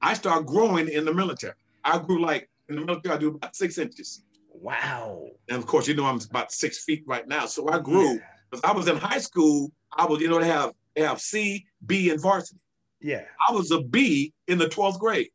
I 0.00 0.14
start 0.14 0.46
growing 0.46 0.88
in 0.88 1.04
the 1.04 1.14
military. 1.14 1.54
I 1.84 1.98
grew 1.98 2.20
like 2.20 2.48
in 2.68 2.76
the 2.76 2.84
military, 2.84 3.14
I 3.14 3.18
do 3.18 3.28
about 3.28 3.56
six 3.56 3.78
inches. 3.78 4.22
wow. 4.50 5.28
And 5.48 5.58
of 5.58 5.66
course, 5.66 5.88
you 5.88 5.94
know, 5.94 6.06
I'm 6.06 6.20
about 6.30 6.52
six 6.52 6.84
feet 6.84 7.04
right 7.06 7.26
now. 7.26 7.46
So 7.46 7.68
I 7.68 7.78
grew. 7.78 8.20
Because 8.50 8.64
I 8.64 8.72
was 8.72 8.88
in 8.88 8.96
high 8.96 9.18
school, 9.18 9.72
I 9.96 10.06
was, 10.06 10.20
you 10.20 10.28
know, 10.28 10.38
they 10.38 10.46
have 10.46 10.72
they 10.94 11.02
have 11.02 11.20
C, 11.20 11.66
B, 11.86 12.10
and 12.10 12.20
varsity. 12.20 12.60
Yeah. 13.00 13.24
I 13.48 13.52
was 13.52 13.70
a 13.70 13.80
B 13.80 14.32
in 14.46 14.58
the 14.58 14.66
12th 14.66 14.98
grade. 14.98 15.30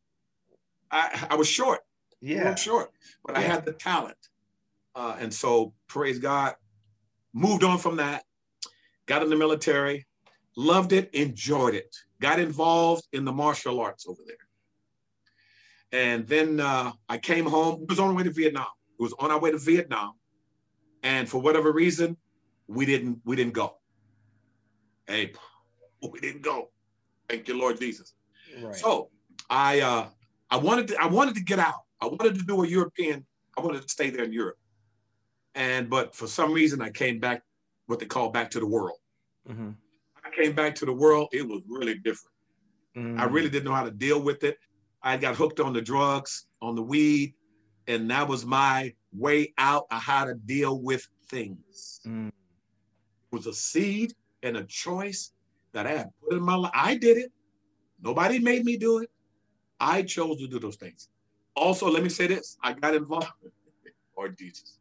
I, 0.92 1.28
I 1.30 1.36
was 1.36 1.48
short. 1.48 1.82
Yeah. 2.22 2.56
Short. 2.56 2.92
But 3.26 3.38
I 3.38 3.42
had 3.42 3.66
the 3.66 3.74
talent. 3.74 4.18
Uh, 4.96 5.16
and 5.20 5.34
so 5.34 5.74
praise 5.88 6.18
God, 6.18 6.56
moved 7.40 7.64
on 7.64 7.78
from 7.78 7.96
that, 7.98 8.24
got 9.06 9.24
in 9.24 9.30
the 9.30 9.36
military, 9.36 10.06
loved 10.58 10.92
it, 10.92 11.10
enjoyed 11.14 11.74
it, 11.74 11.96
got 12.22 12.40
involved 12.40 13.08
in 13.14 13.24
the 13.24 13.32
martial 13.32 13.80
arts 13.80 14.06
over 14.08 14.22
there. 14.28 14.36
And 15.92 16.28
then 16.28 16.60
uh, 16.60 16.92
I 17.08 17.18
came 17.18 17.46
home. 17.46 17.82
It 17.84 17.90
was 17.90 18.00
on 18.00 18.10
our 18.10 18.14
way 18.14 18.24
to 18.24 18.32
Vietnam. 18.32 18.68
It 19.00 19.02
was 19.02 19.14
on 19.20 19.32
our 19.32 19.40
way 19.40 19.52
to 19.52 19.58
Vietnam. 19.58 20.14
And 21.02 21.28
for 21.28 21.40
whatever 21.40 21.72
reason, 21.72 22.18
we 22.68 22.86
didn't 22.86 23.22
we 23.26 23.36
didn't 23.36 23.54
go. 23.54 23.78
Hey, 25.08 25.34
we 26.12 26.20
didn't 26.20 26.44
go. 26.44 26.70
Thank 27.28 27.48
you, 27.48 27.58
Lord 27.58 27.80
Jesus. 27.80 28.14
Right. 28.62 28.76
So 28.76 29.10
I 29.50 29.80
uh 29.80 30.08
I 30.52 30.58
wanted 30.58 30.90
to 30.90 31.02
I 31.02 31.08
wanted 31.08 31.36
to 31.36 31.44
get 31.44 31.58
out. 31.58 31.82
I 32.02 32.06
wanted 32.06 32.36
to 32.36 32.44
do 32.44 32.64
a 32.64 32.68
European, 32.68 33.26
I 33.58 33.62
wanted 33.62 33.82
to 33.82 33.90
stay 33.90 34.10
there 34.10 34.26
in 34.26 34.32
Europe. 34.32 34.58
And 35.56 35.90
but 35.90 36.16
for 36.16 36.28
some 36.28 36.54
reason 36.54 36.82
I 36.82 36.90
came 36.90 37.20
back 37.20 37.44
what 37.88 38.00
they 38.00 38.06
call 38.06 38.30
back 38.30 38.52
to 38.52 38.60
the 38.60 38.68
world. 38.68 39.00
Mhm. 39.48 39.76
I 40.24 40.30
came 40.32 40.54
back 40.54 40.76
to 40.76 40.86
the 40.86 40.94
world, 40.94 41.30
it 41.32 41.48
was 41.48 41.62
really 41.68 41.96
different. 41.96 42.36
I 42.96 43.00
Mm. 43.00 43.34
really 43.34 43.50
didn't 43.50 43.66
know 43.66 43.74
how 43.74 43.84
to 43.84 43.92
deal 43.92 44.22
with 44.22 44.44
it. 44.44 44.60
I 45.02 45.18
got 45.18 45.36
hooked 45.36 45.60
on 45.60 45.74
the 45.74 45.82
drugs, 45.82 46.48
on 46.62 46.76
the 46.76 46.84
weed, 46.84 47.34
and 47.88 48.10
that 48.12 48.28
was 48.28 48.46
my 48.46 48.94
way 49.12 49.54
out 49.58 49.88
of 49.90 50.02
how 50.02 50.26
to 50.26 50.36
deal 50.36 50.82
with 50.82 51.08
things. 51.30 52.02
Mm. 52.06 52.28
It 52.28 52.34
was 53.32 53.48
a 53.48 53.54
seed 53.54 54.14
and 54.44 54.58
a 54.58 54.66
choice 54.66 55.32
that 55.72 55.88
I 55.88 55.92
had 55.92 56.10
put 56.20 56.34
in 56.34 56.42
my 56.44 56.56
life. 56.56 56.72
I 56.74 56.96
did 56.96 57.18
it. 57.18 57.32
Nobody 58.02 58.40
made 58.40 58.66
me 58.66 58.78
do 58.78 59.00
it. 59.00 59.12
I 59.80 60.04
chose 60.04 60.40
to 60.40 60.48
do 60.48 60.60
those 60.60 60.76
things. 60.76 61.10
Also, 61.56 61.90
let 61.90 62.04
me 62.04 62.10
say 62.10 62.28
this: 62.28 62.58
I 62.62 62.74
got 62.74 62.96
involved, 62.96 63.32
or 64.16 64.30
Jesus, 64.30 64.79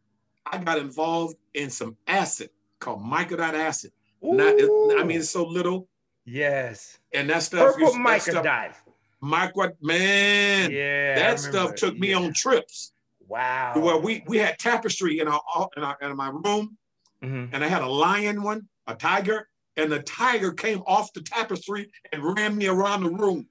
I 0.50 0.58
got 0.58 0.78
involved 0.78 1.36
in 1.54 1.70
some 1.70 1.96
acid 2.06 2.50
called 2.78 3.02
microdot 3.02 3.54
acid. 3.54 3.92
Not, 4.22 4.54
I 4.98 5.04
mean, 5.04 5.18
it's 5.20 5.30
so 5.30 5.44
little, 5.46 5.88
yes. 6.24 6.98
and 7.14 7.30
that 7.30 7.42
stuff. 7.44 7.74
Purple 7.74 7.92
you- 7.96 8.04
that 8.04 8.22
stuff- 8.22 8.44
microdot. 8.44 8.74
Micro 9.20 9.72
man, 9.82 10.70
Yeah. 10.70 11.16
That 11.16 11.40
stuff 11.40 11.74
took 11.74 11.98
me 11.98 12.10
Yeah. 12.10 12.18
on 12.18 12.32
trips. 12.32 12.92
Wow. 13.26 13.74
Where 13.76 13.96
we 13.98 14.22
we 14.28 14.38
had 14.38 14.58
tapestry 14.60 15.18
in 15.18 15.26
our 15.28 15.40
in, 15.76 15.82
our, 15.82 15.96
in 16.00 16.16
my 16.16 16.28
room, 16.30 16.76
Mhm. 17.22 17.50
and 17.52 17.64
I 17.64 17.68
had 17.68 17.82
a 17.82 17.88
lion 17.88 18.42
one, 18.42 18.68
a 18.86 18.94
tiger, 18.94 19.48
and 19.76 19.90
the 19.90 20.00
tiger 20.02 20.52
came 20.52 20.82
off 20.86 21.12
the 21.12 21.20
tapestry 21.20 21.90
and 22.12 22.22
ran 22.22 22.56
me 22.56 22.68
around 22.68 23.02
the 23.02 23.10
room. 23.10 23.48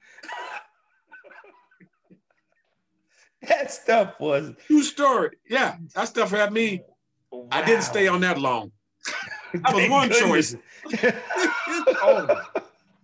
That 3.47 3.71
stuff 3.71 4.19
was. 4.19 4.53
True 4.65 4.83
story. 4.83 5.37
Yeah, 5.47 5.75
that 5.93 6.07
stuff 6.07 6.31
had 6.31 6.51
me. 6.51 6.81
I 7.51 7.63
didn't 7.63 7.83
stay 7.83 8.07
on 8.07 8.21
that 8.21 8.39
long. 8.39 8.71
That 9.53 9.73
was 9.73 9.89
one 9.89 10.09
goodness. 10.09 10.55
oh, 12.03 12.43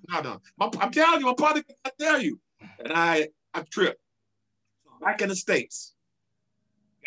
no, 0.10 0.22
no. 0.22 0.42
My, 0.58 0.70
I'm 0.82 0.92
telling 0.92 1.22
you, 1.22 1.28
my 1.28 1.34
partner 1.36 1.64
can 1.64 1.94
tell 1.98 2.22
you. 2.22 2.38
And 2.80 2.92
I 2.94 3.30
I 3.54 3.62
tripped. 3.62 4.02
Back 5.02 5.22
in 5.22 5.30
the 5.30 5.36
States. 5.36 5.96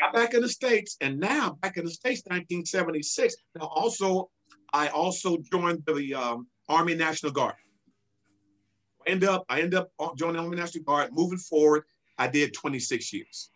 Got 0.01 0.15
back 0.15 0.35
in 0.35 0.41
the 0.41 0.49
States, 0.49 0.97
and 1.01 1.21
now 1.21 1.59
back 1.61 1.77
in 1.77 1.85
the 1.85 1.91
States, 1.91 2.23
1976. 2.27 3.37
Now 3.55 3.67
also, 3.67 4.31
I 4.73 4.89
also 4.89 5.39
joined 5.51 5.83
the 5.87 6.15
um, 6.15 6.47
Army 6.69 6.95
National 6.95 7.33
Guard. 7.33 7.55
I 9.07 9.11
end 9.11 9.25
up, 9.25 9.45
I 9.49 9.61
end 9.61 9.75
up 9.75 9.91
joining 10.17 10.37
the 10.37 10.43
Army 10.43 10.57
National 10.57 10.85
Guard. 10.85 11.11
Moving 11.13 11.39
forward, 11.39 11.85
I 12.19 12.29
did 12.29 12.55
26 12.55 13.13
years. 13.13 13.51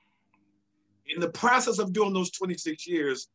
In 1.06 1.20
the 1.20 1.30
process 1.30 1.78
of 1.78 1.92
doing 1.92 2.12
those 2.12 2.30
26 2.30 2.86
years, 2.86 3.28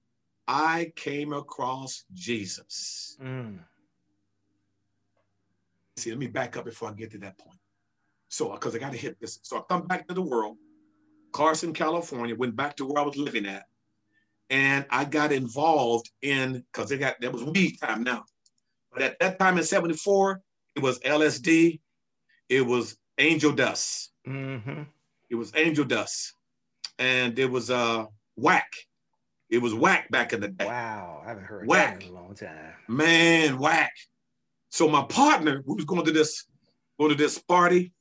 I 0.47 0.91
came 0.95 1.33
across 1.33 2.05
Jesus. 2.13 3.17
Mm. 3.21 3.59
See, 5.97 6.09
let 6.11 6.19
me 6.19 6.27
back 6.27 6.55
up 6.57 6.65
before 6.65 6.89
I 6.89 6.93
get 6.93 7.11
to 7.11 7.17
that 7.19 7.37
point. 7.37 7.57
So, 8.29 8.51
because 8.51 8.75
I 8.75 8.79
got 8.79 8.91
to 8.91 8.97
hit 8.97 9.19
this. 9.19 9.39
So 9.43 9.57
I 9.57 9.61
come 9.67 9.87
back 9.87 10.07
to 10.07 10.13
the 10.13 10.21
world, 10.21 10.57
Carson, 11.31 11.73
California, 11.73 12.35
went 12.35 12.55
back 12.55 12.75
to 12.77 12.85
where 12.85 13.01
I 13.01 13.05
was 13.05 13.17
living 13.17 13.45
at. 13.45 13.65
And 14.49 14.85
I 14.89 15.05
got 15.05 15.31
involved 15.31 16.11
in, 16.21 16.63
because 16.71 16.89
they 16.89 16.97
got, 16.97 17.19
that 17.21 17.33
was 17.33 17.43
weed 17.43 17.77
time 17.81 18.03
now. 18.03 18.25
But 18.93 19.01
at 19.01 19.19
that 19.19 19.39
time 19.39 19.57
in 19.57 19.63
74, 19.63 20.41
it 20.75 20.83
was 20.83 20.99
LSD, 20.99 21.79
it 22.49 22.61
was 22.61 22.97
angel 23.17 23.51
dust. 23.51 24.11
hmm 24.25 24.83
It 25.35 25.39
was 25.39 25.51
angel 25.53 25.83
dust. 25.83 26.33
And 26.97 27.37
it 27.37 27.51
was 27.51 27.69
uh 27.69 28.05
whack. 28.37 28.71
It 29.49 29.57
was 29.57 29.73
whack 29.73 30.09
back 30.09 30.31
in 30.31 30.39
the 30.39 30.47
day. 30.47 30.65
Wow. 30.65 31.21
I 31.25 31.27
haven't 31.27 31.43
heard 31.43 31.67
Whack. 31.67 31.99
that 31.99 32.05
in 32.05 32.11
a 32.11 32.15
long 32.15 32.33
time. 32.35 32.73
Man, 32.87 33.59
whack. 33.59 33.91
So 34.69 34.87
my 34.87 35.03
partner, 35.03 35.61
we 35.65 35.75
was 35.75 35.83
going 35.83 36.05
to 36.05 36.11
this, 36.13 36.45
going 36.97 37.11
to 37.11 37.17
this 37.17 37.37
party. 37.37 37.91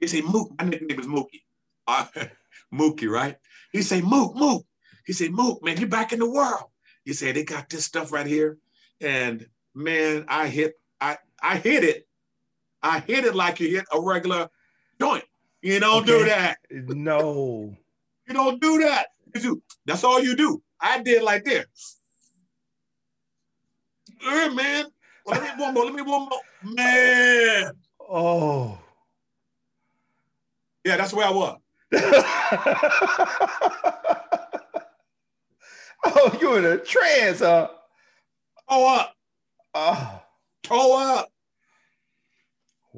He 0.00 0.06
said, 0.06 0.24
Mook, 0.24 0.52
my 0.58 0.64
nickname 0.64 0.98
is 0.98 1.06
Mookie. 1.06 1.42
Uh, 1.86 2.06
Mookie, 2.74 3.10
right? 3.10 3.36
He 3.72 3.82
said, 3.82 4.02
Mook, 4.02 4.34
Mook. 4.34 4.64
He 5.04 5.12
said, 5.12 5.32
Mook, 5.32 5.62
man, 5.62 5.76
you're 5.76 5.86
back 5.86 6.14
in 6.14 6.18
the 6.18 6.30
world. 6.30 6.64
He 7.04 7.12
said, 7.12 7.36
they 7.36 7.44
got 7.44 7.68
this 7.68 7.84
stuff 7.84 8.10
right 8.10 8.26
here. 8.26 8.56
And 9.02 9.46
man, 9.74 10.24
I 10.28 10.48
hit, 10.48 10.72
I, 10.98 11.18
I 11.42 11.58
hit 11.58 11.84
it. 11.84 12.08
I 12.82 13.00
hit 13.00 13.26
it 13.26 13.34
like 13.34 13.60
you 13.60 13.68
hit 13.68 13.84
a 13.92 14.00
regular 14.00 14.48
joint. 14.98 15.24
You 15.62 15.78
don't 15.80 16.06
do 16.06 16.24
that. 16.24 16.58
No. 16.70 17.76
You 18.26 18.34
don't 18.34 18.60
do 18.60 18.78
that. 18.78 19.08
You 19.34 19.40
do. 19.40 19.62
That's 19.84 20.04
all 20.04 20.20
you 20.20 20.34
do. 20.34 20.62
I 20.80 21.02
did 21.02 21.22
like 21.22 21.44
this. 21.44 21.98
Yeah, 24.22 24.48
man. 24.48 24.86
Well, 25.26 25.40
let 25.40 25.56
me 25.56 25.62
one 25.62 25.74
more. 25.74 25.84
Let 25.84 25.94
me 25.94 26.02
one 26.02 26.28
more. 26.28 26.40
Man. 26.62 27.72
Oh. 28.00 28.78
Yeah, 30.84 30.96
that's 30.96 31.12
where 31.12 31.26
I 31.26 31.30
was. 31.30 31.58
oh, 36.06 36.38
you 36.40 36.56
in 36.56 36.64
a 36.64 36.78
trance, 36.78 37.40
huh? 37.40 37.68
Oh, 38.68 38.96
up. 38.96 39.14
Oh. 39.74 40.22
Toe 40.62 40.98
up. 40.98 41.30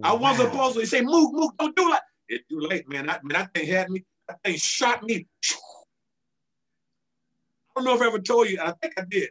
I 0.02 0.12
wasn't 0.12 0.52
supposed 0.52 0.78
to. 0.78 0.86
Say, 0.86 1.00
move, 1.00 1.32
move, 1.32 1.50
don't 1.58 1.74
do 1.74 1.88
that. 1.90 2.02
It's 2.28 2.46
too 2.48 2.60
late, 2.60 2.88
man. 2.88 3.06
That, 3.06 3.24
man, 3.24 3.38
that 3.38 3.54
thing 3.54 3.66
had 3.66 3.90
me. 3.90 4.04
That 4.28 4.42
thing 4.42 4.56
shot 4.56 5.02
me. 5.02 5.26
I 7.74 7.80
don't 7.80 7.84
know 7.84 7.94
if 7.94 8.02
I 8.02 8.06
ever 8.06 8.18
told 8.18 8.48
you. 8.48 8.58
I 8.60 8.72
think 8.82 8.94
I 8.98 9.04
did. 9.08 9.30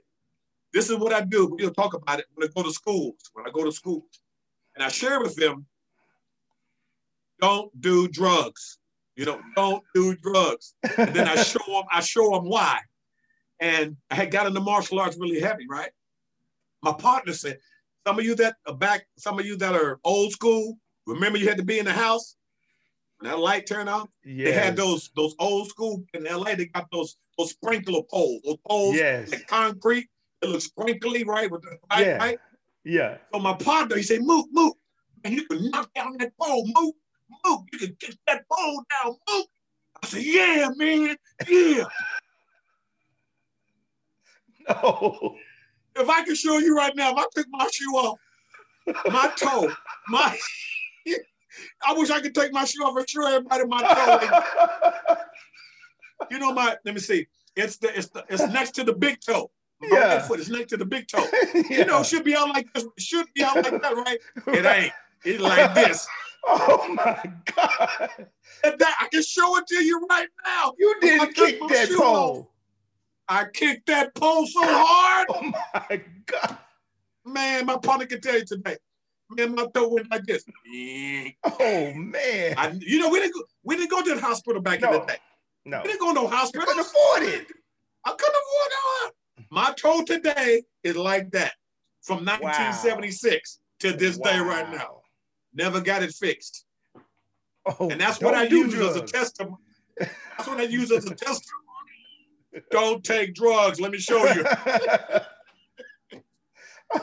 This 0.74 0.90
is 0.90 0.98
what 0.98 1.14
I 1.14 1.22
do. 1.22 1.56
We'll 1.60 1.74
talk 1.74 1.94
about 1.94 2.20
it 2.20 2.26
when 2.34 2.48
I 2.48 2.52
go 2.56 2.64
to 2.64 2.72
schools. 2.72 3.16
When 3.34 3.46
I 3.46 3.52
go 3.52 3.64
to 3.64 3.72
schools, 3.72 4.22
and 4.76 4.84
I 4.84 4.90
share 4.90 5.20
with 5.20 5.36
them, 5.36 5.66
don't 7.40 7.70
do 7.82 8.08
drugs. 8.08 8.80
You 9.16 9.26
know, 9.26 9.42
don't 9.56 9.84
do 9.94 10.16
drugs. 10.16 10.76
And 10.98 11.14
then 11.14 11.28
I 11.28 11.36
show 11.44 11.60
them. 11.68 11.84
I 11.92 12.02
show 12.02 12.32
them 12.32 12.46
why. 12.46 12.80
And 13.60 13.98
I 14.10 14.16
had 14.16 14.32
got 14.32 14.48
into 14.48 14.60
martial 14.60 15.00
arts 15.00 15.18
really 15.20 15.40
heavy, 15.40 15.66
right? 15.70 15.92
My 16.82 16.94
partner 16.94 17.34
said, 17.34 17.60
some 18.08 18.18
of 18.18 18.26
you 18.26 18.34
that 18.36 18.56
are 18.68 18.76
back, 18.76 19.06
some 19.18 19.38
of 19.38 19.46
you 19.46 19.56
that 19.58 19.76
are 19.76 20.00
old 20.04 20.32
school, 20.32 20.78
remember 21.06 21.38
you 21.38 21.48
had 21.48 21.58
to 21.58 21.64
be 21.64 21.78
in 21.78 21.86
the 21.86 21.94
house 21.94 22.36
when 23.22 23.32
that 23.32 23.40
light 23.40 23.66
turned 23.66 23.90
on. 23.90 24.08
Yes. 24.24 24.46
They 24.48 24.52
had 24.54 24.76
those 24.76 25.12
those 25.16 25.36
old 25.40 25.68
school 25.68 26.04
in 26.14 26.24
LA. 26.24 26.56
They 26.56 26.66
got 26.66 26.88
those 26.92 27.18
those 27.38 27.52
sprinkler 27.52 28.02
poles, 28.10 28.42
those 28.44 28.58
poles 28.68 28.96
Yes. 28.96 29.32
like 29.32 29.48
concrete. 29.48 30.08
It 30.42 30.50
looks 30.50 30.66
sprinkly, 30.66 31.24
right? 31.24 31.50
With 31.50 31.62
the 31.62 31.78
light, 31.92 32.06
Yeah. 32.08 32.18
right? 32.18 32.40
Yeah. 32.84 33.18
So 33.34 33.40
my 33.40 33.54
partner, 33.54 33.96
he 33.98 34.04
said, 34.04 34.22
"Move, 34.22 34.46
move, 34.52 34.74
and 35.24 35.34
you 35.36 35.46
can 35.46 35.70
knock 35.70 35.94
down 35.94 36.18
that 36.18 36.34
pole, 36.40 36.66
move, 36.66 36.94
move. 37.46 37.62
You 37.72 37.80
can 37.80 37.96
get 38.00 38.18
that 38.28 38.44
pole 38.52 38.84
down, 39.04 39.16
move." 39.30 39.46
I 40.04 40.08
said, 40.08 40.24
"Yeah, 40.24 40.70
man, 40.76 41.16
yeah." 41.48 41.84
No. 44.70 45.36
if 45.96 46.08
I 46.08 46.24
can 46.24 46.36
show 46.36 46.60
you 46.60 46.76
right 46.76 46.96
now, 46.96 47.12
if 47.12 47.18
I 47.18 47.26
took 47.36 47.48
my 47.50 47.68
shoe 47.74 47.94
off, 47.96 48.20
my 49.12 49.32
toe, 49.36 49.72
my 50.08 50.38
I 51.88 51.94
wish 51.94 52.10
I 52.10 52.22
could 52.22 52.36
take 52.36 52.52
my 52.54 52.66
shoe 52.66 52.84
off 52.84 52.98
and 52.98 53.10
show 53.10 53.26
everybody 53.28 53.66
my 53.68 53.82
toe. 53.82 55.16
you 56.32 56.40
know 56.40 56.54
my 56.54 56.78
let 56.86 56.94
me 56.94 57.00
see. 57.02 57.28
It's 57.56 57.78
the 57.78 57.96
it's 57.98 58.10
the 58.10 58.24
it's 58.30 58.48
next 58.52 58.72
to 58.76 58.84
the 58.84 58.94
big 58.94 59.20
toe. 59.20 59.52
My 59.82 59.88
Yeah. 59.98 60.22
foot 60.22 60.40
is 60.40 60.50
next 60.50 60.70
to 60.70 60.78
the 60.78 60.86
big 60.86 61.08
toe. 61.08 61.26
You 61.70 61.86
know, 61.86 62.02
it 62.02 62.06
should 62.06 62.24
be 62.24 62.36
out 62.36 62.50
like 62.50 62.72
this. 62.74 62.86
Should 63.00 63.28
be 63.34 63.44
out 63.44 63.56
like 63.64 63.82
that, 63.82 63.96
right? 63.96 64.20
It 64.48 64.66
ain't. 64.66 64.94
It's 65.24 65.42
like 65.42 65.74
this. 65.76 66.08
Oh 66.48 66.88
my 66.96 67.32
God. 67.56 68.10
And 68.64 68.80
that, 68.80 68.96
I 69.00 69.08
can 69.08 69.22
show 69.24 69.58
it 69.58 69.68
to 69.68 69.84
you 69.84 70.06
right 70.10 70.28
now. 70.46 70.74
You 70.78 70.96
didn't 71.02 71.34
kick 71.36 71.60
that 71.70 71.90
pole. 71.96 72.52
I 73.30 73.46
kicked 73.46 73.88
that 73.88 74.14
pole 74.16 74.46
so 74.48 74.60
hard. 74.64 75.28
Oh 75.30 75.52
my 75.90 76.02
God. 76.26 76.58
Man, 77.26 77.66
my 77.68 77.78
partner 77.78 78.06
can 78.08 78.22
tell 78.22 78.36
you 78.36 78.46
today. 78.46 78.78
Man, 79.36 79.56
my 79.56 79.66
toe 79.74 79.88
went 79.90 80.10
like 80.12 80.24
this. 80.26 80.44
Oh 81.46 81.94
man. 81.94 82.54
I, 82.58 82.74
you 82.80 83.00
know, 83.00 83.10
we 83.10 83.20
didn't 83.20 83.34
go, 83.34 83.44
we 83.64 83.78
didn't 83.78 83.90
go 83.92 84.02
to 84.04 84.16
the 84.16 84.22
hospital 84.22 84.62
back 84.62 84.82
in 84.82 84.92
the 84.92 85.00
day. 85.06 85.18
No. 85.66 85.82
we 85.84 85.90
didn't 85.90 86.02
go 86.02 86.08
to 86.10 86.14
no 86.22 86.28
I 86.28 86.32
hospital. 86.36 86.66
couldn't 86.66 86.82
afford 86.82 87.24
it. 87.24 87.48
I 88.06 88.10
couldn't 88.12 88.36
afford 88.36 88.72
that. 88.72 89.12
My 89.50 89.74
toe 89.78 90.04
today 90.04 90.64
is 90.84 90.96
like 90.96 91.32
that 91.32 91.54
from 92.02 92.26
1976 92.26 93.60
to 93.80 93.94
this 93.94 94.18
day 94.18 94.40
right 94.40 94.70
now. 94.70 95.02
Never 95.54 95.82
got 95.82 96.04
it 96.04 96.12
fixed. 96.14 96.66
Oh, 97.66 97.90
And 97.90 98.02
that's 98.02 98.20
what 98.20 98.34
I 98.34 98.48
do 98.48 98.58
use 98.58 98.74
as 98.74 98.96
a 98.96 99.00
drugs. 99.00 99.12
testimony. 99.12 99.58
That's 100.00 100.48
what 100.48 100.60
I 100.60 100.64
use 100.80 100.92
as 100.92 101.06
a 101.06 101.16
testimony. 101.16 101.48
Don't 102.72 103.04
take 103.04 103.34
drugs. 103.36 103.80
Let 103.80 103.92
me 103.92 103.98
show 104.00 104.26
you. 104.34 104.44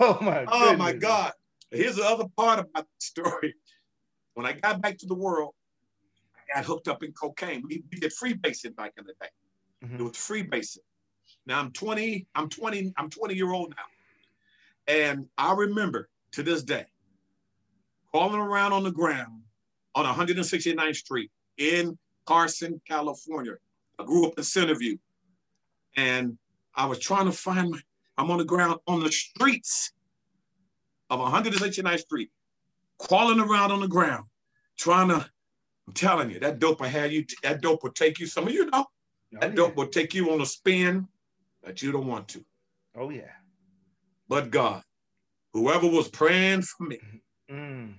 oh 0.01 0.19
my 0.21 0.45
Oh 0.51 0.77
my 0.77 0.93
goodness. 0.93 1.33
Here's 1.71 1.97
the 1.97 2.05
other 2.05 2.27
part 2.37 2.61
about 2.61 2.85
the 2.85 2.87
story. 2.99 3.55
When 4.35 4.47
I 4.47 4.53
got 4.53 4.81
back 4.81 4.99
to 4.99 5.07
the 5.07 5.15
world, 5.15 5.55
I 6.37 6.57
got 6.57 6.65
hooked 6.65 6.89
up 6.89 7.03
in 7.03 7.13
cocaine. 7.13 7.63
We, 7.69 7.83
we 7.91 7.99
did 7.99 8.13
freebasing 8.13 8.77
back 8.77 8.93
in 8.97 9.05
the 9.05 9.15
day. 9.21 9.29
It 9.83 9.89
Mhm. 9.91 9.99
was 10.05 10.13
freebasing. 10.13 10.79
Now 11.47 11.61
I'm 11.61 11.73
20, 11.73 12.27
I'm 12.35 12.49
20, 12.49 12.93
I'm 12.97 13.11
20 13.11 13.35
year 13.35 13.51
old 13.53 13.71
now. 13.77 13.85
And 14.87 15.29
I 15.37 15.53
remember 15.53 16.09
to 16.33 16.43
this 16.43 16.63
day 16.63 16.87
crawling 18.11 18.41
around 18.41 18.73
on 18.73 18.83
the 18.85 18.91
ground 18.91 19.43
on 19.95 20.07
169th 20.07 20.97
Street 20.97 21.31
in 21.59 21.99
Carson, 22.25 22.81
California. 22.87 23.55
I 23.99 24.05
grew 24.05 24.27
up 24.27 24.39
in 24.39 24.45
Centerview. 24.45 24.99
And 25.97 26.39
I 26.75 26.87
was 26.87 26.99
trying 26.99 27.27
to 27.27 27.33
find 27.33 27.71
my, 27.71 27.81
I'm 28.17 28.31
on 28.31 28.39
the 28.39 28.45
ground 28.45 28.79
on 28.87 29.03
the 29.03 29.13
streets 29.13 29.93
of 31.11 31.21
169th 31.21 32.01
Street, 32.01 32.31
crawling 32.99 33.41
around 33.41 33.71
on 33.73 33.81
the 33.81 33.89
ground, 33.89 34.25
trying 34.79 35.09
to, 35.09 35.29
I'm 35.87 35.95
telling 35.95 36.31
you, 36.31 36.39
that 36.41 36.59
dope 36.59 36.81
will 36.81 36.89
have 36.89 37.13
you, 37.13 37.25
that 37.43 37.61
dope 37.63 37.83
will 37.83 37.93
take 37.93 38.19
you, 38.19 38.27
some 38.27 38.47
of 38.47 38.53
you 38.53 38.67
know, 38.67 38.87
Oh, 39.35 39.39
that 39.41 39.51
yeah. 39.51 39.57
dope 39.57 39.77
will 39.77 39.89
take 39.89 40.15
you 40.15 40.31
on 40.33 40.41
a 40.41 40.47
spin 40.47 41.07
that 41.63 41.83
you 41.83 41.93
don't 41.93 42.07
want 42.07 42.29
to. 42.29 42.45
Oh 42.97 43.11
yeah. 43.11 43.31
But 44.29 44.51
God, 44.51 44.83
whoever 45.53 45.87
was 45.87 46.09
praying 46.09 46.63
for 46.63 46.85
me, 46.85 46.99
Mm. 47.51 47.95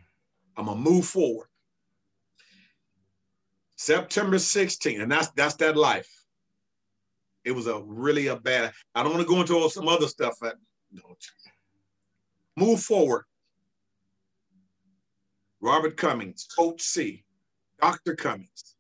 I'm 0.57 0.65
gonna 0.65 0.79
move 0.79 1.05
forward. 1.05 1.47
September 3.75 4.37
16th, 4.37 5.01
and 5.01 5.11
that's 5.11 5.29
that's 5.31 5.55
that 5.55 5.75
life. 5.77 6.09
It 7.45 7.51
was 7.53 7.65
a 7.67 7.79
really 7.81 8.27
a 8.27 8.35
bad. 8.35 8.73
I 8.93 9.01
don't 9.03 9.13
want 9.13 9.25
to 9.25 9.33
go 9.33 9.39
into 9.39 9.55
all 9.55 9.69
some 9.69 9.87
other 9.87 10.07
stuff. 10.07 10.35
That, 10.41 10.55
no. 10.91 11.15
Move 12.59 12.81
forward. 12.81 13.23
Robert 15.61 15.95
Cummings, 15.95 16.45
Coach 16.57 16.81
C, 16.81 17.23
Dr. 17.81 18.15
Cummings, 18.15 18.75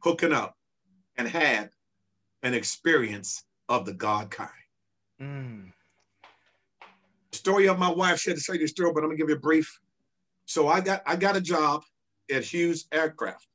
hooking 0.00 0.32
up 0.32 0.54
and 1.16 1.26
had 1.26 1.70
an 2.44 2.54
experience 2.54 3.44
of 3.68 3.84
the 3.84 3.92
God 3.92 4.30
kind. 4.30 4.50
Mm. 5.20 5.72
story 7.32 7.66
of 7.66 7.78
my 7.78 7.90
wife. 7.90 8.20
She 8.20 8.30
had 8.30 8.36
to 8.36 8.42
say 8.42 8.56
this 8.56 8.70
story, 8.70 8.92
but 8.92 9.00
I'm 9.00 9.08
gonna 9.10 9.16
give 9.16 9.28
you 9.28 9.34
a 9.34 9.40
brief. 9.40 9.80
So 10.46 10.68
I 10.68 10.80
got 10.80 11.02
I 11.06 11.16
got 11.16 11.36
a 11.36 11.40
job 11.40 11.82
at 12.32 12.44
Hughes 12.44 12.86
Aircraft. 12.92 13.46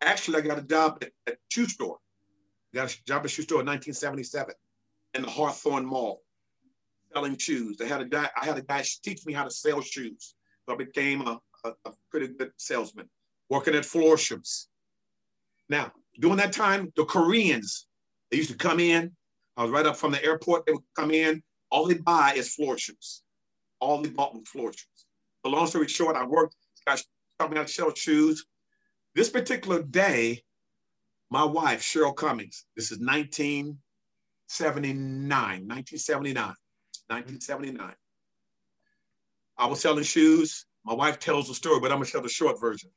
Actually, 0.00 0.38
I 0.38 0.40
got 0.42 0.58
a 0.58 0.62
job 0.62 0.98
at, 1.02 1.10
at 1.26 1.38
shoe 1.48 1.66
store. 1.66 1.98
Got 2.72 2.92
a 2.92 3.04
job 3.04 3.24
at 3.24 3.30
shoe 3.30 3.42
store 3.42 3.60
in 3.60 3.66
1977 3.66 4.54
in 5.14 5.22
the 5.22 5.28
Hawthorne 5.28 5.84
Mall, 5.84 6.22
selling 7.16 7.38
shoes. 7.38 7.78
They 7.78 7.88
had 7.88 8.02
a 8.02 8.04
guy. 8.04 8.28
I 8.40 8.44
had 8.44 8.58
a 8.58 8.62
guy 8.62 8.84
teach 9.02 9.24
me 9.24 9.32
how 9.32 9.44
to 9.44 9.50
sell 9.50 9.80
shoes. 9.80 10.34
So 10.68 10.74
I 10.74 10.76
became 10.76 11.22
a, 11.22 11.40
a, 11.64 11.70
a 11.86 11.92
pretty 12.10 12.28
good 12.28 12.50
salesman, 12.58 13.08
working 13.48 13.74
at 13.74 13.84
Florsheims. 13.84 14.66
Now, 15.70 15.92
during 16.20 16.36
that 16.36 16.52
time, 16.52 16.92
the 16.94 17.06
Koreans 17.06 17.86
they 18.30 18.36
used 18.36 18.50
to 18.50 18.56
come 18.56 18.80
in. 18.80 19.12
I 19.56 19.62
was 19.62 19.70
right 19.70 19.86
up 19.86 19.96
from 19.96 20.12
the 20.12 20.22
airport. 20.22 20.66
They 20.66 20.72
would 20.72 20.82
come 20.94 21.10
in. 21.10 21.42
All 21.70 21.86
they 21.86 21.94
buy 21.94 22.34
is 22.36 22.52
floor 22.52 22.76
shoes. 22.76 23.22
All 23.80 24.02
they 24.02 24.10
bought 24.10 24.34
was 24.34 24.46
floor 24.46 24.72
shoes. 24.72 25.06
But 25.42 25.52
long 25.52 25.66
story 25.66 25.88
short, 25.88 26.16
I 26.16 26.26
worked, 26.26 26.54
got 26.86 27.02
taught 27.38 27.50
me 27.50 27.56
how 27.56 27.62
to 27.62 27.68
sell 27.68 27.94
shoes. 27.94 28.44
This 29.14 29.30
particular 29.30 29.82
day, 29.82 30.42
my 31.30 31.44
wife, 31.44 31.80
Cheryl 31.80 32.14
Cummings, 32.14 32.66
this 32.76 32.92
is 32.92 32.98
1979, 32.98 35.30
1979, 35.30 36.54
1979. 37.08 37.94
I 39.58 39.66
was 39.66 39.80
selling 39.80 40.04
shoes. 40.04 40.66
My 40.84 40.94
wife 40.94 41.18
tells 41.18 41.48
the 41.48 41.54
story, 41.54 41.80
but 41.80 41.90
I'm 41.90 41.98
gonna 41.98 42.10
tell 42.10 42.22
the 42.22 42.28
short 42.28 42.60
version. 42.60 42.90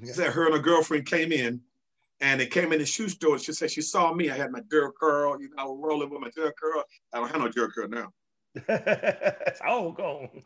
She 0.00 0.06
said 0.06 0.32
her 0.32 0.46
and 0.46 0.54
her 0.54 0.60
girlfriend 0.60 1.06
came 1.06 1.32
in 1.32 1.60
and 2.20 2.40
they 2.40 2.46
came 2.46 2.72
in 2.72 2.78
the 2.78 2.86
shoe 2.86 3.08
store. 3.08 3.34
And 3.34 3.42
She 3.42 3.52
said 3.52 3.70
she 3.70 3.80
saw 3.80 4.12
me. 4.12 4.30
I 4.30 4.36
had 4.36 4.50
my 4.50 4.60
Jheri 4.60 4.90
curl, 4.98 5.40
you 5.40 5.48
know, 5.50 5.56
I 5.58 5.64
was 5.64 5.78
rolling 5.82 6.10
with 6.10 6.20
my 6.20 6.28
Jheri 6.28 6.52
curl. 6.60 6.84
I 7.12 7.18
don't 7.18 7.30
have 7.30 7.40
no 7.40 7.48
Jheri 7.48 7.72
curl 7.72 7.88
now. 7.88 8.12
it's 8.54 9.60
all 9.66 9.92
gone. 9.92 10.42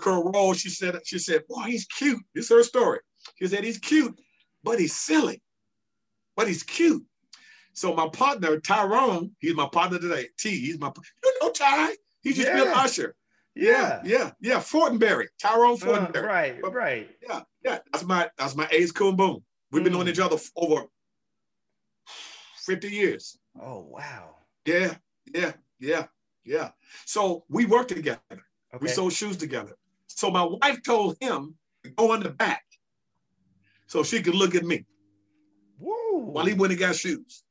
Curl 0.00 0.32
roll. 0.32 0.54
She 0.54 0.68
said, 0.70 0.98
she 1.04 1.18
said, 1.18 1.46
boy, 1.48 1.62
he's 1.62 1.86
cute. 1.86 2.22
This 2.34 2.44
is 2.44 2.50
her 2.50 2.62
story. 2.62 3.00
She 3.36 3.46
said, 3.46 3.64
he's 3.64 3.78
cute, 3.78 4.18
but 4.62 4.78
he's 4.78 4.94
silly. 4.94 5.42
But 6.36 6.48
he's 6.48 6.62
cute. 6.62 7.04
So 7.72 7.94
my 7.94 8.08
partner, 8.08 8.58
Tyrone, 8.60 9.30
he's 9.38 9.54
my 9.54 9.66
partner 9.66 9.98
today. 9.98 10.28
T, 10.38 10.50
he's 10.50 10.78
my, 10.78 10.92
you 11.24 11.38
know 11.40 11.50
Ty. 11.50 11.94
He 12.22 12.32
just 12.32 12.48
been 12.52 12.68
usher. 12.68 13.14
Yeah, 13.54 14.00
yeah, 14.04 14.32
yeah. 14.40 14.58
Fortenberry, 14.58 15.26
Tyrone 15.40 15.74
Uh, 15.74 15.86
Fortenberry. 15.86 16.26
right, 16.26 16.72
right. 16.72 17.08
Yeah, 17.26 17.40
yeah. 17.64 17.78
That's 17.92 18.04
my 18.04 18.28
that's 18.38 18.54
my 18.54 18.68
ace 18.70 18.92
coon 18.92 19.16
boom. 19.16 19.42
We've 19.70 19.82
been 19.82 19.92
Mm. 19.92 19.96
knowing 19.96 20.08
each 20.08 20.18
other 20.20 20.36
f- 20.36 20.50
over 20.56 20.84
50 22.66 22.88
years. 22.90 23.38
Oh 23.60 23.80
wow. 23.88 24.36
Yeah, 24.64 24.94
yeah, 25.34 25.52
yeah, 25.78 26.06
yeah. 26.44 26.70
So 27.06 27.44
we 27.48 27.64
worked 27.66 27.88
together. 27.90 28.20
Okay. 28.30 28.78
We 28.80 28.88
sold 28.88 29.12
shoes 29.12 29.36
together. 29.36 29.76
So 30.06 30.30
my 30.30 30.42
wife 30.44 30.82
told 30.82 31.16
him 31.20 31.56
to 31.84 31.90
go 31.90 32.12
in 32.14 32.22
the 32.22 32.30
back 32.30 32.62
so 33.86 34.02
she 34.04 34.22
could 34.22 34.34
look 34.34 34.54
at 34.54 34.64
me 34.64 34.84
Woo. 35.78 36.18
while 36.18 36.44
he 36.46 36.52
went 36.54 36.72
and 36.72 36.80
got 36.80 36.94
shoes. 36.94 37.42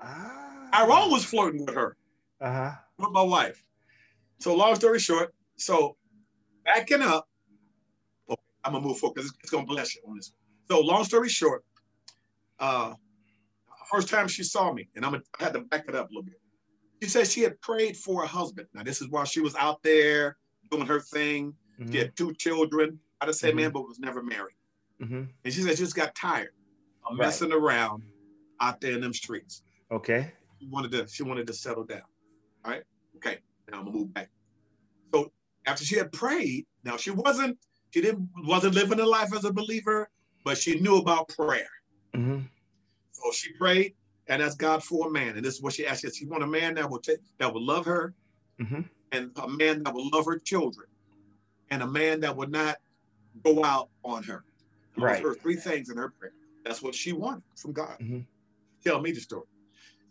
Ah. 0.00 0.68
Tyrone 0.72 1.10
was 1.10 1.24
flirting 1.24 1.64
with 1.64 1.74
her, 1.74 1.96
Uh-huh. 2.40 2.72
with 2.98 3.10
my 3.12 3.22
wife. 3.22 3.62
So 4.38 4.54
long 4.54 4.74
story 4.74 4.98
short, 4.98 5.34
so 5.56 5.96
backing 6.64 7.02
up, 7.02 7.28
okay, 8.28 8.40
I'm 8.64 8.72
gonna 8.72 8.84
move 8.84 8.98
forward 8.98 9.14
because 9.14 9.30
it's, 9.30 9.38
it's 9.42 9.50
gonna 9.50 9.66
bless 9.66 9.94
you 9.94 10.02
on 10.06 10.16
this. 10.16 10.32
So 10.68 10.80
long 10.80 11.04
story 11.04 11.28
short, 11.28 11.64
uh, 12.58 12.94
first 13.90 14.08
time 14.08 14.28
she 14.28 14.42
saw 14.42 14.72
me, 14.72 14.88
and 14.94 15.04
I'm 15.04 15.12
gonna, 15.12 15.22
I 15.40 15.44
had 15.44 15.52
to 15.54 15.60
back 15.60 15.84
it 15.88 15.94
up 15.94 16.06
a 16.06 16.10
little 16.10 16.22
bit. 16.24 16.40
She 17.02 17.08
said 17.08 17.26
she 17.26 17.42
had 17.42 17.60
prayed 17.60 17.96
for 17.96 18.24
a 18.24 18.26
husband. 18.26 18.68
Now 18.74 18.82
this 18.82 19.00
is 19.00 19.08
while 19.08 19.24
she 19.24 19.40
was 19.40 19.54
out 19.56 19.82
there 19.82 20.36
doing 20.70 20.86
her 20.86 21.00
thing. 21.00 21.54
Mhm. 21.78 21.92
She 21.92 21.98
had 21.98 22.16
two 22.16 22.34
children. 22.34 22.98
I 23.20 23.26
just 23.26 23.40
said 23.40 23.52
Mhm. 23.54 23.56
man, 23.56 23.70
but 23.70 23.82
was 23.86 23.98
never 23.98 24.22
married. 24.22 24.56
Mhm. 25.00 25.28
And 25.44 25.54
she 25.54 25.60
said 25.62 25.70
she 25.76 25.84
just 25.84 25.94
got 25.94 26.14
tired 26.14 26.52
of 27.04 27.12
Right. 27.12 27.26
messing 27.26 27.52
around 27.52 28.02
out 28.60 28.80
there 28.80 28.92
in 28.92 29.00
them 29.02 29.12
streets. 29.14 29.62
Okay. 29.90 30.32
She 30.60 30.66
wanted 30.68 30.92
to, 30.92 31.06
she 31.06 31.22
wanted 31.22 31.46
to 31.46 31.52
settle 31.52 31.84
down. 31.84 32.02
All 32.64 32.72
right. 32.72 32.82
Okay. 33.16 33.38
Now 33.70 33.78
I'm 33.78 33.84
gonna 33.86 33.96
move 33.98 34.14
back. 34.14 34.30
So 35.14 35.32
after 35.66 35.84
she 35.84 35.96
had 35.96 36.12
prayed, 36.12 36.66
now 36.84 36.96
she 36.96 37.10
wasn't, 37.10 37.58
she 37.92 38.00
didn't 38.00 38.28
wasn't 38.44 38.74
living 38.74 39.00
a 39.00 39.06
life 39.06 39.34
as 39.34 39.44
a 39.44 39.52
believer, 39.52 40.08
but 40.44 40.58
she 40.58 40.80
knew 40.80 40.96
about 40.96 41.28
prayer. 41.28 41.68
hmm 42.14 42.40
So 43.12 43.30
she 43.32 43.52
prayed 43.54 43.94
and 44.28 44.42
asked 44.42 44.58
God 44.58 44.82
for 44.82 45.08
a 45.08 45.10
man. 45.10 45.36
And 45.36 45.44
this 45.44 45.54
is 45.54 45.62
what 45.62 45.72
she 45.74 45.86
asked. 45.86 46.02
She 46.02 46.10
She 46.10 46.26
want 46.26 46.42
a 46.42 46.46
man 46.46 46.74
that 46.74 46.90
will 46.90 46.98
take 46.98 47.18
that 47.38 47.52
will 47.52 47.64
love 47.64 47.84
her 47.86 48.14
hmm 48.58 48.80
and 49.12 49.30
a 49.36 49.48
man 49.48 49.82
that 49.84 49.94
will 49.94 50.08
love 50.12 50.26
her 50.26 50.38
children 50.38 50.88
and 51.70 51.82
a 51.82 51.86
man 51.86 52.20
that 52.20 52.36
would 52.36 52.50
not 52.50 52.76
go 53.44 53.64
out 53.64 53.88
on 54.04 54.22
her. 54.24 54.44
Those 54.96 55.04
Right. 55.04 55.22
were 55.22 55.34
three 55.34 55.56
things 55.56 55.90
in 55.90 55.96
her 55.96 56.10
prayer. 56.18 56.32
That's 56.64 56.82
what 56.82 56.94
she 56.94 57.12
wanted 57.12 57.44
from 57.56 57.72
God. 57.72 57.98
Mhm. 58.00 58.26
Tell 58.82 59.00
me 59.00 59.12
the 59.12 59.20
story. 59.20 59.46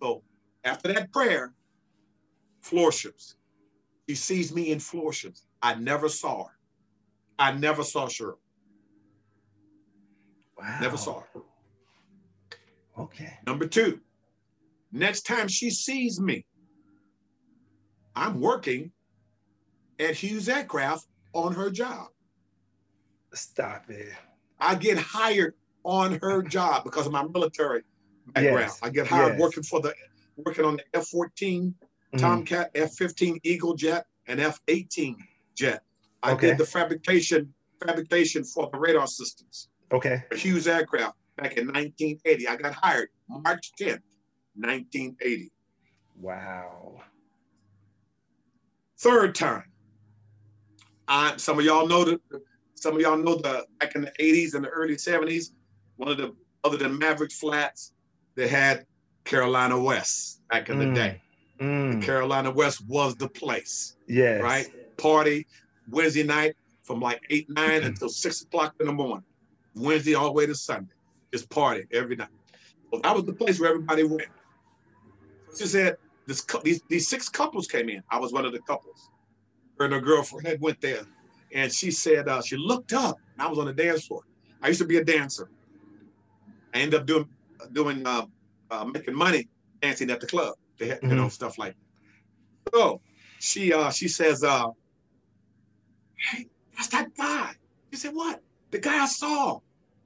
So 0.05 0.21
after 0.63 0.93
that 0.93 1.11
prayer, 1.11 1.51
Florships. 2.61 3.37
She 4.07 4.13
sees 4.13 4.53
me 4.53 4.71
in 4.71 4.77
Florships. 4.77 5.47
I 5.63 5.73
never 5.73 6.09
saw 6.09 6.43
her. 6.43 6.53
I 7.39 7.53
never 7.53 7.83
saw 7.83 8.05
Cheryl. 8.05 8.37
Wow. 10.59 10.77
Never 10.79 10.95
saw 10.95 11.21
her. 11.33 11.41
Okay. 12.99 13.33
Number 13.47 13.65
two, 13.65 13.99
next 14.91 15.23
time 15.23 15.47
she 15.47 15.71
sees 15.71 16.21
me, 16.21 16.45
I'm 18.15 18.39
working 18.39 18.91
at 19.99 20.13
Hughes 20.13 20.47
Aircraft 20.47 21.07
on 21.33 21.51
her 21.55 21.71
job. 21.71 22.09
Stop 23.33 23.89
it. 23.89 24.13
I 24.59 24.75
get 24.75 24.99
hired 24.99 25.55
on 25.83 26.19
her 26.21 26.43
job 26.57 26.83
because 26.83 27.07
of 27.07 27.11
my 27.11 27.23
military 27.23 27.81
background. 28.27 28.59
Yes, 28.59 28.79
I 28.81 28.89
get 28.89 29.07
hired 29.07 29.33
yes. 29.33 29.41
working 29.41 29.63
for 29.63 29.79
the 29.81 29.93
working 30.37 30.65
on 30.65 30.77
the 30.77 30.83
F-14 30.93 31.73
Mhm. 32.13 32.19
Tomcat, 32.19 32.71
F-15 32.75 33.39
Eagle 33.43 33.73
jet, 33.73 34.05
and 34.27 34.39
F-18 34.39 35.15
jet. 35.55 35.83
I 36.23 36.33
Okay. 36.33 36.47
did 36.49 36.57
the 36.57 36.65
fabrication 36.65 37.53
fabrication 37.85 38.43
for 38.43 38.69
the 38.71 38.77
radar 38.79 39.05
systems. 39.07 39.69
Okay. 39.91 40.23
Hughes 40.33 40.67
Aircraft 40.67 41.15
back 41.35 41.57
in 41.57 41.67
1980. 41.67 42.47
I 42.47 42.55
got 42.55 42.73
hired 42.73 43.09
March 43.27 43.71
10th, 43.79 44.01
1980. 44.55 45.51
Wow. 46.15 47.03
Third 48.97 49.35
time. 49.35 49.71
I, 51.07 51.37
some 51.37 51.59
of 51.59 51.65
y'all 51.65 51.87
know 51.87 52.03
the 52.05 52.19
some 52.75 52.95
of 52.95 53.01
y'all 53.01 53.17
know 53.17 53.35
the 53.35 53.65
back 53.79 53.95
in 53.95 54.01
the 54.01 54.11
80s 54.19 54.53
and 54.53 54.63
the 54.65 54.69
early 54.69 54.95
70s, 54.95 55.51
one 55.97 56.09
of 56.09 56.17
the 56.17 56.35
other 56.63 56.77
than 56.77 56.97
Maverick 56.97 57.31
Flats, 57.31 57.93
they 58.35 58.47
had 58.47 58.85
Carolina 59.23 59.79
West 59.79 60.41
back 60.49 60.69
in 60.69 60.77
the 60.79 60.85
Mm. 60.85 60.93
day. 60.95 61.21
Mm. 61.59 62.01
Carolina 62.01 62.51
West 62.51 62.85
was 62.87 63.15
the 63.15 63.29
place, 63.29 63.95
Yes. 64.07 64.41
right? 64.41 64.67
Party 64.97 65.47
Wednesday 65.89 66.23
night 66.23 66.55
from 66.83 66.99
like 66.99 67.21
eight, 67.29 67.47
nine 67.49 67.79
Mm-hmm. 67.81 67.87
until 67.87 68.09
six 68.09 68.41
o'clock 68.41 68.73
in 68.79 68.87
the 68.87 68.93
morning. 68.93 69.25
Wednesday 69.73 70.13
all 70.15 70.25
the 70.25 70.31
way 70.31 70.45
to 70.45 70.55
Sunday. 70.55 70.93
Just 71.33 71.49
party 71.49 71.85
every 71.91 72.15
night. 72.15 72.29
Well, 72.91 73.01
that 73.01 73.15
was 73.15 73.25
the 73.25 73.33
place 73.33 73.59
where 73.59 73.69
everybody 73.69 74.03
went. 74.03 74.27
She 75.57 75.65
said 75.65 75.95
this 76.27 76.45
these, 76.63 76.81
these 76.89 77.07
six 77.07 77.29
couples 77.29 77.67
came 77.67 77.89
in. 77.89 78.01
I 78.11 78.19
was 78.19 78.31
one 78.33 78.45
of 78.45 78.51
the 78.51 78.61
couples. 78.61 79.09
Her 79.79 79.85
and 79.85 79.93
her 79.93 80.01
girlfriend 80.01 80.47
had 80.47 80.61
went 80.61 80.79
there. 80.81 81.05
And 81.53 81.71
she 81.71 81.91
said, 81.91 82.27
uh, 82.27 82.41
she 82.41 82.57
looked 82.57 82.93
up 82.93 83.17
and 83.37 83.45
I 83.45 83.49
was 83.49 83.59
on 83.59 83.65
the 83.65 83.73
dance 83.73 84.05
floor. 84.05 84.21
I 84.61 84.69
used 84.69 84.81
to 84.81 84.87
be 84.87 84.97
a 84.97 85.03
dancer. 85.03 85.49
I 86.73 86.79
ended 86.79 86.99
up 86.99 87.05
doing 87.05 87.27
doing 87.73 88.05
uh, 88.05 88.25
uh, 88.71 88.85
making 88.85 89.15
money 89.15 89.47
dancing 89.81 90.09
at 90.11 90.19
the 90.19 90.27
club. 90.27 90.55
They 90.77 90.87
had, 90.87 90.99
you 91.03 91.15
know, 91.15 91.29
stuff 91.29 91.57
like 91.57 91.75
that. 91.75 92.75
So 92.75 93.01
she 93.39 93.73
uh 93.73 93.91
she 93.91 94.07
says, 94.07 94.43
uh, 94.43 94.67
hey, 96.17 96.47
that's 96.75 96.87
that 96.89 97.15
guy. 97.15 97.53
She 97.91 97.97
said, 97.97 98.13
what? 98.13 98.41
The 98.71 98.79
guy 98.79 99.03
I 99.03 99.07
saw. 99.07 99.59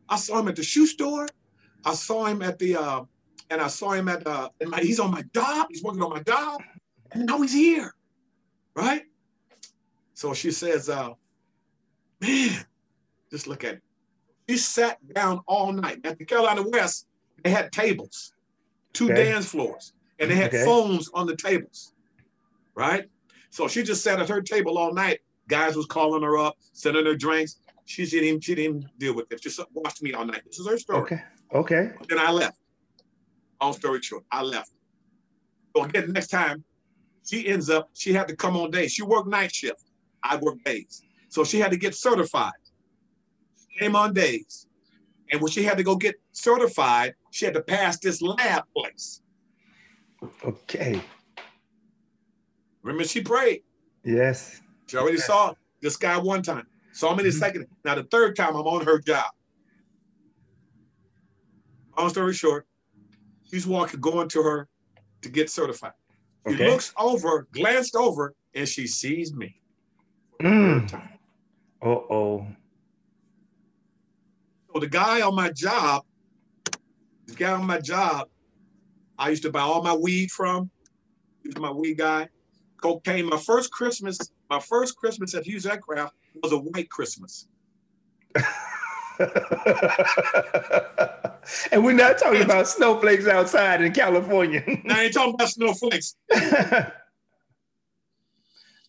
I 0.08 0.18
saw 0.18 0.39
him 0.39 0.47
at 0.47 0.56
the 0.56 0.64
shoe 0.64 0.88
store. 0.88 1.28
I 1.86 1.93
saw 1.93 2.26
him 2.26 2.41
at 2.41 2.60
the 2.60 2.76
uh, 2.76 3.02
and 3.50 3.62
I 3.62 3.68
saw 3.68 3.91
him 3.91 4.08
at 4.10 4.26
uh 4.28 4.50
and 4.62 4.70
my, 4.70 4.80
he's 4.80 5.00
on 5.00 5.12
my 5.12 5.24
job, 5.34 5.68
he's 5.70 5.84
working 5.84 6.04
on 6.04 6.10
my 6.12 6.22
job, 6.22 6.62
and 7.12 7.26
now 7.26 7.41
he's 7.41 7.54
here. 7.54 7.93
Right? 8.76 9.04
So 10.14 10.34
she 10.34 10.52
says, 10.52 10.89
uh, 10.89 11.12
man, 12.20 12.66
just 13.32 13.47
look 13.47 13.64
at 13.64 13.76
it. 13.76 13.84
She 14.50 14.58
sat 14.58 14.97
down 15.14 15.41
all 15.47 15.72
night. 15.72 16.00
At 16.04 16.18
the 16.18 16.26
Carolina 16.26 16.64
West, 16.68 17.08
they 17.44 17.50
had 17.50 17.72
tables, 17.72 18.34
two 18.94 19.12
Okay. 19.12 19.26
dance 19.26 19.46
floors, 19.48 19.94
and 20.20 20.30
they 20.30 20.36
had 20.36 20.48
Okay. 20.54 20.66
phones 20.66 21.10
on 21.14 21.28
the 21.28 21.36
tables. 21.36 21.94
Right? 22.76 23.10
So 23.50 23.68
she 23.68 23.84
just 23.84 24.04
sat 24.04 24.20
at 24.20 24.30
her 24.30 24.42
table 24.42 24.78
all 24.78 24.94
night. 24.94 25.20
Guys 25.48 25.76
was 25.76 25.86
calling 25.88 26.22
her 26.24 26.38
up, 26.38 26.56
sending 26.74 27.06
her 27.06 27.16
drinks. 27.16 27.58
She 27.86 28.06
didn't 28.06 28.44
she 28.44 28.54
didn't 28.56 28.86
deal 29.00 29.16
with 29.16 29.32
it. 29.32 29.42
She 29.42 29.50
just 29.50 29.60
watched 29.74 30.02
me 30.04 30.14
all 30.14 30.26
night. 30.26 30.44
This 30.46 30.60
is 30.60 30.68
her 30.68 30.78
story. 30.78 31.02
Okay. 31.02 31.24
Okay. 31.54 31.92
Then 32.08 32.20
I 32.20 32.32
left. 32.32 32.58
Long 33.62 33.74
story 33.74 34.02
short, 34.02 34.24
I 34.32 34.44
left. 34.44 34.72
So 35.76 35.84
again, 35.84 36.12
next 36.14 36.28
time, 36.28 36.64
she 37.26 37.48
ends 37.48 37.70
up, 37.70 37.90
she 37.94 38.14
had 38.14 38.28
to 38.28 38.36
come 38.36 38.56
on 38.56 38.72
days. 38.72 38.94
She 38.94 39.02
worked 39.02 39.28
night 39.28 39.54
shift. 39.54 39.84
I 40.24 40.38
work 40.38 40.64
days. 40.64 41.04
So 41.30 41.44
she 41.44 41.60
had 41.60 41.72
to 41.72 41.78
get 41.78 41.96
certified. 41.96 42.54
Came 43.78 43.96
on 43.96 44.14
days. 44.14 44.68
And 45.32 45.41
when 45.41 45.51
she 45.51 45.63
had 45.63 45.77
to 45.77 45.84
go 45.84 45.95
get 45.95 46.15
certified, 46.32 47.15
she 47.32 47.45
had 47.45 47.53
to 47.53 47.61
pass 47.61 47.99
this 47.99 48.21
lab 48.21 48.63
place. 48.75 49.21
Okay. 50.43 51.01
Remember, 52.84 53.03
she 53.03 53.21
prayed. 53.21 53.61
Yes. 54.03 54.61
She 54.88 54.97
already 54.97 55.17
saw 55.17 55.53
this 55.82 55.97
guy 55.97 56.17
one 56.17 56.41
time. 56.41 56.65
Saw 56.93 57.15
me 57.15 57.23
the 57.23 57.30
Mhm. 57.30 57.34
second. 57.34 57.67
Now 57.86 57.95
the 57.95 58.03
third 58.03 58.36
time 58.36 58.55
I'm 58.55 58.65
on 58.67 58.84
her 58.86 58.99
job. 58.99 59.30
Long 61.97 62.09
story 62.09 62.34
short, 62.34 62.65
she's 63.43 63.67
walking, 63.67 63.99
going 63.99 64.30
to 64.30 64.41
her 64.41 64.67
to 65.21 65.30
get 65.30 65.49
certified. 65.49 65.93
She 66.47 66.55
Okay. 66.55 66.65
looks 66.67 66.93
over, 66.97 67.47
glanced 67.51 67.95
over, 67.95 68.34
and 68.55 68.67
she 68.67 68.88
sees 68.88 69.34
me. 69.34 69.61
Mm. 70.39 70.91
Uh 71.82 71.86
oh. 71.86 72.47
So 74.74 74.80
the 74.80 74.88
guy 74.88 75.22
on 75.22 75.36
my 75.36 75.49
job, 75.51 76.03
the 77.26 77.34
guy 77.36 77.51
on 77.53 77.65
my 77.65 77.80
job, 77.80 78.28
I 79.17 79.30
used 79.30 79.43
to 79.43 79.51
buy 79.51 79.61
all 79.61 79.82
my 79.84 79.95
weed 79.95 80.32
from. 80.32 80.70
He 81.41 81.49
was 81.49 81.57
my 81.57 81.72
weed 81.72 81.97
guy. 81.97 82.30
Cocaine. 82.82 83.26
My 83.26 83.38
first 83.38 83.72
Christmas, 83.72 84.17
my 84.49 84.59
first 84.59 84.95
Christmas 84.95 85.34
at 85.36 85.45
Hughes 85.45 85.65
Aircraft 85.65 86.13
was 86.41 86.51
a 86.51 86.57
white 86.57 86.89
Christmas. 86.89 87.47
and 91.72 91.84
we're 91.84 91.91
not 91.93 92.17
talking 92.20 92.41
about 92.43 92.67
snowflakes 92.67 93.28
outside 93.28 93.82
in 93.82 93.91
California. 93.91 94.63
I 94.89 95.05
ain't 95.05 95.13
talking 95.13 95.34
about 95.34 95.49
snowflakes. 95.49 96.15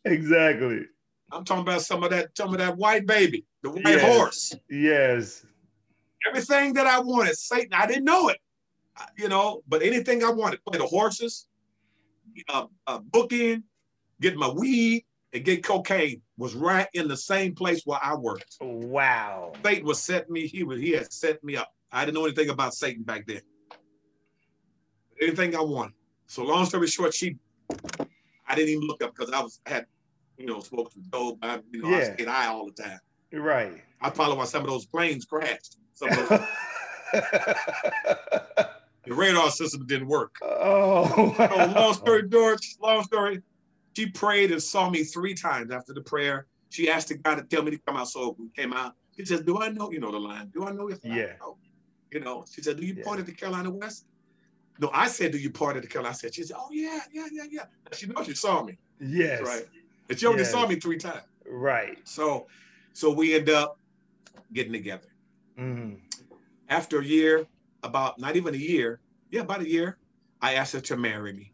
exactly. 0.04 0.82
I'm 1.32 1.44
talking 1.44 1.62
about 1.62 1.82
some 1.82 2.04
of 2.04 2.10
that, 2.10 2.36
some 2.36 2.52
of 2.52 2.58
that 2.58 2.76
white 2.76 3.06
baby, 3.06 3.44
the 3.62 3.70
white 3.70 3.84
Yes. 3.84 4.16
horse. 4.16 4.54
Yes. 4.68 5.46
Everything 6.28 6.74
that 6.74 6.86
I 6.86 7.00
wanted, 7.00 7.36
Satan. 7.36 7.72
I 7.72 7.86
didn't 7.86 8.04
know 8.04 8.28
it, 8.28 8.38
you 9.16 9.28
know, 9.28 9.62
but 9.66 9.82
anything 9.82 10.22
I 10.22 10.30
wanted, 10.30 10.62
play 10.64 10.78
the 10.78 10.86
horses, 10.86 11.48
uh, 12.48 12.66
uh, 12.86 12.98
booking, 12.98 13.64
get 14.20 14.36
my 14.36 14.48
weed, 14.48 15.04
and 15.32 15.44
get 15.44 15.64
cocaine 15.64 16.20
was 16.36 16.54
right 16.54 16.88
in 16.92 17.08
the 17.08 17.16
same 17.16 17.54
place 17.54 17.82
where 17.84 18.00
I 18.02 18.14
worked. 18.16 18.56
Wow. 18.60 19.54
Satan 19.64 19.86
was 19.86 20.02
setting 20.02 20.32
me. 20.32 20.46
He 20.46 20.62
was. 20.64 20.80
He 20.80 20.90
had 20.90 21.12
set 21.12 21.42
me 21.42 21.56
up. 21.56 21.72
I 21.92 22.04
didn't 22.04 22.16
know 22.16 22.24
anything 22.26 22.50
about 22.50 22.74
Satan 22.74 23.02
back 23.02 23.26
then. 23.26 23.40
Anything 25.20 25.54
I 25.56 25.60
wanted. 25.60 25.94
So 26.26 26.44
long 26.44 26.66
story 26.66 26.86
short, 26.86 27.14
she. 27.14 27.36
I 28.46 28.54
didn't 28.54 28.70
even 28.70 28.86
look 28.86 29.02
up 29.02 29.14
because 29.14 29.32
I 29.32 29.40
was 29.40 29.60
had, 29.64 29.86
you 30.36 30.46
know, 30.46 30.60
smoked 30.60 30.92
some 30.94 31.04
dope. 31.10 31.38
I, 31.42 31.60
you 31.70 31.82
know, 31.82 31.88
I 31.88 31.98
Yeah. 31.98 32.14
stayed 32.14 32.28
high 32.28 32.46
all 32.48 32.66
the 32.66 32.82
time. 32.82 32.98
Right. 33.32 33.82
I 34.00 34.10
probably 34.10 34.36
why 34.36 34.44
some 34.46 34.62
of 34.62 34.68
those 34.68 34.86
planes 34.86 35.24
crashed. 35.24 35.76
Some 36.00 36.08
of 36.08 36.16
the 39.04 39.12
radar 39.14 39.50
system 39.50 39.84
didn't 39.86 40.08
work. 40.08 40.34
oh. 40.42 41.34
So 41.36 41.58
long 41.78 41.92
story 41.92 42.22
short, 42.32 42.60
long 42.80 43.02
story. 43.04 43.42
She 43.94 44.06
prayed 44.06 44.50
and 44.50 44.62
saw 44.62 44.88
me 44.88 45.04
three 45.04 45.34
times 45.34 45.70
after 45.70 45.92
the 45.92 46.00
prayer. 46.00 46.46
She 46.70 46.88
asked 46.88 47.08
the 47.08 47.16
guy 47.16 47.34
to 47.34 47.42
tell 47.42 47.62
me 47.62 47.72
to 47.72 47.78
come 47.86 47.98
out. 47.98 48.08
So 48.08 48.34
we 48.38 48.48
came 48.56 48.72
out. 48.72 48.94
She 49.14 49.26
says, 49.26 49.42
Do 49.42 49.60
I 49.60 49.68
know? 49.68 49.92
You 49.92 50.00
know 50.00 50.10
the 50.10 50.18
line. 50.18 50.50
Do 50.54 50.64
I 50.64 50.70
know 50.72 50.88
I 50.90 50.96
Yeah. 51.02 51.32
know? 51.38 51.58
You 52.10 52.20
know, 52.20 52.46
she 52.50 52.62
said, 52.62 52.78
Do 52.78 52.86
you 52.86 52.94
Yeah. 52.94 53.04
part 53.04 53.20
of 53.20 53.26
the 53.26 53.32
Carolina 53.32 53.70
West? 53.70 54.06
No, 54.78 54.88
I 54.94 55.08
said, 55.08 55.32
Do 55.32 55.38
you 55.38 55.50
part 55.50 55.76
of 55.76 55.82
the 55.82 55.88
Carolina? 55.88 56.14
I 56.14 56.16
said, 56.16 56.34
She 56.34 56.44
said, 56.44 56.56
Oh, 56.58 56.68
yeah, 56.72 57.00
yeah, 57.12 57.26
yeah, 57.30 57.44
yeah. 57.50 57.64
She 57.92 58.06
knows 58.06 58.24
she 58.24 58.34
saw 58.34 58.62
me. 58.64 58.78
Yes. 59.00 59.42
Right. 59.42 59.66
And 60.08 60.18
she 60.18 60.26
only 60.26 60.38
Yes. 60.44 60.50
saw 60.50 60.66
me 60.66 60.76
three 60.76 60.96
times. 60.96 61.24
Right. 61.46 61.98
So 62.04 62.46
so 62.94 63.12
we 63.12 63.34
end 63.34 63.50
up 63.50 63.76
getting 64.52 64.72
together. 64.72 65.09
Mhm. 65.60 66.00
After 66.68 67.00
a 67.00 67.04
year, 67.04 67.46
about 67.82 68.18
not 68.18 68.36
even 68.36 68.54
a 68.54 68.58
year, 68.58 69.00
yeah, 69.30 69.42
about 69.42 69.60
a 69.60 69.68
year, 69.68 69.98
I 70.40 70.54
asked 70.54 70.72
her 70.72 70.80
to 70.80 70.96
marry 70.96 71.32
me. 71.32 71.52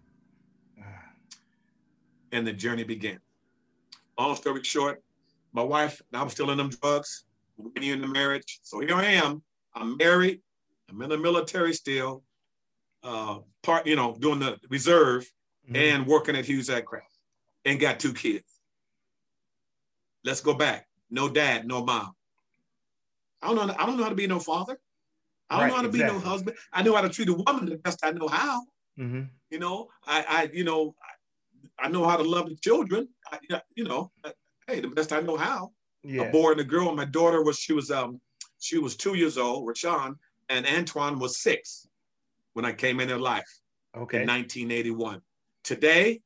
and 2.32 2.44
the 2.46 2.52
journey 2.52 2.82
began. 2.82 3.20
Long 4.18 4.34
story 4.34 4.62
short, 4.64 5.02
my 5.52 5.62
wife, 5.62 6.02
I 6.12 6.22
was 6.24 6.32
still 6.32 6.50
in 6.50 6.58
them 6.58 6.70
drugs, 6.70 7.24
when 7.54 7.82
you 7.82 7.94
in 7.94 8.00
the 8.00 8.08
marriage. 8.08 8.58
So 8.62 8.80
here 8.80 8.94
I 8.94 9.04
am. 9.04 9.42
I'm 9.74 9.96
married. 9.96 10.42
I'm 10.88 11.00
in 11.02 11.08
the 11.10 11.16
military 11.18 11.72
still, 11.72 12.24
uh, 13.04 13.38
part, 13.62 13.86
you 13.86 13.96
know, 13.96 14.16
doing 14.18 14.40
the 14.40 14.58
reserve 14.68 15.24
Mhm. 15.68 15.76
and 15.76 16.06
working 16.06 16.36
at 16.36 16.44
Hughes 16.44 16.68
Aircraft 16.68 17.16
and 17.64 17.78
got 17.80 18.00
two 18.00 18.12
kids. 18.12 18.60
Let's 20.24 20.40
go 20.40 20.52
back. 20.52 20.88
No 21.08 21.28
dad, 21.28 21.66
no 21.66 21.84
mom. 21.84 22.12
I 23.42 23.48
don't 23.54 23.66
know. 23.66 23.74
I 23.78 23.86
don't 23.86 23.96
know 23.96 24.02
how 24.04 24.08
to 24.08 24.14
be 24.14 24.26
no 24.26 24.38
father. 24.40 24.78
I 25.50 25.54
don't 25.56 25.62
Right, 25.64 25.68
know 25.70 25.76
how 25.76 25.82
to 25.82 25.88
be 25.88 25.98
no 25.98 26.18
husband. 26.18 26.56
I 26.72 26.82
know 26.82 26.94
how 26.94 27.02
to 27.02 27.08
treat 27.08 27.28
a 27.28 27.34
woman 27.34 27.66
the 27.66 27.78
best 27.78 28.00
I 28.04 28.10
know 28.12 28.28
how. 28.28 28.62
Mhm. 28.98 29.28
You 29.50 29.58
know, 29.58 29.88
I, 30.06 30.24
I, 30.28 30.50
you 30.52 30.64
know, 30.64 30.94
I, 31.78 31.86
I 31.86 31.88
know 31.88 32.04
how 32.06 32.16
to 32.16 32.22
love 32.24 32.48
the 32.48 32.56
children. 32.56 33.08
I, 33.30 33.38
you 33.76 33.84
know, 33.84 34.10
I- 34.24 34.32
hey, 34.66 34.80
the 34.80 34.88
best 34.88 35.12
I 35.12 35.20
know 35.20 35.36
how. 35.36 35.72
A 36.28 36.30
boy 36.30 36.52
and 36.52 36.60
a 36.60 36.64
girl. 36.64 36.94
My 36.94 37.04
daughter 37.04 37.42
was 37.42 37.58
she 37.58 37.72
was 37.72 37.90
um 37.90 38.20
she 38.58 38.78
was 38.78 38.96
two 38.96 39.14
years 39.14 39.36
old, 39.38 39.66
Rashawn, 39.68 40.14
and 40.48 40.66
Antoine 40.66 41.18
was 41.18 41.38
six 41.40 41.86
when 42.54 42.64
I 42.64 42.72
came 42.72 43.00
in 43.00 43.08
their 43.08 43.18
life 43.18 43.50
Okay. 43.96 44.22
in 44.22 44.28
1981. 44.28 45.20
Today, 45.64 46.20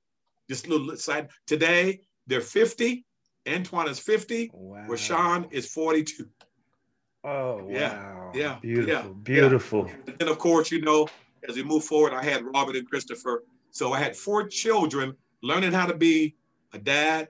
just 0.48 0.66
a 0.66 0.70
little 0.70 0.96
side. 0.96 1.28
Today 1.46 2.00
they're 2.26 2.40
50. 2.40 3.04
Antoine 3.48 3.88
is 3.88 3.98
50. 3.98 4.50
Wow. 4.52 4.86
Rashawn 4.88 5.48
is 5.50 5.66
42. 5.72 6.28
Oh 7.24 7.66
Yeah, 7.68 7.98
wow. 7.98 8.30
yeah, 8.34 8.58
Beautiful. 8.62 9.10
yeah, 9.10 9.16
Beautiful. 9.22 9.90
And 10.20 10.28
of 10.28 10.38
course, 10.38 10.70
you 10.70 10.80
know, 10.80 11.08
as 11.48 11.56
we 11.56 11.62
move 11.62 11.84
forward, 11.84 12.12
I 12.12 12.22
had 12.24 12.44
Robert 12.44 12.76
and 12.76 12.88
Christopher. 12.88 13.44
So 13.70 13.92
I 13.92 13.98
had 13.98 14.16
four 14.16 14.48
children 14.48 15.14
learning 15.42 15.72
how 15.72 15.86
to 15.86 15.94
be 15.94 16.36
a 16.72 16.78
dad, 16.78 17.28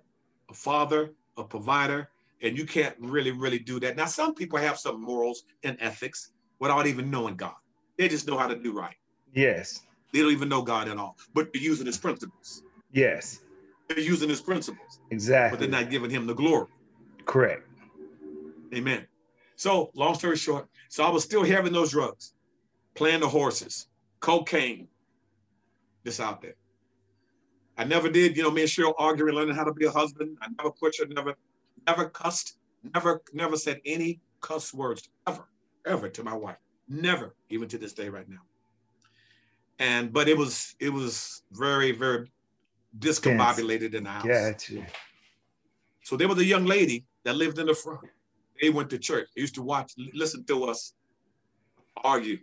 a 0.48 0.54
father, 0.54 1.12
a 1.36 1.44
provider, 1.44 2.08
and 2.42 2.56
you 2.56 2.64
can't 2.64 2.94
really, 2.98 3.30
really 3.30 3.58
do 3.58 3.78
that. 3.80 3.96
Now, 3.96 4.06
some 4.06 4.34
people 4.34 4.58
have 4.58 4.78
some 4.78 5.02
morals 5.02 5.44
and 5.64 5.76
ethics 5.80 6.32
without 6.58 6.86
even 6.86 7.10
knowing 7.10 7.36
God. 7.36 7.54
They 7.98 8.08
just 8.08 8.26
know 8.26 8.38
how 8.38 8.46
to 8.46 8.56
do 8.56 8.72
right. 8.72 8.96
Yes. 9.34 9.82
They 10.12 10.20
don't 10.20 10.32
even 10.32 10.48
know 10.48 10.62
God 10.62 10.88
at 10.88 10.96
all, 10.96 11.16
but 11.34 11.52
they're 11.52 11.62
using 11.62 11.86
his 11.86 11.98
principles. 11.98 12.62
Yes. 12.92 13.40
They're 13.88 14.00
using 14.00 14.28
his 14.28 14.40
principles, 14.40 15.00
Exactly. 15.10 15.56
but 15.56 15.60
they're 15.60 15.80
not 15.80 15.90
giving 15.90 16.10
him 16.10 16.26
the 16.26 16.34
glory. 16.34 16.66
Correct. 17.26 17.66
Amen. 18.74 19.06
So, 19.60 19.90
long 19.92 20.14
story 20.14 20.38
short, 20.38 20.70
so 20.88 21.04
I 21.04 21.10
was 21.10 21.22
still 21.22 21.44
having 21.44 21.74
those 21.74 21.90
drugs, 21.90 22.32
playing 22.94 23.20
the 23.20 23.28
horses, 23.28 23.88
cocaine, 24.20 24.88
this 26.02 26.18
out 26.18 26.40
there. 26.40 26.54
I 27.76 27.84
never 27.84 28.08
did, 28.08 28.38
you 28.38 28.42
know, 28.42 28.50
me 28.50 28.62
and 28.62 28.70
Cheryl 28.70 28.94
arguing, 28.96 29.34
learning 29.34 29.54
how 29.54 29.64
to 29.64 29.74
be 29.74 29.84
a 29.84 29.90
husband. 29.90 30.38
I 30.40 30.46
never 30.56 30.70
pushed, 30.70 30.98
her, 31.00 31.06
never, 31.08 31.34
never 31.86 32.08
cussed, 32.08 32.56
never, 32.94 33.20
never 33.34 33.54
said 33.58 33.82
any 33.84 34.22
cuss 34.40 34.72
words 34.72 35.10
ever, 35.26 35.46
ever 35.84 36.08
to 36.08 36.24
my 36.24 36.32
wife. 36.32 36.56
Never, 36.88 37.34
even 37.50 37.68
to 37.68 37.76
this 37.76 37.92
day 37.92 38.08
right 38.08 38.30
now. 38.30 38.40
And 39.78 40.10
but 40.10 40.26
it 40.26 40.38
was 40.38 40.74
it 40.80 40.88
was 40.88 41.42
very, 41.52 41.92
very 41.92 42.32
discombobulated 42.98 43.92
in 43.92 44.04
the 44.04 44.10
house. 44.10 44.26
Gotcha. 44.26 44.86
So 46.02 46.16
there 46.16 46.28
was 46.28 46.38
a 46.38 46.46
young 46.46 46.64
lady 46.64 47.04
that 47.24 47.36
lived 47.36 47.58
in 47.58 47.66
the 47.66 47.74
front. 47.74 48.00
They 48.60 48.70
went 48.70 48.90
to 48.90 48.98
church. 48.98 49.28
They 49.34 49.40
used 49.42 49.54
to 49.54 49.62
watch, 49.62 49.92
listen 50.14 50.44
to 50.46 50.64
us 50.64 50.92
argue, 52.02 52.38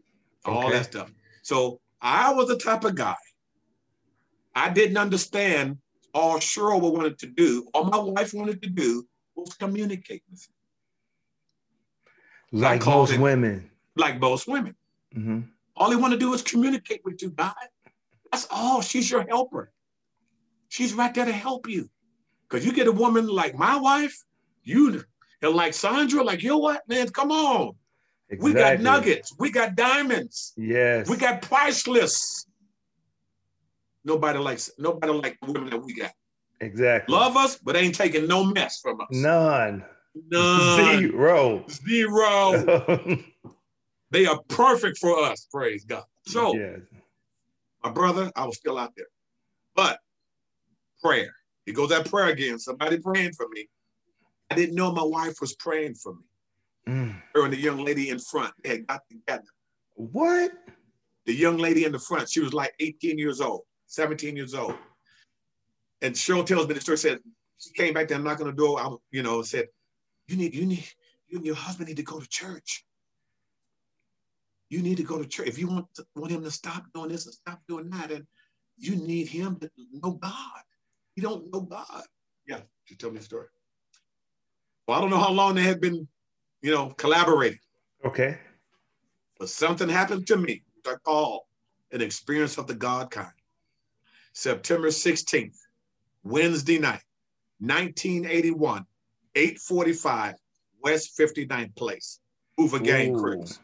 all 0.45 0.70
that 0.72 0.86
stuff. 0.86 1.11
So 1.43 1.80
I 2.01 2.34
was 2.34 2.47
the 2.47 2.57
type 2.57 2.84
of 2.84 2.95
guy. 2.95 3.15
I 4.55 4.70
didn't 4.70 4.97
understand 4.97 5.78
all 6.13 6.38
Cheryl 6.39 6.82
wanted 6.82 7.20
to 7.20 7.28
do, 7.28 7.68
all 7.74 7.84
my 7.86 7.97
wife 7.97 8.34
wanted 8.34 8.61
to 8.63 8.70
do 8.70 9.05
was 9.36 9.53
communicate 9.53 10.24
with 10.32 10.47
me, 12.51 12.59
Like 12.59 12.86
most 12.86 13.13
it- 13.13 13.20
women. 13.20 13.70
like 13.95 14.20
most 14.20 14.47
women. 14.47 14.76
hmm 15.13 15.41
All 15.76 15.89
they 15.91 15.95
want 15.95 16.13
to 16.13 16.20
do 16.20 16.34
is 16.34 16.41
communicate 16.41 17.01
with 17.05 17.22
you, 17.22 17.30
God. 17.30 17.53
That's 18.32 18.47
all. 18.49 18.82
She's 18.82 19.09
your 19.11 19.26
helper. 19.28 19.72
She's 20.70 20.93
right 20.93 21.13
there 21.13 21.26
to 21.26 21.32
help 21.32 21.70
you. 21.70 21.89
Because 22.49 22.65
you 22.65 22.74
get 22.74 22.88
a 22.88 22.91
woman 22.91 23.28
like 23.28 23.55
my 23.55 23.76
wife, 23.78 24.18
you 24.63 25.03
and 25.41 25.53
like 25.53 25.73
Sandra, 25.73 26.23
like 26.23 26.41
you 26.41 26.49
know 26.49 26.57
what, 26.57 26.88
man? 26.88 27.09
Come 27.09 27.31
on. 27.31 27.73
We 28.39 28.53
got 28.53 28.79
nuggets. 28.81 29.33
We 29.39 29.51
got 29.51 29.75
diamonds. 29.75 30.53
Yes. 30.57 31.07
We 31.09 31.15
got 31.17 31.41
priceless. 31.41 32.45
Nobody 34.03 34.39
likes 34.39 34.71
nobody 34.77 35.13
like 35.13 35.38
the 35.41 35.51
women 35.51 35.69
that 35.69 35.83
we 35.83 35.93
got. 35.93 36.11
exactly. 36.59 37.13
Love 37.13 37.38
us, 37.38 37.57
but 37.57 37.75
ain't 37.75 37.95
taking 37.95 38.27
no 38.27 38.43
mess 38.43 38.79
from 38.81 38.99
us. 39.01 39.07
None. 39.11 39.83
None. 40.29 40.99
Zero. 40.99 41.65
Zero. 41.69 43.19
They 44.11 44.25
are 44.25 44.41
perfect 44.47 44.99
for 44.99 45.21
us. 45.23 45.47
Praise 45.51 45.83
God. 45.83 46.03
So 46.25 46.55
yes. 46.55 46.79
my 47.83 47.91
brother, 47.91 48.31
I 48.35 48.45
was 48.45 48.57
still 48.57 48.77
out 48.77 48.93
there. 48.95 49.07
But 49.75 49.99
prayer. 51.03 51.33
It 51.65 51.73
goes 51.73 51.89
that 51.89 52.09
prayer 52.09 52.29
again. 52.29 52.57
Somebody 52.57 52.99
praying 52.99 53.33
for 53.33 53.47
me. 53.49 53.67
I 54.50 54.56
didn't 54.56 54.76
know 54.76 54.91
my 54.91 55.04
wife 55.04 55.41
was 55.41 55.56
praying 55.56 55.95
for 55.95 56.14
me. 56.14 56.24
Mm. 56.88 57.22
Her 57.34 57.43
and 57.43 57.54
the 57.54 57.60
young 57.60 57.84
lady 57.84 58.10
in 58.10 58.20
front 58.20 58.54
they 58.64 58.70
had 58.70 58.88
got 58.88 59.02
together. 59.10 59.48
What? 59.95 60.52
The 61.26 61.34
young 61.34 61.58
lady 61.58 61.84
in 61.84 61.91
the 61.91 62.00
front, 62.00 62.30
she 62.30 62.39
was 62.39 62.54
like 62.54 62.74
18 62.80 63.18
years 63.18 63.41
old, 63.41 63.64
17 63.88 64.36
years 64.38 64.54
old. 64.54 64.76
And 66.02 66.16
Cheryl 66.16 66.45
tells 66.45 66.68
me 66.68 66.74
the 66.74 66.82
story 66.82 66.98
said 66.98 67.20
she 67.60 67.72
came 67.72 67.93
back 67.93 68.08
there 68.08 68.20
knocking 68.20 68.48
on 68.48 68.56
the 68.56 68.58
door. 68.58 68.80
I, 68.80 68.95
you 69.12 69.24
know, 69.24 69.41
said, 69.41 69.68
"You 70.28 70.38
need, 70.38 70.54
you 70.54 70.66
need, 70.66 70.88
you 71.28 71.38
and 71.38 71.45
your 71.45 71.56
husband 71.56 71.89
need 71.89 71.98
to 71.98 72.04
go 72.04 72.20
to 72.20 72.30
church. 72.30 72.86
You 74.70 74.82
need 74.82 74.98
to 74.98 75.04
go 75.04 75.18
to 75.18 75.28
church 75.28 75.48
if 75.48 75.58
you 75.58 75.68
want 75.68 75.88
to, 75.95 76.06
want 76.16 76.32
him 76.32 76.43
to 76.43 76.52
stop 76.52 76.84
doing 76.93 77.10
this 77.10 77.26
and 77.26 77.34
stop 77.34 77.60
doing 77.68 77.89
that, 77.89 78.12
and 78.12 78.26
you 78.78 78.95
need 78.95 79.28
him 79.28 79.58
to 79.60 79.70
know 79.91 80.12
God. 80.12 80.62
You 81.16 81.24
don't 81.24 81.52
know 81.52 81.62
God." 81.62 82.04
Yeah, 82.48 82.62
she 82.86 82.95
told 82.95 83.14
me 83.14 83.20
the 83.20 83.26
story. 83.26 83.48
Well, 84.88 84.97
I 84.97 85.01
don't 85.01 85.09
know 85.09 85.19
how 85.19 85.31
long 85.31 85.55
they 85.55 85.63
had 85.63 85.81
been, 85.81 86.07
you 86.61 86.71
know, 86.71 86.89
collaborating. 86.91 87.59
Okay. 88.05 88.38
But 89.38 89.49
something 89.49 89.89
happened 89.89 90.27
to 90.27 90.38
me, 90.38 90.63
which 90.75 90.85
I 90.88 90.95
call 91.03 91.47
an 91.91 92.01
experience 92.01 92.57
of 92.57 92.67
the 92.67 92.75
God 92.75 93.11
kind. 93.11 93.31
September 94.33 94.88
16th, 94.88 95.57
Wednesday 96.23 96.79
night, 96.79 97.01
1981, 97.59 98.85
845 99.35 100.35
West 100.81 101.17
59th 101.19 101.75
Place, 101.75 102.19
Hoover 102.55 102.79
Gang 102.79 103.15
Ooh. 103.15 103.19
Crips. 103.19 103.59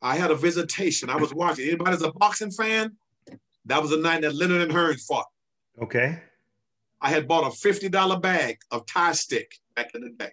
I 0.00 0.16
had 0.16 0.30
a 0.30 0.36
visitation. 0.36 1.10
I 1.10 1.16
was 1.16 1.34
watching. 1.34 1.66
Anybody's 1.66 2.02
a 2.02 2.12
boxing 2.12 2.50
fan? 2.50 2.96
That 3.64 3.82
was 3.82 3.90
the 3.90 3.96
night 3.96 4.22
that 4.22 4.34
Leonard 4.34 4.62
and 4.62 4.72
Hearns 4.72 5.04
fought. 5.04 5.26
Okay. 5.82 6.22
I 7.00 7.10
had 7.10 7.28
bought 7.28 7.44
a 7.44 7.50
$50 7.56 8.20
bag 8.22 8.58
of 8.70 8.86
Thai 8.86 9.12
stick 9.12 9.52
back 9.74 9.94
in 9.94 10.00
the 10.02 10.10
day. 10.10 10.30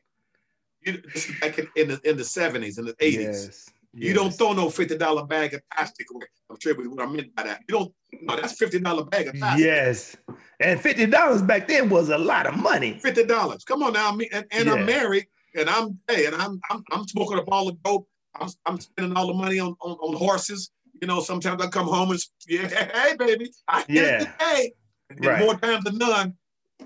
You, 0.82 1.02
this 1.14 1.30
is 1.30 1.40
back 1.40 1.58
in, 1.60 1.68
in, 1.76 1.88
the, 1.90 2.02
in 2.10 2.18
the 2.18 2.24
70s 2.24 2.78
and 2.78 2.88
the 2.88 2.94
80s. 2.96 3.14
Yes. 3.22 3.70
You 3.96 4.14
don't 4.16 4.32
throw 4.34 4.54
no 4.54 4.72
fifty 4.72 4.98
dollar 4.98 5.24
bag 5.24 5.54
of 5.54 5.62
plastic 5.72 6.08
away. 6.12 6.26
I'm 6.50 6.58
sure 6.60 6.74
what 6.74 7.08
I 7.08 7.12
meant 7.12 7.36
by 7.36 7.44
that. 7.44 7.62
You 7.70 7.76
don't. 7.78 7.94
No, 8.24 8.36
that's 8.36 8.54
fifty 8.54 8.80
dollar 8.80 9.06
bag 9.06 9.28
of 9.28 9.36
plastic. 9.36 9.64
Yes. 9.66 10.16
And 10.60 10.82
fifty 10.82 11.06
dollars 11.06 11.44
back 11.44 11.68
then 11.68 11.90
was 11.92 12.10
a 12.10 12.18
lot 12.18 12.48
of 12.48 12.56
money. 12.58 12.98
Fifty 13.04 13.24
dollars. 13.24 13.64
Come 13.64 13.84
on 13.84 13.94
now. 13.94 14.12
Me 14.12 14.28
and, 14.34 14.48
and 14.50 14.66
Yeah. 14.66 14.74
I'm 14.74 14.88
married, 14.88 15.28
and 15.56 15.70
I'm 15.70 16.00
hey, 16.08 16.26
and 16.26 16.36
I'm 16.36 16.60
I'm, 16.72 16.84
I'm 16.92 17.08
smoking 17.08 17.38
up 17.38 17.46
all 17.52 17.68
the 17.68 17.78
dope. 17.86 18.08
I'm, 18.34 18.50
I'm 18.66 18.80
spending 18.80 19.16
all 19.16 19.28
the 19.28 19.34
money 19.36 19.60
on, 19.60 19.76
on 19.80 19.92
on 19.92 20.16
horses. 20.16 20.72
You 21.00 21.08
know, 21.08 21.20
sometimes 21.22 21.62
I 21.62 21.68
come 21.68 21.86
home 21.86 22.10
and 22.10 22.20
yeah, 22.50 22.68
hey 22.68 23.16
baby, 23.16 23.52
I 23.68 23.82
get 23.84 23.90
Yeah. 23.90 24.04
it 24.24 24.28
today. 24.40 24.74
And 25.12 25.24
Right. 25.24 25.40
more 25.40 25.56
times 25.56 25.84
than 25.84 26.00
none, 26.00 26.34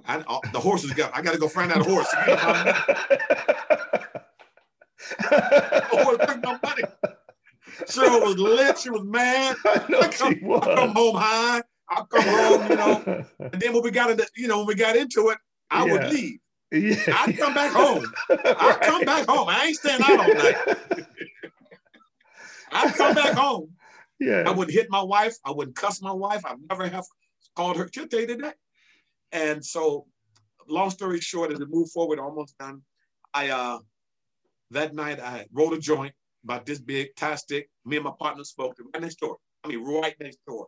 I, 0.05 0.17
uh, 0.27 0.39
the 0.51 0.59
horses 0.59 0.91
got. 0.93 1.15
I 1.15 1.21
got 1.21 1.33
to 1.33 1.39
go 1.39 1.47
find 1.47 1.71
that 1.71 1.81
horse. 1.81 2.07
The 5.19 5.87
horse 5.91 6.17
took 6.27 6.43
my 6.43 6.57
money. 6.63 6.83
Cheryl 7.85 8.21
was 8.25 8.37
lit. 8.37 8.77
She 8.77 8.89
was 8.89 9.03
mad. 9.03 9.55
I 9.65 9.85
know 9.89 9.99
I 9.99 10.07
come, 10.09 10.33
she 10.33 10.45
I 10.45 10.75
come 10.75 10.89
home 10.89 11.15
high. 11.15 11.61
I 11.89 12.03
come 12.09 12.23
home, 12.23 12.69
you 12.71 12.75
know. 12.77 13.25
And 13.53 13.61
then 13.61 13.73
when 13.73 13.81
we 13.83 13.91
got 13.91 14.09
into, 14.11 14.27
you 14.35 14.47
know, 14.47 14.57
when 14.59 14.67
we 14.67 14.75
got 14.75 14.95
into 14.97 15.29
it, 15.29 15.37
I 15.71 15.85
Yeah. 15.85 15.91
would 15.93 16.07
leave. 16.09 16.39
Yeah. 16.71 16.95
I'd 17.07 17.37
come 17.37 17.53
back 17.53 17.71
home. 17.71 18.03
I'd 18.29 18.79
come 18.81 19.05
back 19.05 19.25
home. 19.27 19.47
I 19.47 19.67
ain't 19.67 19.77
staying 19.77 20.01
out 20.01 20.19
all 20.19 20.33
night. 20.33 20.55
I'd 22.71 22.93
come 22.93 23.15
back 23.15 23.37
home. 23.37 23.69
Yeah. 24.19 24.43
I 24.45 24.51
wouldn't 24.51 24.73
hit 24.75 24.87
my 24.89 25.01
wife. 25.01 25.37
I 25.45 25.51
wouldn't 25.51 25.77
cuss 25.77 26.01
my 26.01 26.11
wife. 26.11 26.41
I 26.45 26.55
never 26.69 26.87
have 26.89 27.05
called 27.55 27.77
her. 27.77 27.89
She'll 27.93 28.07
tell 28.07 28.19
you 28.19 28.35
that. 28.35 28.55
And 29.31 29.63
so, 29.63 30.05
long 30.67 30.89
story 30.89 31.19
short, 31.19 31.51
as 31.51 31.59
we 31.59 31.65
move 31.67 31.89
forward, 31.91 32.19
almost 32.19 32.57
done. 32.57 32.81
I 33.33 33.49
uh 33.49 33.79
that 34.71 34.93
night 34.95 35.19
I 35.19 35.45
wrote 35.51 35.73
a 35.73 35.79
joint 35.79 36.13
about 36.43 36.65
this 36.65 36.79
big 36.79 37.15
Thai 37.15 37.35
stick. 37.35 37.69
Me 37.85 37.97
and 37.97 38.05
my 38.05 38.13
partner 38.17 38.43
smoked 38.43 38.79
it 38.79 38.85
right 38.93 39.01
next 39.01 39.19
door. 39.19 39.37
I 39.63 39.67
mean, 39.67 39.83
right 39.83 40.15
next 40.19 40.39
door. 40.47 40.67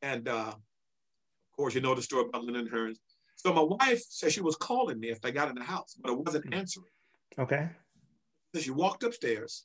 And 0.00 0.28
uh, 0.28 0.52
of 0.54 1.56
course, 1.56 1.74
you 1.74 1.80
know 1.80 1.94
the 1.94 2.02
story 2.02 2.26
about 2.28 2.44
Leonard 2.44 2.70
Hearns. 2.70 2.98
So 3.36 3.52
my 3.52 3.62
wife 3.62 4.02
said 4.08 4.32
she 4.32 4.40
was 4.40 4.56
calling 4.56 5.00
me 5.00 5.10
if 5.10 5.18
I 5.24 5.30
got 5.30 5.48
in 5.48 5.56
the 5.56 5.64
house, 5.64 5.96
but 6.00 6.10
I 6.10 6.14
wasn't 6.14 6.52
answering. 6.54 6.86
Okay. 7.38 7.68
So 8.54 8.60
she 8.60 8.70
walked 8.70 9.02
upstairs 9.02 9.64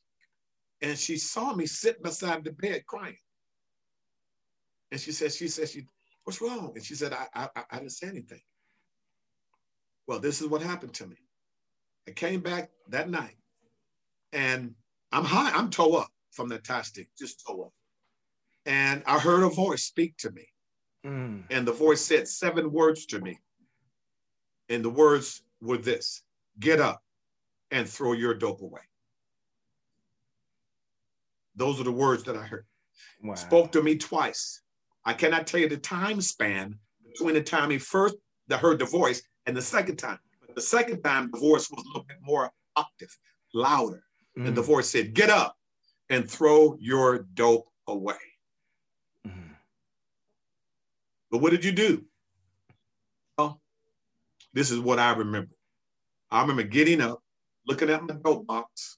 and 0.82 0.98
she 0.98 1.18
saw 1.18 1.54
me 1.54 1.66
sitting 1.66 2.02
beside 2.02 2.44
the 2.44 2.52
bed 2.52 2.86
crying. 2.86 3.18
And 4.92 5.00
she 5.00 5.12
said, 5.12 5.34
she 5.34 5.48
said, 5.48 5.70
she, 5.70 5.86
what's 6.28 6.42
wrong? 6.42 6.74
And 6.76 6.84
she 6.84 6.94
said, 6.94 7.14
I, 7.14 7.26
I, 7.34 7.64
I- 7.72 7.78
didn't 7.78 7.94
say 7.94 8.08
anything. 8.08 8.42
Well, 10.08 10.20
this 10.20 10.42
is 10.42 10.48
what 10.48 10.62
happened 10.62 10.94
to 10.96 11.08
me. 11.08 11.16
I 12.06 12.12
came 12.12 12.42
back 12.42 12.70
that 12.90 13.10
night 13.10 13.38
and 14.34 14.76
I'm 15.14 15.24
high, 15.24 15.52
I'm 15.52 15.70
toe 15.70 15.94
up 15.94 16.10
from 16.32 16.50
that 16.50 16.66
Thai 16.66 16.82
stick, 16.82 17.08
just 17.18 17.46
toe 17.48 17.64
up. 17.64 17.74
And 18.66 19.04
I 19.08 19.20
heard 19.20 19.44
a 19.44 19.50
voice 19.50 19.84
speak 19.84 20.18
to 20.18 20.32
me. 20.32 20.50
Mm. 21.06 21.44
And 21.50 21.66
the 21.66 21.72
voice 21.72 22.02
said 22.02 22.28
seven 22.28 22.74
words 22.74 23.06
to 23.08 23.22
me. 23.22 23.40
And 24.68 24.84
the 24.84 24.90
words 24.90 25.44
were 25.62 25.78
this 25.78 26.24
get 26.60 26.82
up 26.82 27.02
and 27.72 27.88
throw 27.88 28.12
your 28.12 28.34
dope 28.34 28.62
away. 28.62 28.82
Those 31.56 31.80
are 31.80 31.86
the 31.86 31.92
words 31.92 32.24
that 32.24 32.36
I 32.36 32.44
heard. 32.44 32.66
Wow. 33.24 33.36
Spoke 33.36 33.72
to 33.72 33.82
me 33.82 33.96
twice. 33.96 34.62
I 35.08 35.14
cannot 35.14 35.48
tell 35.48 35.62
you 35.62 35.70
the 35.70 35.78
time 35.78 36.20
span 36.20 36.78
between 37.06 37.36
the 37.36 37.42
time 37.42 37.70
he 37.70 37.78
first 37.78 38.18
heard 38.52 38.78
the 38.78 38.86
voice 38.86 39.22
and 39.46 39.56
the 39.56 39.62
second 39.62 39.96
time. 39.96 40.20
But 40.46 40.56
the 40.56 40.62
second 40.62 41.02
time, 41.02 41.32
the 41.32 41.40
voice 41.40 41.72
was 41.72 41.82
a 41.82 41.88
little 41.88 42.04
bit 42.04 42.18
more 42.22 42.52
octave, 42.76 43.18
louder. 43.54 44.04
And 44.36 44.56
the 44.56 44.62
Mm. 44.62 44.66
voice 44.66 44.90
said, 44.90 45.14
Get 45.14 45.30
up 45.30 45.58
and 46.10 46.30
throw 46.30 46.76
your 46.80 47.20
dope 47.20 47.70
away. 47.88 48.20
Mm. 49.26 49.56
But 51.32 51.38
what 51.38 51.52
did 51.52 51.64
you 51.64 51.72
do? 51.72 52.06
Well, 53.38 53.62
this 54.52 54.72
is 54.72 54.80
what 54.80 55.00
I 55.00 55.14
remember. 55.14 55.56
I 56.30 56.42
remember 56.42 56.64
getting 56.64 57.00
up, 57.00 57.24
looking 57.66 57.90
at 57.90 58.04
my 58.04 58.14
dope 58.16 58.46
box, 58.46 58.98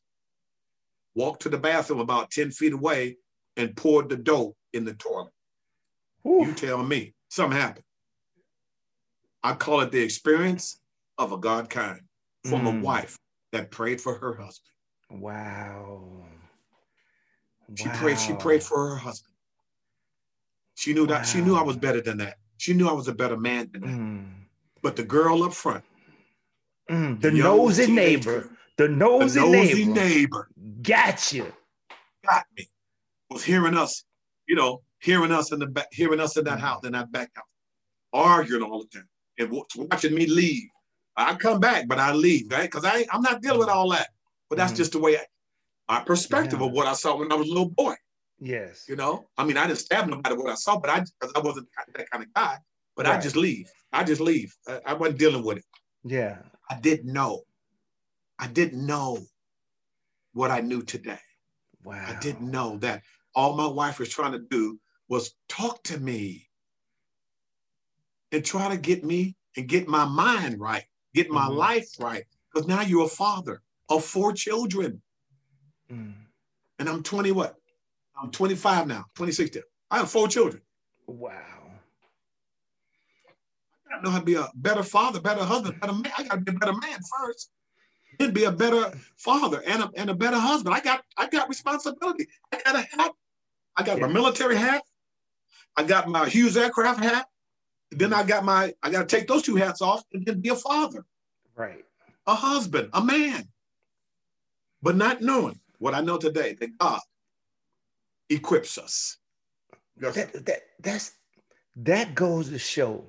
walked 1.14 1.44
to 1.44 1.50
the 1.50 1.58
bathroom 1.60 2.00
about 2.00 2.32
10 2.32 2.50
feet 2.50 2.74
away, 2.74 3.18
and 3.56 3.78
poured 3.78 4.10
the 4.10 4.18
dope 4.18 4.58
in 4.74 4.86
the 4.86 4.96
toilet. 4.96 5.34
Ooh. 6.26 6.46
You 6.46 6.54
tell 6.54 6.84
me, 6.84 7.14
something 7.30 7.60
happened. 7.60 7.86
I 9.44 9.54
call 9.54 9.82
it 9.82 9.92
the 9.92 10.02
experience 10.02 10.80
of 11.18 11.32
a 11.32 11.38
God 11.38 11.70
kind 11.70 12.02
from 12.46 12.64
mm. 12.64 12.80
a 12.80 12.82
wife 12.82 13.18
that 13.52 13.72
prayed 13.72 14.02
for 14.02 14.16
her 14.16 14.34
husband. 14.34 14.72
Wow. 15.10 16.26
She 17.76 17.88
wow. 17.88 17.96
prayed, 17.96 18.20
she 18.20 18.34
prayed 18.34 18.64
for 18.64 18.90
her 18.90 18.96
husband. 18.96 19.34
She 20.76 20.94
knew 20.94 21.08
that 21.08 21.20
wow. 21.20 21.24
she 21.24 21.42
knew 21.42 21.56
I 21.56 21.62
was 21.62 21.78
better 21.78 22.02
than 22.02 22.18
that. 22.18 22.38
She 22.58 22.74
knew 22.74 22.88
I 22.88 22.94
was 22.94 23.08
a 23.08 23.14
better 23.14 23.38
man 23.38 23.70
than 23.72 23.82
that. 23.82 23.90
Mm. 23.90 24.32
But 24.82 24.96
the 24.96 25.04
girl 25.04 25.44
up 25.44 25.54
front, 25.54 25.84
mm. 26.90 27.20
the, 27.22 27.32
the 27.32 27.38
nosy 27.38 27.92
neighbor, 27.92 28.50
the 28.78 28.88
nosy, 28.88 29.40
the 29.40 29.46
nosy 29.46 29.86
neighbor, 29.86 29.94
neighbor, 29.94 30.50
gotcha, 30.82 31.52
got 32.26 32.46
me. 32.58 32.68
Was 33.30 33.44
hearing 33.44 33.76
us, 33.78 34.04
you 34.48 34.56
know, 34.56 34.82
hearing 35.00 35.32
us 35.32 35.52
in 35.52 35.60
the 35.60 35.68
back, 35.68 35.88
hearing 35.92 36.20
us 36.20 36.38
in 36.38 36.46
that 36.46 36.60
house, 36.60 36.86
in 36.86 36.94
that 36.94 37.12
back 37.12 37.30
house, 37.36 37.46
arguing 38.14 38.64
all 38.64 38.80
the 38.80 39.00
time, 39.00 39.10
and 39.38 39.64
watching 39.76 40.14
me 40.14 40.28
leave. 40.28 40.68
I 41.16 41.36
come 41.36 41.60
back, 41.60 41.88
but 41.88 42.00
I 42.00 42.14
leave, 42.14 42.52
right? 42.52 42.70
Because 42.70 42.86
I 42.86 43.06
I'm 43.12 43.22
not 43.22 43.42
dealing 43.42 43.60
with 43.60 43.70
all 43.70 43.90
that. 43.92 44.10
But 44.50 44.58
that's 44.58 44.74
mm 44.74 44.78
just 44.78 44.94
the 44.94 45.00
way 45.00 45.18
I, 45.18 45.26
my 45.88 46.04
perspective 46.04 46.60
yeah. 46.60 46.68
of 46.68 46.72
what 46.72 46.88
I 46.88 46.94
saw 46.94 47.18
when 47.18 47.32
I 47.32 47.36
was 47.36 47.48
a 47.48 47.52
little 47.52 47.70
boy. 47.70 47.96
Yes. 48.40 48.86
You 48.88 48.96
know, 48.96 49.28
I 49.38 49.44
mean, 49.44 49.58
I 49.58 49.68
didn't 49.68 49.80
stab 49.80 50.08
nobody 50.08 50.36
what 50.36 50.52
I 50.52 50.56
saw, 50.56 50.80
but 50.80 50.90
I 50.90 51.04
because 51.20 51.34
I 51.36 51.40
wasn't 51.40 51.68
that 51.96 52.10
kind 52.10 52.24
of 52.24 52.34
guy. 52.34 52.58
But 52.96 53.06
right. 53.06 53.18
I 53.18 53.22
just 53.22 53.36
leave. 53.36 53.70
I 53.92 54.04
just 54.04 54.22
leave. 54.22 54.56
I, 54.68 54.80
I 54.88 54.94
wasn't 54.94 55.20
dealing 55.20 55.44
with 55.44 55.58
it. 55.58 55.66
Yeah. 56.04 56.38
I 56.70 56.76
didn't 56.80 57.12
know. 57.12 57.42
I 58.38 58.48
didn't 58.48 58.86
know 58.86 59.20
what 60.34 60.52
I 60.52 60.62
knew 60.62 60.82
today. 60.82 61.20
Wow. 61.84 62.06
I 62.08 62.20
didn't 62.20 62.50
know 62.50 62.78
that 62.78 63.02
all 63.36 63.56
my 63.56 63.68
wife 63.68 64.00
was 64.00 64.10
trying 64.10 64.32
to 64.34 64.40
do 64.40 64.80
was 65.10 65.34
talk 65.50 65.84
to 65.84 66.00
me 66.00 66.48
and 68.32 68.46
try 68.46 68.70
to 68.70 68.78
get 68.78 69.04
me 69.04 69.36
and 69.58 69.68
get 69.68 69.88
my 69.88 70.06
mind 70.06 70.60
right, 70.60 70.86
get 71.14 71.30
my 71.30 71.48
mm-hmm. 71.48 71.58
life 71.58 71.90
right. 72.00 72.24
Because 72.54 72.68
now 72.68 72.82
you're 72.82 73.06
a 73.06 73.10
father 73.10 73.62
of 73.90 74.06
four 74.06 74.34
children. 74.34 75.02
Mm. 75.92 76.14
And 76.78 76.90
I'm 76.90 77.04
20 77.04 77.32
what? 77.32 77.56
I'm 78.20 78.32
25 78.32 78.88
now, 78.88 79.06
26. 79.16 79.58
I 79.92 79.98
have 79.98 80.10
four 80.10 80.28
children. 80.28 80.62
Wow. 81.08 81.32
I 83.86 83.92
gotta 83.92 84.04
know 84.04 84.12
how 84.12 84.20
to 84.20 84.26
be 84.26 84.36
a 84.36 84.48
better 84.56 84.84
father, 84.84 85.20
better 85.20 85.44
husband, 85.44 85.80
better 85.80 85.94
man. 85.94 86.12
I 86.18 86.24
gotta 86.24 86.42
be 86.42 86.52
a 86.56 86.60
better 86.60 86.74
man 86.74 87.00
first. 87.20 87.52
Then 88.20 88.32
be 88.32 88.44
a 88.44 88.52
better 88.52 88.92
father 89.18 89.64
and 89.66 89.84
a, 89.84 89.92
and 89.96 90.10
a 90.10 90.14
better 90.14 90.38
husband. 90.38 90.76
I 90.76 90.82
got 90.82 91.04
I 91.18 91.28
got 91.28 91.50
responsibility. 91.50 92.28
I 92.54 92.62
got 92.64 92.76
a 92.76 92.82
hat. 92.82 93.12
I 93.78 93.84
got 93.84 93.98
yes. 93.98 94.02
my 94.02 94.08
military 94.08 94.58
hat. 94.58 94.84
I 95.76 95.84
got 95.84 96.08
my 96.08 96.28
Hughes 96.28 96.58
aircraft 96.58 97.04
hat. 97.04 97.28
Then 97.92 98.14
I 98.14 98.24
got 98.24 98.46
my 98.46 98.74
I 98.84 98.90
gotta 98.92 99.06
take 99.06 99.28
those 99.28 99.42
two 99.42 99.56
hats 99.56 99.82
off 99.82 100.04
and 100.14 100.26
then 100.26 100.42
be 100.42 100.50
a 100.50 100.56
father. 100.56 101.06
Right. 101.56 101.86
A 102.28 102.36
husband, 102.36 102.90
a 102.94 103.04
man. 103.04 103.48
But 104.82 104.96
not 104.96 105.22
knowing 105.22 105.60
what 105.80 105.94
I 105.94 106.02
know 106.02 106.18
today, 106.18 106.54
that 106.60 106.78
God 106.78 107.02
equips 108.30 108.78
us. 108.78 109.18
That, 109.98 110.46
that, 110.46 110.62
that's, 110.80 111.12
that 111.76 112.16
goes 112.16 112.50
to 112.50 112.60
show 112.60 113.06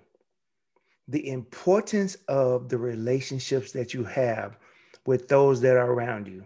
the 1.07 1.29
importance 1.29 2.17
of 2.29 2.69
the 2.69 2.79
relationships 2.79 3.73
that 3.73 3.95
you 3.95 4.05
have 4.05 4.59
with 5.07 5.29
those 5.29 5.61
that 5.61 5.77
are 5.77 5.93
around 5.93 6.27
you. 6.27 6.45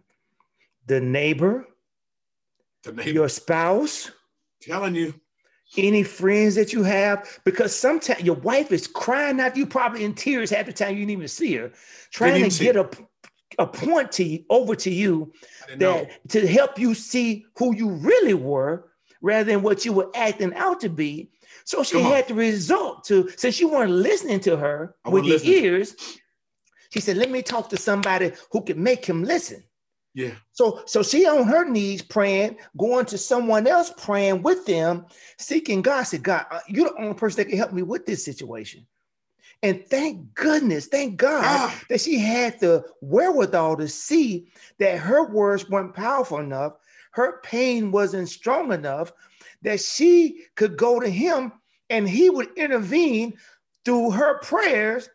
The 0.87 1.01
neighbor, 1.01 1.67
the 2.83 2.93
neighbor. 2.93 3.11
your 3.11 3.29
spouse, 3.29 4.11
telling 4.61 4.95
you, 4.95 5.15
any 5.77 6.03
friends 6.03 6.55
that 6.55 6.73
you 6.73 6.83
have, 6.83 7.41
because 7.45 7.75
sometimes 7.75 8.23
your 8.23 8.37
wife 8.37 8.73
is 8.73 8.87
crying 8.87 9.41
out, 9.41 9.57
you 9.57 9.67
probably 9.67 10.05
in 10.05 10.15
tears 10.15 10.51
half 10.51 10.67
the 10.67 10.73
time 10.73 10.91
you 10.91 11.01
didn't 11.01 11.11
even 11.11 11.29
see 11.29 11.55
her, 11.55 11.73
trying 12.11 12.49
to 12.49 12.65
get 12.65 12.77
a, 12.77 12.89
a 13.59 13.67
point 13.67 14.13
to 14.13 14.25
you, 14.25 14.45
over 14.51 14.75
to 14.77 14.91
you 14.91 15.33
that 15.69 15.79
know. 15.79 16.07
to 16.29 16.47
help 16.47 16.79
you 16.79 16.95
see 16.95 17.47
who 17.59 17.75
you 17.75 17.91
really 17.91 18.35
were 18.35 18.91
rather 19.21 19.45
than 19.45 19.63
what 19.63 19.85
you 19.85 19.93
were 19.93 20.11
acting 20.15 20.55
out 20.55 20.81
to 20.81 20.89
be. 20.89 21.31
So 21.65 21.83
she 21.83 22.01
had 22.01 22.29
to 22.29 22.35
resort 22.35 23.05
to, 23.05 23.31
since 23.37 23.59
you 23.59 23.69
weren't 23.69 23.91
listening 23.91 24.41
to 24.41 24.57
her 24.57 24.95
I 25.05 25.09
with 25.09 25.25
your 25.25 25.39
listen. 25.39 25.53
ears, 25.53 25.97
she 26.91 27.01
said, 27.01 27.17
let 27.17 27.31
me 27.31 27.43
talk 27.43 27.71
to 27.71 27.77
somebody 27.77 28.33
who 28.53 28.63
can 28.63 28.83
make 28.83 29.05
him 29.05 29.25
listen. 29.25 29.65
Yeah. 30.15 30.35
So 30.53 30.83
so 30.87 31.03
she 31.03 31.27
on 31.27 31.47
her 31.49 31.69
knees 31.69 32.01
praying, 32.01 32.57
going 32.79 33.05
to 33.07 33.19
someone 33.19 33.67
else 33.67 33.93
praying 33.99 34.43
with 34.43 34.65
them, 34.65 35.07
seeking 35.39 35.83
God. 35.83 36.05
Said, 36.05 36.23
God, 36.23 36.47
uh, 36.51 36.61
you're 36.69 36.91
the 36.91 37.03
only 37.03 37.15
person 37.15 37.39
that 37.39 37.49
can 37.49 37.59
help 37.59 37.73
me 37.73 37.83
with 37.83 38.07
this 38.07 38.25
situation. 38.25 38.87
And 39.65 39.85
thank 39.87 40.35
goodness, 40.35 40.87
thank 40.87 41.17
God 41.17 41.43
ah. 41.45 41.83
that 41.89 42.01
she 42.01 42.19
had 42.19 42.61
the 42.61 42.85
wherewithal 43.01 43.79
to 43.79 43.89
see 43.89 44.47
that 44.79 44.99
her 44.99 45.27
words 45.27 45.69
weren't 45.69 45.95
powerful 45.95 46.39
enough, 46.39 46.75
her 47.13 47.41
pain 47.43 47.91
wasn't 47.91 48.29
strong 48.29 48.73
enough, 48.73 49.13
that 49.63 49.81
she 49.81 50.43
could 50.55 50.77
go 50.77 51.01
to 51.01 51.09
him 51.09 51.53
and 51.91 52.09
he 52.09 52.31
would 52.31 52.57
intervene 52.57 53.35
through 53.85 54.11
her 54.11 54.39
prayers 54.41 55.09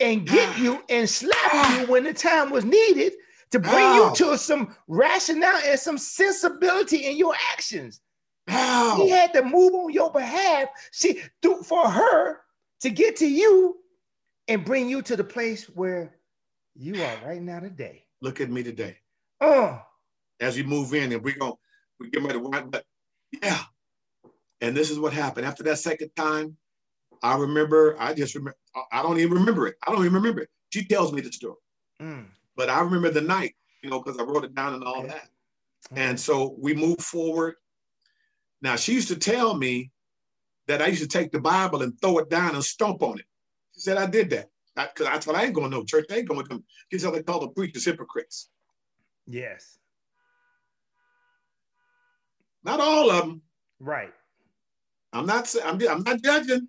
and 0.00 0.26
get 0.26 0.48
ah. 0.50 0.60
you 0.60 0.82
and 0.88 1.10
slap 1.10 1.36
ah. 1.52 1.80
you 1.80 1.86
when 1.88 2.04
the 2.04 2.14
time 2.14 2.50
was 2.50 2.64
needed 2.64 3.12
to 3.50 3.58
bring 3.58 3.94
you 3.94 4.12
to 4.16 4.38
some 4.38 4.74
rationale 4.88 5.60
and 5.64 5.78
some 5.78 5.98
sensibility 5.98 7.06
in 7.06 7.16
your 7.16 7.34
actions. 7.52 8.00
He 8.48 9.08
had 9.08 9.32
to 9.34 9.42
move 9.42 9.74
on 9.74 9.92
your 9.92 10.10
behalf. 10.10 10.68
She 10.92 11.22
do 11.42 11.62
for 11.62 11.88
her 11.88 12.40
to 12.80 12.90
get 12.90 13.16
to 13.16 13.26
you 13.28 13.76
and 14.48 14.64
bring 14.64 14.88
you 14.88 15.02
to 15.02 15.16
the 15.16 15.24
place 15.24 15.64
where 15.64 16.14
you 16.74 17.02
are 17.02 17.16
right 17.26 17.42
now 17.42 17.60
today. 17.60 18.04
Look 18.20 18.40
at 18.40 18.50
me 18.50 18.62
today. 18.62 18.96
Oh. 19.40 19.80
As 20.40 20.56
you 20.56 20.64
move 20.64 20.94
in, 20.94 21.12
and 21.12 21.22
we're 21.22 21.36
gonna 21.36 21.54
we 21.98 22.10
get 22.10 22.22
ready 22.22 22.34
to 22.34 22.40
run, 22.40 22.70
but 22.70 22.84
yeah. 23.42 23.60
And 24.60 24.76
this 24.76 24.90
is 24.90 24.98
what 24.98 25.12
happened. 25.12 25.46
After 25.46 25.62
that 25.64 25.78
second 25.78 26.10
time, 26.16 26.56
I 27.22 27.36
remember, 27.36 27.96
I 27.98 28.14
just 28.14 28.34
remember, 28.34 28.56
I 28.92 29.02
don't 29.02 29.18
even 29.18 29.38
remember 29.38 29.66
it. 29.66 29.76
I 29.86 29.90
don't 29.90 30.00
even 30.00 30.14
remember 30.14 30.42
it. 30.42 30.48
She 30.70 30.84
tells 30.84 31.12
me 31.12 31.20
the 31.22 31.32
story. 31.32 31.56
Mm. 32.00 32.26
But 32.56 32.70
I 32.70 32.80
remember 32.80 33.10
the 33.10 33.20
night, 33.20 33.54
you 33.82 33.90
know, 33.90 34.00
because 34.00 34.18
I 34.18 34.22
wrote 34.22 34.44
it 34.44 34.54
down 34.54 34.74
and 34.74 34.84
all 34.84 35.00
okay. 35.00 35.08
that. 35.08 35.28
And 35.94 36.18
so 36.18 36.56
we 36.58 36.74
moved 36.74 37.02
forward. 37.02 37.54
Now 38.62 38.76
she 38.76 38.94
used 38.94 39.08
to 39.08 39.16
tell 39.16 39.56
me 39.56 39.90
that 40.66 40.82
I 40.82 40.86
used 40.86 41.02
to 41.02 41.08
take 41.08 41.30
the 41.30 41.40
Bible 41.40 41.82
and 41.82 42.00
throw 42.00 42.18
it 42.18 42.30
down 42.30 42.54
and 42.54 42.64
stomp 42.64 43.02
on 43.02 43.18
it. 43.18 43.26
She 43.74 43.80
said 43.80 43.98
I 43.98 44.06
did 44.06 44.30
that 44.30 44.48
because 44.74 45.06
I, 45.06 45.14
I 45.14 45.18
thought 45.18 45.36
I 45.36 45.44
ain't 45.44 45.54
going 45.54 45.70
to 45.70 45.76
no 45.76 45.84
church. 45.84 46.06
I 46.10 46.16
ain't 46.16 46.28
going 46.28 46.42
to 46.42 46.48
come. 46.48 46.64
Said 46.96 47.12
they 47.12 47.22
call 47.22 47.40
the 47.40 47.48
preachers 47.48 47.84
hypocrites. 47.84 48.48
Yes. 49.26 49.78
Not 52.64 52.80
all 52.80 53.10
of 53.10 53.26
them. 53.26 53.42
Right. 53.78 54.12
I'm 55.12 55.26
not. 55.26 55.54
I'm. 55.64 55.80
I'm 55.88 56.02
not 56.02 56.22
judging. 56.22 56.68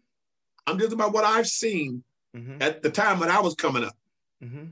I'm 0.68 0.78
just 0.78 0.94
about 0.94 1.14
what 1.14 1.24
I've 1.24 1.48
seen 1.48 2.04
mm-hmm. 2.36 2.62
at 2.62 2.84
the 2.84 2.90
time 2.90 3.20
when 3.20 3.30
I 3.30 3.40
was 3.40 3.56
coming 3.56 3.84
up. 3.84 3.96
Mm-hmm. 4.44 4.66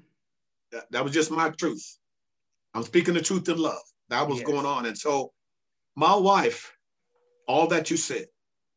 That, 0.75 0.91
that, 0.91 1.03
was 1.05 1.13
just 1.13 1.31
my 1.31 1.51
truth. 1.51 1.97
I'm 2.73 2.83
speaking 2.83 3.13
the 3.13 3.21
truth 3.21 3.47
in 3.47 3.57
love. 3.57 3.81
That 4.09 4.27
was 4.27 4.39
yes. 4.39 4.47
going 4.47 4.65
on, 4.65 4.85
and 4.85 4.97
so 4.97 5.31
my 5.95 6.13
wife, 6.13 6.75
all 7.47 7.67
that 7.67 7.89
you 7.89 7.95
said, 7.95 8.25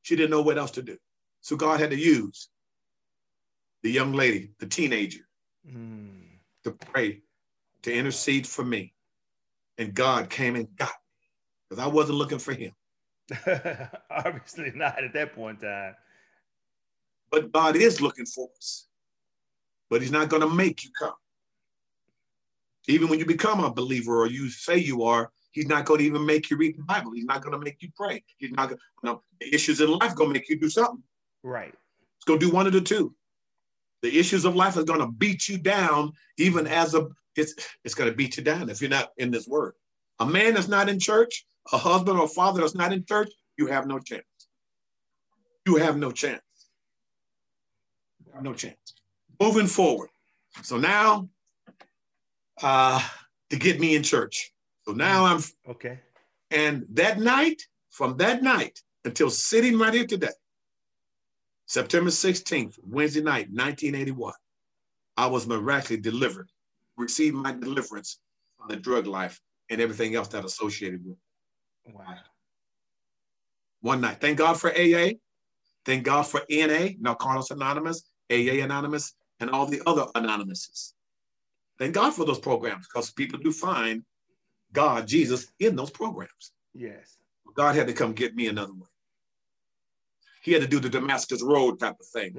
she 0.03 0.15
didn't 0.15 0.31
know 0.31 0.43
what 0.43 0.59
else 0.59 0.71
to 0.73 0.83
do. 0.83 0.97
So 1.41 1.57
God 1.57 1.81
had 1.81 1.91
to 1.91 1.99
use 1.99 2.49
the 3.83 3.91
young 3.91 4.13
lady, 4.13 4.53
the 4.61 4.67
teenager, 4.67 5.27
mm. 5.69 6.21
to 6.63 6.71
pray, 6.71 7.23
to 7.83 7.93
intercede 7.93 8.47
for 8.47 8.65
me. 8.65 8.95
And 9.77 9.93
God 9.93 10.31
came 10.31 10.55
and 10.55 10.69
got 10.77 10.89
me 10.89 11.27
because 11.69 11.85
I 11.85 11.89
wasn't 11.89 12.19
looking 12.19 12.39
for 12.39 12.53
him. 12.53 12.73
Obviously 14.11 14.73
not 14.75 15.03
at 15.03 15.13
that 15.15 15.35
point 15.35 15.63
in 15.63 15.69
time. 15.69 15.95
But 17.31 17.53
God 17.53 17.77
is 17.77 18.01
looking 18.01 18.27
for 18.27 18.49
us. 18.57 18.87
But 19.91 20.01
he's 20.01 20.13
not 20.13 20.29
going 20.29 20.43
to 20.43 20.49
make 20.49 20.85
you 20.85 20.91
come. 20.99 21.13
Even 22.89 23.09
when 23.09 23.19
you 23.19 23.27
become 23.27 23.63
a 23.63 23.73
believer 23.73 24.23
or 24.23 24.27
you 24.27 24.49
say 24.49 24.79
you 24.79 25.03
are, 25.03 25.31
he's 25.53 25.67
not 25.67 25.85
going 25.85 26.01
to 26.01 26.07
even 26.07 26.25
make 26.25 26.51
you 26.51 26.57
read 26.57 26.77
the 26.77 26.83
Bible. 26.83 27.13
He's 27.13 27.27
not 27.27 27.43
going 27.43 27.53
to 27.53 27.65
make 27.65 27.81
you 27.81 27.91
pray. 27.95 28.25
He's 28.39 28.51
not 28.51 28.71
going 28.71 28.79
to, 28.79 28.85
you 29.03 29.11
know, 29.11 29.23
the 29.41 29.55
issues 29.55 29.81
in 29.81 29.91
life 29.91 30.15
going 30.15 30.31
to 30.31 30.35
make 30.35 30.49
you 30.49 30.59
do 30.59 30.71
something. 30.71 31.03
Right. 31.43 31.75
It's 32.17 32.25
going 32.25 32.41
to 32.41 32.47
do 32.47 32.53
one 32.53 32.67
of 32.67 32.73
the 32.73 32.81
two. 32.81 33.15
The 34.03 34.19
issues 34.19 34.45
of 34.45 34.57
life 34.57 34.77
is 34.77 34.85
going 34.85 35.01
to 35.01 35.09
beat 35.09 35.49
you 35.49 35.59
down, 35.59 36.13
even 36.39 36.67
as 36.67 36.95
a, 36.95 37.09
it's, 37.37 37.55
it's 37.85 37.95
going 37.95 38.11
to 38.11 38.17
beat 38.17 38.37
you 38.37 38.43
down 38.43 38.71
if 38.71 38.81
you're 38.81 38.91
not 38.91 39.11
in 39.19 39.31
this 39.31 39.47
word. 39.47 39.75
A 40.21 40.27
man 40.27 40.55
that's 40.55 40.69
not 40.69 40.89
in 40.89 40.99
church, 40.99 41.47
a 41.73 41.79
husband 41.79 42.19
or 42.19 42.25
a 42.25 42.29
father 42.29 42.61
that's 42.61 42.75
not 42.75 42.93
in 42.93 43.05
church, 43.05 43.31
you 43.59 43.67
have 43.67 43.87
no 43.87 43.99
chance. 43.99 44.25
You 45.67 45.77
have 45.77 45.99
no 45.99 46.11
chance. 46.11 46.41
No 48.41 48.55
chance. 48.55 48.95
Moving 49.41 49.67
forward. 49.67 50.11
So 50.63 50.79
now 50.79 51.29
uh, 52.63 53.01
to 53.51 53.57
get 53.57 53.81
me 53.81 53.97
in 53.97 54.03
church. 54.03 54.53
So 54.85 54.93
now 54.93 55.25
I'm 55.25 55.41
Okay. 55.69 56.01
and 56.51 56.87
that 56.91 57.19
night, 57.19 57.63
from 57.91 58.17
that 58.19 58.43
night 58.43 58.81
until 59.05 59.31
sitting 59.31 59.79
right 59.79 59.93
here 59.95 60.07
today, 60.07 60.29
September 61.67 62.11
16th, 62.11 62.79
Wednesday 62.83 63.21
night, 63.21 63.49
1981, 63.51 64.33
I 65.17 65.27
was 65.27 65.47
miraculously 65.47 65.99
delivered, 65.99 66.49
received 66.97 67.35
my 67.35 67.53
deliverance 67.53 68.21
from 68.57 68.69
the 68.69 68.77
drug 68.77 69.07
life 69.07 69.41
and 69.69 69.81
everything 69.81 70.15
else 70.15 70.29
that 70.29 70.45
associated 70.45 71.05
with 71.05 71.17
it. 71.87 71.95
Wow. 71.95 72.17
one 73.81 74.01
night. 74.01 74.21
Thank 74.21 74.39
God 74.39 74.59
for 74.61 74.71
AA. 74.71 75.13
Thank 75.85 76.05
God 76.05 76.23
for 76.23 76.43
NA, 76.51 76.89
Narcotics 77.01 77.51
Anonymous, 77.51 78.03
AA 78.31 78.63
Anonymous, 78.63 79.15
and 79.41 79.51
all 79.51 79.67
the 79.67 79.81
other 79.87 80.07
anonymouses. 80.15 80.95
Thank 81.79 81.95
God 81.95 82.13
for 82.13 82.25
those 82.25 82.39
programs 82.39 82.87
because 82.89 83.11
people 83.11 83.39
do 83.39 83.53
find 83.53 84.03
God, 84.73 85.07
Jesus, 85.07 85.47
in 85.61 85.77
those 85.77 85.91
programs. 85.91 86.53
Yes. 86.75 87.17
God 87.55 87.75
had 87.75 87.87
to 87.87 87.93
come 87.93 88.13
get 88.13 88.35
me 88.35 88.49
another 88.49 88.73
way. 88.73 88.89
He 90.43 90.53
had 90.53 90.63
to 90.63 90.69
do 90.69 90.81
the 90.81 90.89
Damascus 90.89 91.43
Road 91.43 91.79
type 91.81 91.97
of 92.01 92.07
thing. 92.07 92.35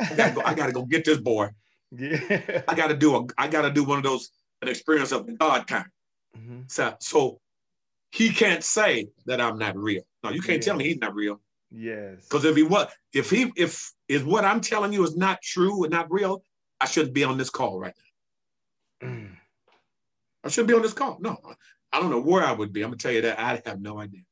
I 0.00 0.14
gotta 0.16 0.34
go, 0.34 0.42
I 0.44 0.54
gotta 0.54 0.72
go 0.72 0.84
get 0.84 1.04
this 1.04 1.18
boy. 1.18 1.48
yeah. 1.90 2.62
I 2.68 2.74
gotta 2.74 2.96
do 2.96 3.16
a 3.16 3.26
I 3.36 3.48
gotta 3.48 3.70
do 3.70 3.84
one 3.84 3.98
of 3.98 4.04
those 4.04 4.30
an 4.62 4.68
experience 4.68 5.12
of 5.12 5.26
the 5.26 5.32
God 5.32 5.66
kind. 5.66 5.86
Mhm. 6.36 6.70
So, 6.70 6.94
so 7.00 7.40
he 8.10 8.30
can't 8.30 8.64
say 8.64 9.08
that 9.26 9.40
I'm 9.40 9.58
not 9.58 9.76
real. 9.76 10.02
No, 10.22 10.30
you 10.30 10.40
can't 10.42 10.62
tell 10.62 10.76
me 10.76 10.84
he's 10.84 10.98
not 10.98 11.14
real. 11.14 11.40
Yes. 11.70 12.24
Because 12.24 12.44
if 12.44 12.56
he 12.56 12.62
was, 12.62 12.88
if 13.12 13.30
he, 13.30 13.52
if 13.56 13.92
is 14.08 14.24
what 14.24 14.44
I'm 14.44 14.60
telling 14.60 14.92
you 14.92 15.04
is 15.04 15.16
not 15.16 15.42
true 15.42 15.84
and 15.84 15.92
not 15.92 16.10
real, 16.10 16.42
I 16.80 16.86
shouldn't 16.86 17.14
be 17.14 17.24
on 17.24 17.38
this 17.38 17.50
call 17.50 17.78
right 17.78 17.94
now. 19.02 19.08
Mm. 19.08 19.36
I 20.44 20.48
shouldn't 20.48 20.68
be 20.68 20.74
on 20.74 20.82
this 20.82 20.92
call. 20.92 21.18
No, 21.20 21.36
I 21.92 22.00
don't 22.00 22.10
know 22.10 22.20
where 22.20 22.44
I 22.44 22.52
would 22.52 22.72
be. 22.72 22.82
I'm 22.82 22.90
gonna 22.90 22.98
tell 22.98 23.12
you 23.12 23.22
that 23.22 23.38
I 23.38 23.60
have 23.66 23.80
no 23.80 23.98
idea. 23.98 24.22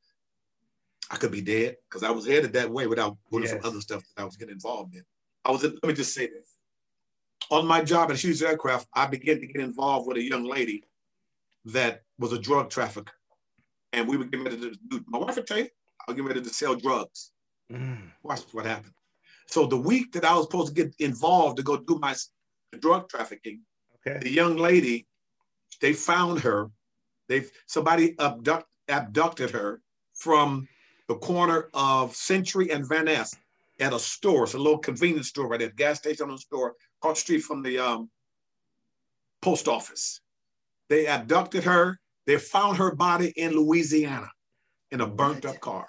I 1.09 1.17
could 1.17 1.31
be 1.31 1.41
dead 1.41 1.77
because 1.89 2.03
I 2.03 2.11
was 2.11 2.27
headed 2.27 2.53
that 2.53 2.69
way 2.69 2.87
without 2.87 3.17
doing 3.31 3.47
some 3.47 3.59
other 3.63 3.81
stuff 3.81 4.03
that 4.15 4.21
I 4.21 4.25
was 4.25 4.35
getting 4.35 4.55
involved 4.55 4.95
in. 4.95 5.03
I 5.45 5.51
was. 5.51 5.63
Let 5.63 5.83
me 5.83 5.93
just 5.93 6.13
say 6.13 6.27
this. 6.27 6.55
On 7.49 7.65
my 7.65 7.81
job 7.81 8.11
at 8.11 8.17
Hughes 8.17 8.41
Aircraft, 8.41 8.87
I 8.93 9.05
began 9.07 9.39
to 9.39 9.47
get 9.47 9.61
involved 9.61 10.07
with 10.07 10.17
a 10.17 10.21
young 10.21 10.43
lady 10.43 10.83
that 11.65 12.03
was 12.19 12.33
a 12.33 12.39
drug 12.39 12.69
trafficker, 12.69 13.13
and 13.93 14.07
we 14.07 14.17
were 14.17 14.25
getting 14.25 14.45
ready 14.45 14.59
to 14.59 14.77
do. 14.89 15.03
My 15.07 15.17
wife 15.17 15.35
would 15.35 15.47
tell 15.47 15.59
you, 15.59 15.65
I 15.65 16.11
was 16.11 16.15
getting 16.15 16.27
ready 16.27 16.41
to 16.41 16.49
sell 16.49 16.75
drugs. 16.75 17.31
Mm. 17.71 18.11
Watch 18.23 18.41
what 18.51 18.65
happened. 18.65 18.93
So 19.47 19.65
the 19.65 19.77
week 19.77 20.11
that 20.13 20.25
I 20.25 20.33
was 20.33 20.43
supposed 20.43 20.75
to 20.75 20.83
get 20.83 20.93
involved 20.99 21.57
to 21.57 21.63
go 21.63 21.77
do 21.77 21.99
my 21.99 22.15
drug 22.75 23.07
trafficking, 23.09 23.61
Okay. 24.05 24.19
the 24.19 24.29
young 24.31 24.57
lady, 24.57 25.07
they 25.81 25.93
found 25.93 26.39
her. 26.41 26.69
They 27.29 27.45
somebody 27.65 28.15
abduct, 28.19 28.67
abducted 28.87 29.51
her 29.51 29.81
from 30.13 30.67
the 31.07 31.15
corner 31.15 31.69
of 31.73 32.15
Century 32.15 32.71
and 32.71 32.87
Van 32.87 33.05
Ness 33.05 33.35
at 33.79 33.93
a 33.93 33.99
store. 33.99 34.43
It's 34.43 34.53
a 34.53 34.57
little 34.57 34.77
convenience 34.79 35.29
store 35.29 35.47
right 35.47 35.59
there, 35.59 35.69
gas 35.69 35.97
station 35.99 36.25
on 36.25 36.31
the 36.31 36.37
store, 36.37 36.75
across 37.01 37.17
the 37.17 37.21
street 37.21 37.41
from 37.43 37.61
the 37.63 37.77
um, 37.79 38.09
post 39.41 39.67
office. 39.67 40.21
They 40.89 41.07
abducted 41.07 41.63
her. 41.65 41.99
They 42.25 42.37
found 42.37 42.77
her 42.77 42.93
body 42.95 43.33
in 43.35 43.51
Louisiana 43.51 44.29
in 44.91 45.01
a 45.01 45.07
burnt 45.07 45.45
up 45.45 45.59
car. 45.59 45.87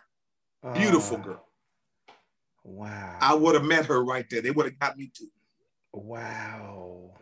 Beautiful 0.75 1.19
Ah, 1.19 1.23
girl. 1.23 1.49
Wow. 2.65 3.19
I 3.21 3.35
would 3.35 3.55
have 3.55 3.65
met 3.65 3.87
her 3.87 4.05
right 4.05 4.27
there. 4.29 4.43
They 4.43 4.51
would 4.51 4.67
have 4.67 4.79
got 4.79 4.97
me 4.99 5.11
too. 5.17 5.29
Wow. 5.93 7.18